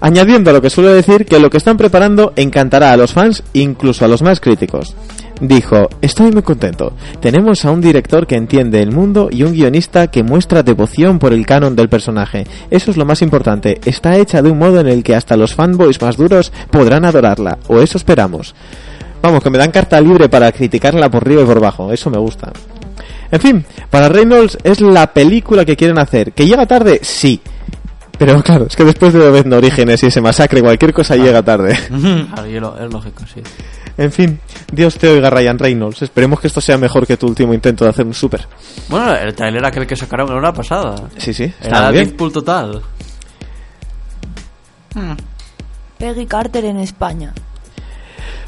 [0.00, 3.42] Añadiendo a lo que suele decir que lo que están preparando encantará a los fans,
[3.54, 4.94] incluso a los más críticos.
[5.40, 6.92] dijo, estoy muy contento.
[7.20, 11.32] Tenemos a un director que entiende el mundo y un guionista que muestra devoción por
[11.32, 12.46] el canon del personaje.
[12.70, 13.80] Eso es lo más importante.
[13.84, 17.58] Está hecha de un modo en el que hasta los fanboys más duros podrán adorarla,
[17.66, 18.54] o eso esperamos.
[19.20, 21.92] Vamos, que me dan carta libre para criticarla por arriba y por abajo.
[21.92, 22.52] Eso me gusta.
[23.32, 26.32] En fin, para Reynolds es la película que quieren hacer.
[26.32, 27.00] ¿Que llega tarde?
[27.02, 27.40] Sí.
[28.18, 31.76] Pero claro, es que después de Obedno Orígenes y ese masacre, cualquier cosa llega tarde.
[32.34, 33.40] Claro, es lógico, sí.
[33.96, 34.38] En fin,
[34.70, 36.02] Dios te oiga Ryan Reynolds.
[36.02, 38.46] Esperemos que esto sea mejor que tu último intento de hacer un super.
[38.88, 40.94] Bueno, el trailer aquel que sacaron la hora pasada.
[41.16, 41.92] Sí, sí, está Era.
[41.92, 42.82] Deadpool total.
[45.98, 47.32] Peggy Carter en España.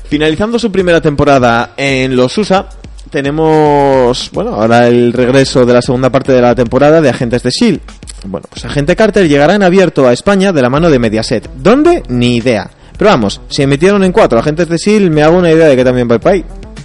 [0.09, 2.69] Finalizando su primera temporada en los USA,
[3.11, 7.49] tenemos, bueno, ahora el regreso de la segunda parte de la temporada de Agentes de
[7.51, 7.81] S.H.I.E.L.D.
[8.27, 11.49] Bueno, pues Agente Carter llegará en abierto a España de la mano de Mediaset.
[11.57, 12.03] ¿Dónde?
[12.09, 12.71] Ni idea.
[12.97, 15.85] Pero vamos, si emitieron en cuatro Agentes de S.H.I.E.L.D., me hago una idea de que
[15.85, 16.45] también va para ahí.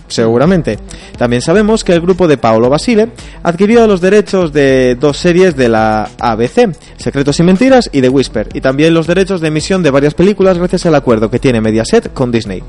[0.09, 0.79] Seguramente.
[1.17, 3.09] También sabemos que el grupo de Paolo Basile
[3.43, 8.49] adquirió los derechos de dos series de la ABC, Secretos y Mentiras y The Whisper,
[8.53, 12.11] y también los derechos de emisión de varias películas gracias al acuerdo que tiene Mediaset
[12.11, 12.63] con Disney.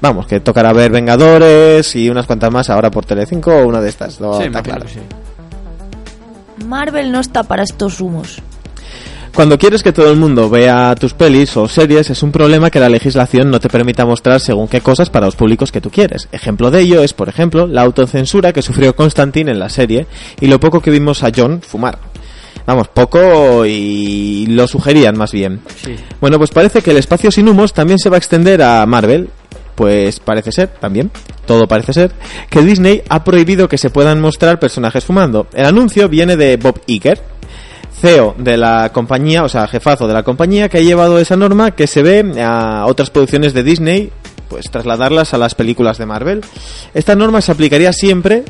[0.00, 3.90] Vamos, que tocará ver Vengadores y unas cuantas más ahora por Telecinco o una de
[3.90, 4.20] estas.
[4.20, 4.88] No, sí, está claro.
[4.88, 5.00] sí.
[6.66, 8.40] Marvel no está para estos humos.
[9.34, 12.80] Cuando quieres que todo el mundo vea tus pelis o series es un problema que
[12.80, 16.28] la legislación no te permita mostrar según qué cosas para los públicos que tú quieres.
[16.32, 20.06] Ejemplo de ello es, por ejemplo, la autocensura que sufrió Constantine en la serie
[20.40, 21.98] y lo poco que vimos a John fumar.
[22.66, 25.60] Vamos, poco y lo sugerían más bien.
[25.82, 25.94] Sí.
[26.20, 29.30] Bueno, pues parece que el espacio sin humos también se va a extender a Marvel.
[29.74, 31.10] Pues parece ser, también,
[31.46, 32.12] todo parece ser,
[32.50, 35.46] que Disney ha prohibido que se puedan mostrar personajes fumando.
[35.54, 37.22] El anuncio viene de Bob Iger,
[38.00, 41.72] CEO de la compañía, o sea, jefazo de la compañía, que ha llevado esa norma
[41.72, 44.10] que se ve a otras producciones de Disney,
[44.48, 46.40] pues trasladarlas a las películas de Marvel.
[46.94, 48.44] Esta norma se aplicaría siempre,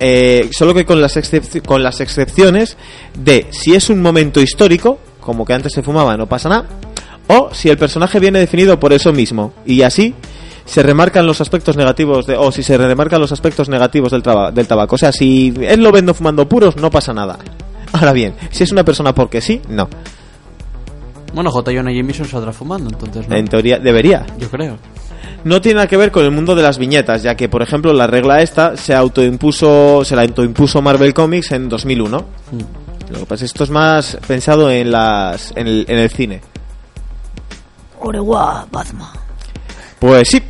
[0.00, 1.18] eh, solo que con las,
[1.66, 2.76] con las excepciones
[3.18, 6.66] de si es un momento histórico, como que antes se fumaba, no pasa nada,
[7.28, 10.14] o si el personaje viene definido por eso mismo, y así
[10.64, 14.50] se remarcan los aspectos negativos de, o si se remarcan los aspectos negativos del, traba-
[14.50, 14.94] del tabaco.
[14.94, 17.38] O sea, si él lo vendo fumando puros, no pasa nada.
[17.92, 19.88] Ahora bien, si es una persona porque sí, no.
[21.34, 21.72] Bueno, J.
[21.74, 23.36] Jonah Jameson saldrá fumando, entonces no.
[23.36, 24.26] En teoría debería.
[24.38, 24.76] Yo creo.
[25.44, 27.92] No tiene nada que ver con el mundo de las viñetas, ya que, por ejemplo,
[27.92, 32.24] la regla esta se autoimpuso, se la autoimpuso Marvel Comics en 2001.
[33.10, 36.10] Lo que pasa es que esto es más pensado en las, en el, en el
[36.10, 36.40] cine.
[38.00, 39.08] Orewa, Batman.
[40.02, 40.42] Pues sí.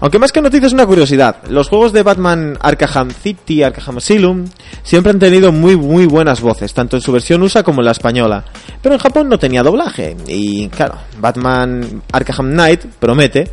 [0.00, 1.36] Aunque más que noticias, una curiosidad.
[1.48, 4.46] Los juegos de Batman Arkham City, Arkham Asylum,
[4.82, 7.92] siempre han tenido muy, muy buenas voces, tanto en su versión USA como en la
[7.92, 8.44] española.
[8.82, 10.16] Pero en Japón no tenía doblaje.
[10.26, 13.52] Y claro, Batman Arkham Knight promete.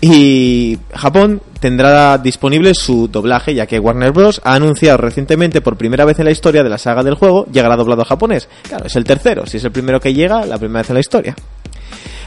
[0.00, 4.40] Y Japón tendrá disponible su doblaje, ya que Warner Bros.
[4.42, 7.76] ha anunciado recientemente por primera vez en la historia de la saga del juego, llegará
[7.76, 8.48] doblado a japonés.
[8.64, 9.46] Claro, es el tercero.
[9.46, 11.36] Si es el primero que llega, la primera vez en la historia.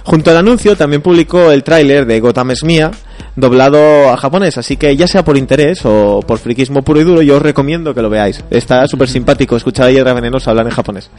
[0.04, 2.92] Junto al anuncio también publicó el tráiler de Gotham es mía,
[3.36, 7.22] doblado a japonés, así que ya sea por interés o por friquismo puro y duro,
[7.22, 8.44] yo os recomiendo que lo veáis.
[8.50, 11.10] Está súper simpático escuchar a Hiedra Venenosa hablar en japonés.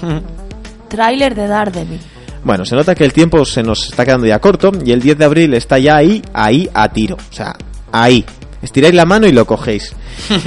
[0.88, 2.00] Tráiler de Daredevil.
[2.44, 5.18] Bueno, se nota que el tiempo se nos está quedando ya corto y el 10
[5.18, 7.16] de abril está ya ahí, ahí a tiro.
[7.16, 7.56] O sea,
[7.90, 8.24] ahí.
[8.62, 9.94] Estiráis la mano y lo cogéis.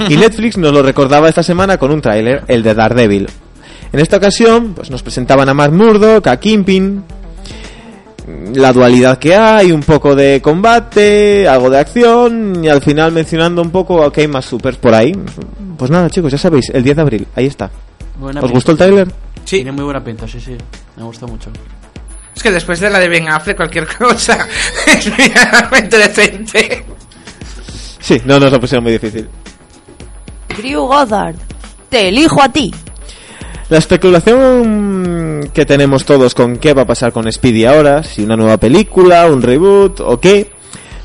[0.08, 3.28] Y Netflix nos lo recordaba esta semana con un tráiler, el de Daredevil.
[3.92, 7.04] En esta ocasión, pues nos presentaban a Mark Murdock, a Kingpin,
[8.54, 13.62] la dualidad que hay, un poco de combate, algo de acción y al final mencionando
[13.62, 15.12] un poco que hay más supers por ahí.
[15.76, 17.70] Pues nada, chicos, ya sabéis, el 10 de abril, ahí está.
[18.18, 18.54] Buena ¿Os pinta.
[18.54, 19.08] gustó el tráiler?
[19.44, 19.56] Sí.
[19.56, 20.56] Tiene muy buena pinta, sí, sí.
[20.96, 21.50] Me gusta mucho.
[22.36, 24.46] Es que después de la de Ben Affleck, cualquier cosa
[24.86, 26.84] es realmente decente.
[27.98, 29.28] Sí, no nos lo pusieron muy difícil.
[30.56, 31.36] Drew Goddard.
[31.88, 32.72] Te elijo a ti.
[33.70, 38.36] La especulación que tenemos todos con qué va a pasar con Speedy ahora, si una
[38.36, 40.50] nueva película, un reboot o qué,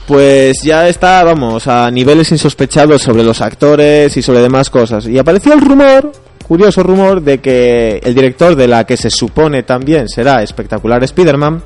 [0.07, 5.05] pues ya está, vamos, a niveles insospechados sobre los actores y sobre demás cosas.
[5.05, 6.11] Y apareció el rumor,
[6.47, 11.61] curioso rumor, de que el director de la que se supone también será espectacular Spider-Man,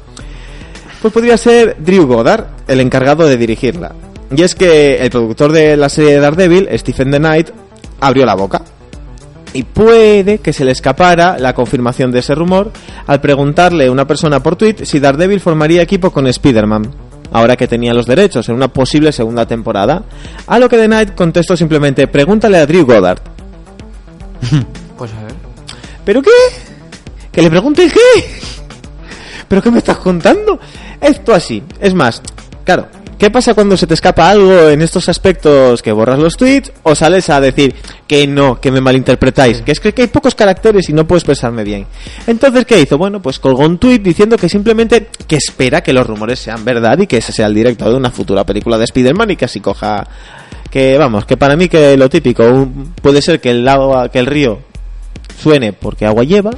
[1.01, 3.95] pues podría ser Drew Goddard, el encargado de dirigirla.
[4.35, 7.49] Y es que el productor de la serie de Daredevil, Stephen The Knight,
[8.01, 8.61] abrió la boca.
[9.53, 12.71] Y puede que se le escapara la confirmación de ese rumor
[13.07, 16.91] al preguntarle a una persona por tweet si Daredevil formaría equipo con Spider-Man,
[17.31, 20.03] ahora que tenía los derechos en una posible segunda temporada.
[20.45, 23.19] A lo que The Knight contestó simplemente, pregúntale a Drew Goddard.
[24.97, 25.33] Pues a ver.
[26.03, 26.29] ¿Pero qué?
[27.31, 28.25] ¿Que le pregunte qué?
[29.47, 30.59] ¿Pero qué me estás contando?
[30.99, 31.63] Esto así.
[31.79, 32.21] Es más,
[32.65, 32.87] claro,
[33.19, 36.95] ¿Qué pasa cuando se te escapa algo en estos aspectos que borras los tweets o
[36.95, 37.75] sales a decir
[38.07, 41.17] que no, que me malinterpretáis, que es que, que hay pocos caracteres y no puedo
[41.17, 41.85] expresarme bien?
[42.27, 42.97] Entonces, ¿qué hizo?
[42.97, 46.97] Bueno, pues colgó un tweet diciendo que simplemente que espera que los rumores sean verdad
[46.99, 49.59] y que ese sea el director de una futura película de Spider-Man y que así
[49.59, 50.07] coja
[50.71, 54.19] que vamos, que para mí que lo típico un- puede ser que el agua, que
[54.19, 54.59] el río
[55.41, 56.51] suene porque agua lleva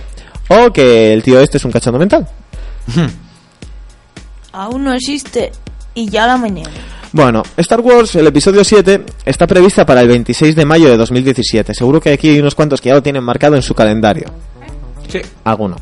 [0.49, 2.27] o que el tío este es un cachondo mental.
[4.53, 5.51] Aún no existe
[5.93, 6.69] y ya la mañana.
[7.13, 11.73] Bueno, Star Wars, el episodio 7, está prevista para el 26 de mayo de 2017.
[11.73, 14.27] Seguro que aquí hay unos cuantos que ya lo tienen marcado en su calendario.
[15.09, 15.19] Sí.
[15.43, 15.76] Alguno.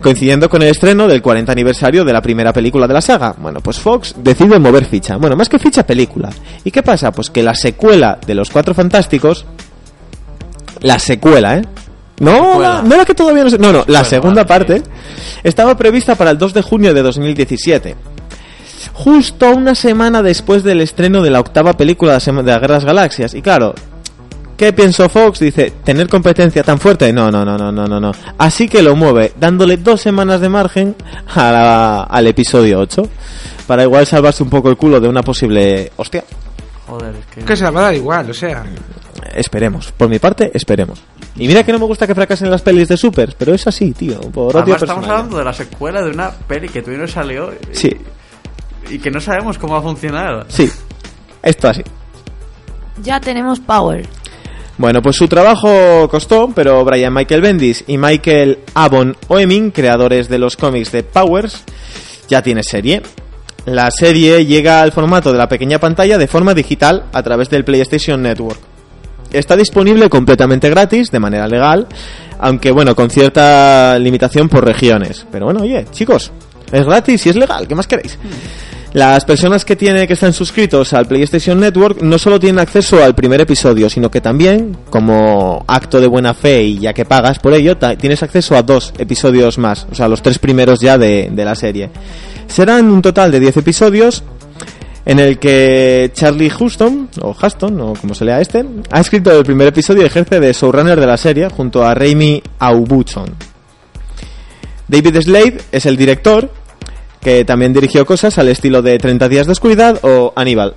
[0.00, 3.34] Coincidiendo con el estreno del 40 aniversario de la primera película de la saga.
[3.38, 5.16] Bueno, pues Fox decide mover ficha.
[5.16, 6.30] Bueno, más que ficha, película.
[6.64, 7.12] ¿Y qué pasa?
[7.12, 9.44] Pues que la secuela de Los Cuatro Fantásticos...
[10.80, 11.62] La secuela, ¿eh?
[12.20, 13.58] No, la- no la que todavía no se...
[13.58, 14.82] No, no, la segunda parte
[15.42, 17.96] estaba prevista para el 2 de junio de 2017
[18.92, 22.60] justo una semana después del estreno de la octava película de la sema- de las
[22.60, 23.34] Guerras Galaxias.
[23.34, 23.74] Y claro,
[24.56, 25.40] ¿qué pensó Fox?
[25.40, 27.12] Dice, ¿tener competencia tan fuerte?
[27.12, 28.12] No, no, no, no, no, no, no.
[28.38, 30.94] Así que lo mueve, dándole dos semanas de margen
[31.34, 33.02] a la- al episodio 8.
[33.66, 35.90] Para igual salvarse un poco el culo de una posible...
[35.96, 36.22] Hostia,
[36.86, 37.40] Joder, es que...
[37.44, 38.64] Que se la va a dar igual, o sea.
[39.34, 39.90] esperemos.
[39.92, 41.02] Por mi parte, esperemos.
[41.34, 43.90] Y mira que no me gusta que fracasen las pelis de Super, pero es así,
[43.92, 44.20] tío.
[44.20, 45.10] Por odio Además, estamos personal.
[45.10, 47.90] hablando de la secuela de una peli que todavía no salió y, Sí,
[48.90, 50.46] y que no sabemos cómo va a funcionar.
[50.48, 50.70] sí.
[51.42, 51.82] Esto así.
[53.02, 54.08] Ya tenemos Power.
[54.78, 60.38] Bueno, pues su trabajo costó, pero Brian Michael Bendis y Michael Avon Oeming, creadores de
[60.38, 61.62] los cómics de Powers,
[62.28, 63.00] ya tiene serie.
[63.64, 67.64] La serie llega al formato de la pequeña pantalla de forma digital a través del
[67.64, 68.58] PlayStation Network.
[69.32, 71.86] Está disponible completamente gratis, de manera legal,
[72.38, 75.26] aunque bueno, con cierta limitación por regiones.
[75.32, 76.32] Pero bueno, oye, chicos,
[76.72, 78.18] es gratis y es legal, ¿qué más queréis?
[78.96, 83.14] Las personas que tienen que están suscritos al PlayStation Network no solo tienen acceso al
[83.14, 87.52] primer episodio, sino que también, como acto de buena fe y ya que pagas por
[87.52, 91.54] ello, tienes acceso a dos episodios más, o sea, los tres primeros ya de, la
[91.54, 91.90] serie.
[92.46, 94.22] Serán un total de 10 episodios
[95.04, 99.44] en el que Charlie Huston, o Huston, o como se lea este, ha escrito el
[99.44, 103.55] primer episodio y ejerce de showrunner de la serie junto a Raimi Aubuchon.
[104.88, 106.50] David Slade es el director,
[107.20, 110.74] que también dirigió cosas al estilo de 30 días de oscuridad o Aníbal,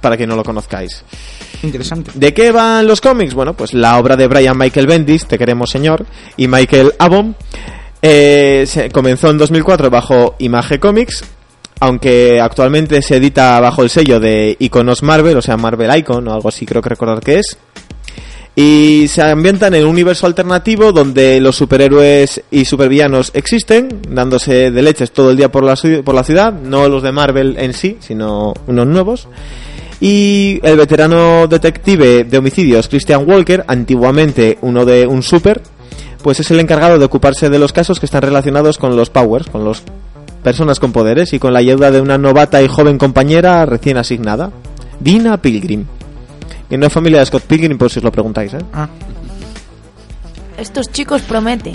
[0.00, 1.04] para que no lo conozcáis.
[1.62, 2.12] Interesante.
[2.14, 3.34] ¿De qué van los cómics?
[3.34, 6.06] Bueno, pues la obra de Brian Michael Bendis, Te queremos señor,
[6.36, 7.36] y Michael Avon,
[8.02, 11.24] eh, se comenzó en 2004 bajo Image Comics,
[11.80, 16.34] aunque actualmente se edita bajo el sello de Iconos Marvel, o sea, Marvel Icon o
[16.34, 17.58] algo así creo que recordar que es.
[18.56, 24.82] Y se ambientan en un universo alternativo donde los superhéroes y supervillanos existen, dándose de
[24.82, 27.96] leches todo el día por la, por la ciudad, no los de Marvel en sí,
[27.98, 29.28] sino unos nuevos.
[30.00, 35.60] Y el veterano detective de homicidios Christian Walker, antiguamente uno de un super,
[36.22, 39.48] pues es el encargado de ocuparse de los casos que están relacionados con los powers,
[39.48, 39.82] con las
[40.44, 44.50] personas con poderes y con la ayuda de una novata y joven compañera recién asignada,
[45.00, 45.86] Dina Pilgrim.
[46.68, 48.58] Que no es familia de Scott Pilgrim, por si os lo preguntáis, ¿eh?
[48.72, 48.88] Ah,
[50.58, 51.74] Estos chicos prometen.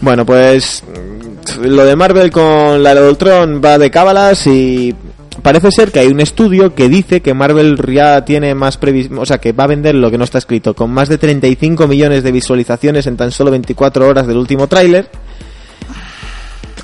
[0.00, 4.94] Bueno, pues mm, lo de Marvel con la de Ultron va de cábalas y
[5.42, 9.26] parece ser que hay un estudio que dice que Marvel ya tiene más previsión, o
[9.26, 12.22] sea, que va a vender lo que no está escrito, con más de 35 millones
[12.22, 15.08] de visualizaciones en tan solo 24 horas del último tráiler.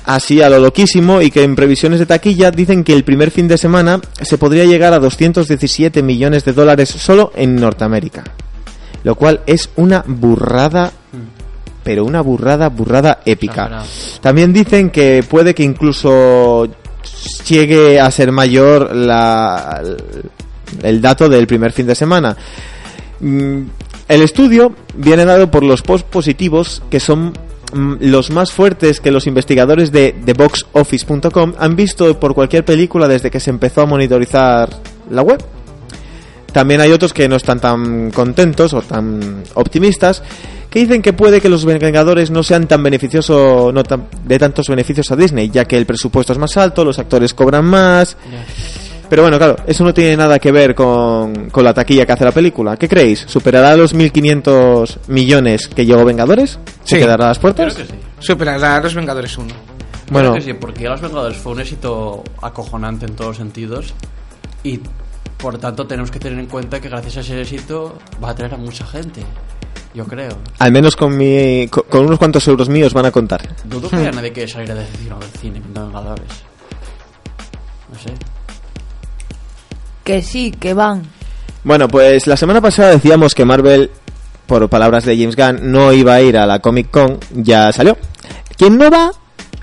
[0.09, 3.47] Así a lo loquísimo y que en previsiones de taquilla dicen que el primer fin
[3.47, 8.23] de semana se podría llegar a 217 millones de dólares solo en Norteamérica.
[9.03, 10.91] Lo cual es una burrada,
[11.83, 13.83] pero una burrada, burrada épica.
[14.19, 16.67] También dicen que puede que incluso
[17.47, 19.79] llegue a ser mayor la,
[20.81, 22.35] el dato del primer fin de semana.
[23.19, 23.61] Mm,
[24.07, 27.31] El estudio viene dado por los post positivos que son
[27.73, 33.39] los más fuertes que los investigadores de TheBoxOffice.com han visto por cualquier película desde que
[33.39, 34.69] se empezó a monitorizar
[35.09, 35.43] la web.
[36.51, 40.23] También hay otros que no están tan contentos o tan optimistas
[40.71, 44.67] que dicen que puede que los Vengadores no sean tan beneficiosos no tan- de tantos
[44.67, 48.17] beneficios a Disney, ya que el presupuesto es más alto, los actores cobran más.
[49.09, 52.25] Pero bueno, claro, eso no tiene nada que ver con, con la taquilla que hace
[52.25, 52.77] la película.
[52.77, 53.25] ¿Qué creéis?
[53.27, 56.59] ¿Superará los 1.500 millones que llegó Vengadores?
[56.83, 57.01] ¿Se Sí.
[57.01, 57.75] quedará a las Creo puertas?
[57.75, 57.93] que sí.
[58.19, 59.47] superará a los Vengadores 1.
[60.11, 63.93] Bueno, Creo que sí, porque Los Vengadores fue un éxito acojonante en todos los sentidos
[64.63, 64.79] y
[65.37, 68.53] por tanto tenemos que tener en cuenta que gracias a ese éxito va a atraer
[68.55, 69.21] a mucha gente,
[69.93, 70.37] yo creo.
[70.59, 73.41] al menos con, mi, con, con unos cuantos euros míos van a contar.
[73.65, 76.27] Dudo que haya nadie que saliera del cine, del cine viendo Vengadores.
[77.93, 78.13] No sé.
[80.09, 81.03] Que sí, que van.
[81.63, 83.91] Bueno, pues la semana pasada decíamos que Marvel,
[84.47, 87.95] por palabras de James Gunn, no iba a ir a la Comic Con, ya salió.
[88.57, 89.11] Quien no va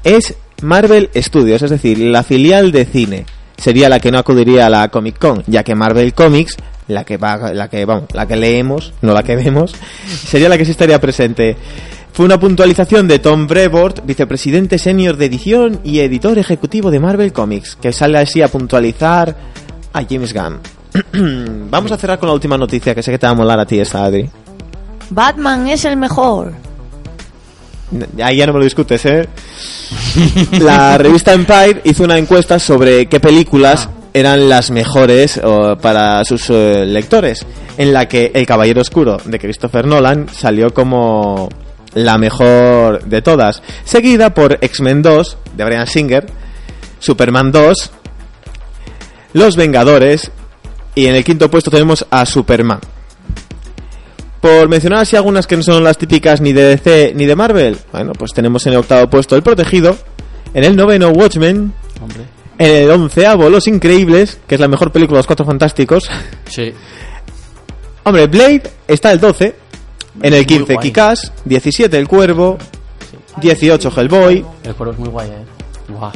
[0.05, 3.27] es Marvel Studios, es decir, la filial de cine.
[3.56, 6.55] Sería la que no acudiría a la Comic Con, ya que Marvel Comics,
[6.86, 9.74] la que va, la que vamos, la que leemos, no la que vemos,
[10.06, 11.56] sería la que sí estaría presente.
[12.12, 17.32] Fue una puntualización de Tom Brevoort, vicepresidente senior de edición y editor ejecutivo de Marvel
[17.32, 19.35] Comics, que sale así a puntualizar
[19.97, 20.60] a James Gunn.
[21.70, 23.66] Vamos a cerrar con la última noticia, que sé que te va a molar a
[23.66, 24.28] ti esta, Adri.
[25.10, 26.52] Batman es el mejor.
[28.23, 29.28] Ahí ya no me lo discutes, ¿eh?
[30.60, 35.40] La revista Empire hizo una encuesta sobre qué películas eran las mejores
[35.81, 37.44] para sus eh, lectores,
[37.77, 41.48] en la que El Caballero Oscuro de Christopher Nolan salió como
[41.94, 46.27] la mejor de todas, seguida por X-Men 2 de Brian Singer,
[46.98, 47.90] Superman 2,
[49.36, 50.30] Los Vengadores
[50.94, 52.80] y en el quinto puesto tenemos a Superman.
[54.40, 57.76] Por mencionar así algunas que no son las típicas ni de DC ni de Marvel,
[57.92, 59.94] bueno, pues tenemos en el octavo puesto El Protegido,
[60.54, 62.22] en el noveno Watchmen, Hombre.
[62.56, 66.08] en el onceavo Los Increíbles, que es la mejor película de los Cuatro Fantásticos.
[66.48, 66.72] Sí.
[68.04, 69.54] Hombre, Blade está el 12,
[70.22, 70.82] en el Muy 15 guay.
[70.82, 72.56] Kikás, 17 El Cuervo,
[73.42, 75.55] 18 Hellboy, El cuervo es muy guay, eh.
[75.88, 76.12] Guay.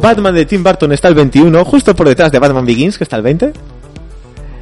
[0.00, 3.16] Batman de Tim Burton está el 21, justo por detrás de Batman Begins, que está
[3.16, 3.52] el 20.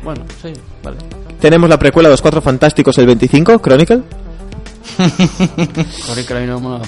[0.05, 0.53] Bueno, sí,
[0.83, 0.97] vale.
[1.41, 4.03] Tenemos la precuela de los Cuatro Fantásticos el 25, Chronicle.
[4.99, 6.83] Mí no me mola.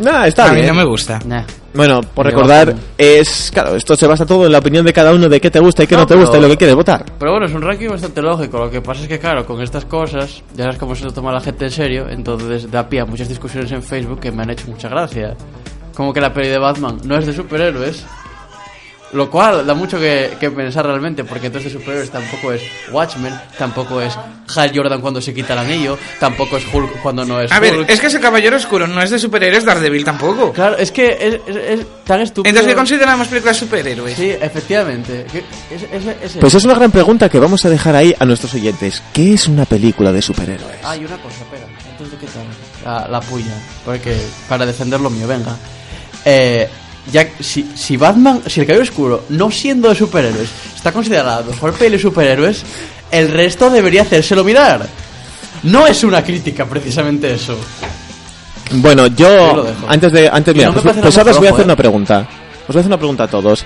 [0.00, 0.68] Nah, está a mí bien.
[0.68, 1.18] no me gusta.
[1.26, 1.42] Nah.
[1.74, 3.50] Bueno, por Me recordar, es.
[3.52, 5.82] Claro, esto se basa todo en la opinión de cada uno de qué te gusta
[5.82, 7.04] y qué no, No, te gusta y pero- lo que quieres votar.
[7.18, 8.58] Pero bueno, es un ranking bastante lógico.
[8.58, 11.32] Lo que pasa es que, claro, con estas cosas, ya sabes cómo se lo toma
[11.32, 12.06] la gente en serio.
[12.08, 15.34] Entonces da pie a muchas discusiones en Facebook que me han hecho mucha gracia.
[15.98, 18.04] Como que la peli de Batman no es de superhéroes.
[19.10, 22.60] Lo cual da mucho que, que pensar realmente, porque entonces de superhéroes tampoco es
[22.92, 24.14] Watchmen, tampoco es
[24.54, 27.74] Hal Jordan cuando se quita el anillo, tampoco es Hulk cuando no es A ver,
[27.78, 27.88] Hulk.
[27.88, 30.52] es que ese caballero oscuro no es de superhéroes, Daredevil tampoco.
[30.52, 32.50] Claro, es que es, es- es tan estúpido.
[32.50, 34.14] Entonces, ¿qué consideramos películas de superhéroes?
[34.14, 35.24] Sí, efectivamente.
[35.70, 38.52] Es- es- es- Pues es una gran pregunta que vamos a dejar ahí a nuestros
[38.52, 39.02] oyentes.
[39.14, 40.76] ¿Qué es una película de superhéroes?
[40.84, 42.44] Ah, y una cosa, espera, antes de que tal,
[42.84, 43.54] la, la puya,
[43.86, 44.14] porque
[44.50, 45.56] para defender lo mío, venga.
[46.30, 46.68] Eh,
[47.10, 51.46] ya, si, si Batman, si el Caballero Oscuro, no siendo de superhéroes, está considerado la
[51.46, 52.64] mejor peli de superhéroes,
[53.10, 54.86] el resto debería hacérselo mirar.
[55.62, 57.58] No es una crítica precisamente eso.
[58.72, 61.64] Bueno, Yo antes de, antes, mira, no pues, pues ahora os voy a hacer ¿eh?
[61.64, 62.28] una pregunta.
[62.68, 63.64] Os voy a hacer una pregunta a todos.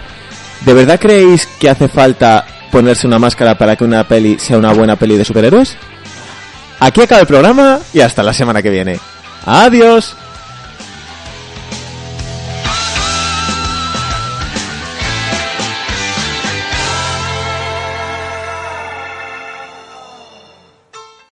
[0.60, 4.72] ¿De verdad creéis que hace falta ponerse una máscara para que una peli sea una
[4.72, 5.76] buena peli de superhéroes?
[6.78, 9.00] Aquí acaba el programa y hasta la semana que viene.
[9.44, 10.14] Adiós.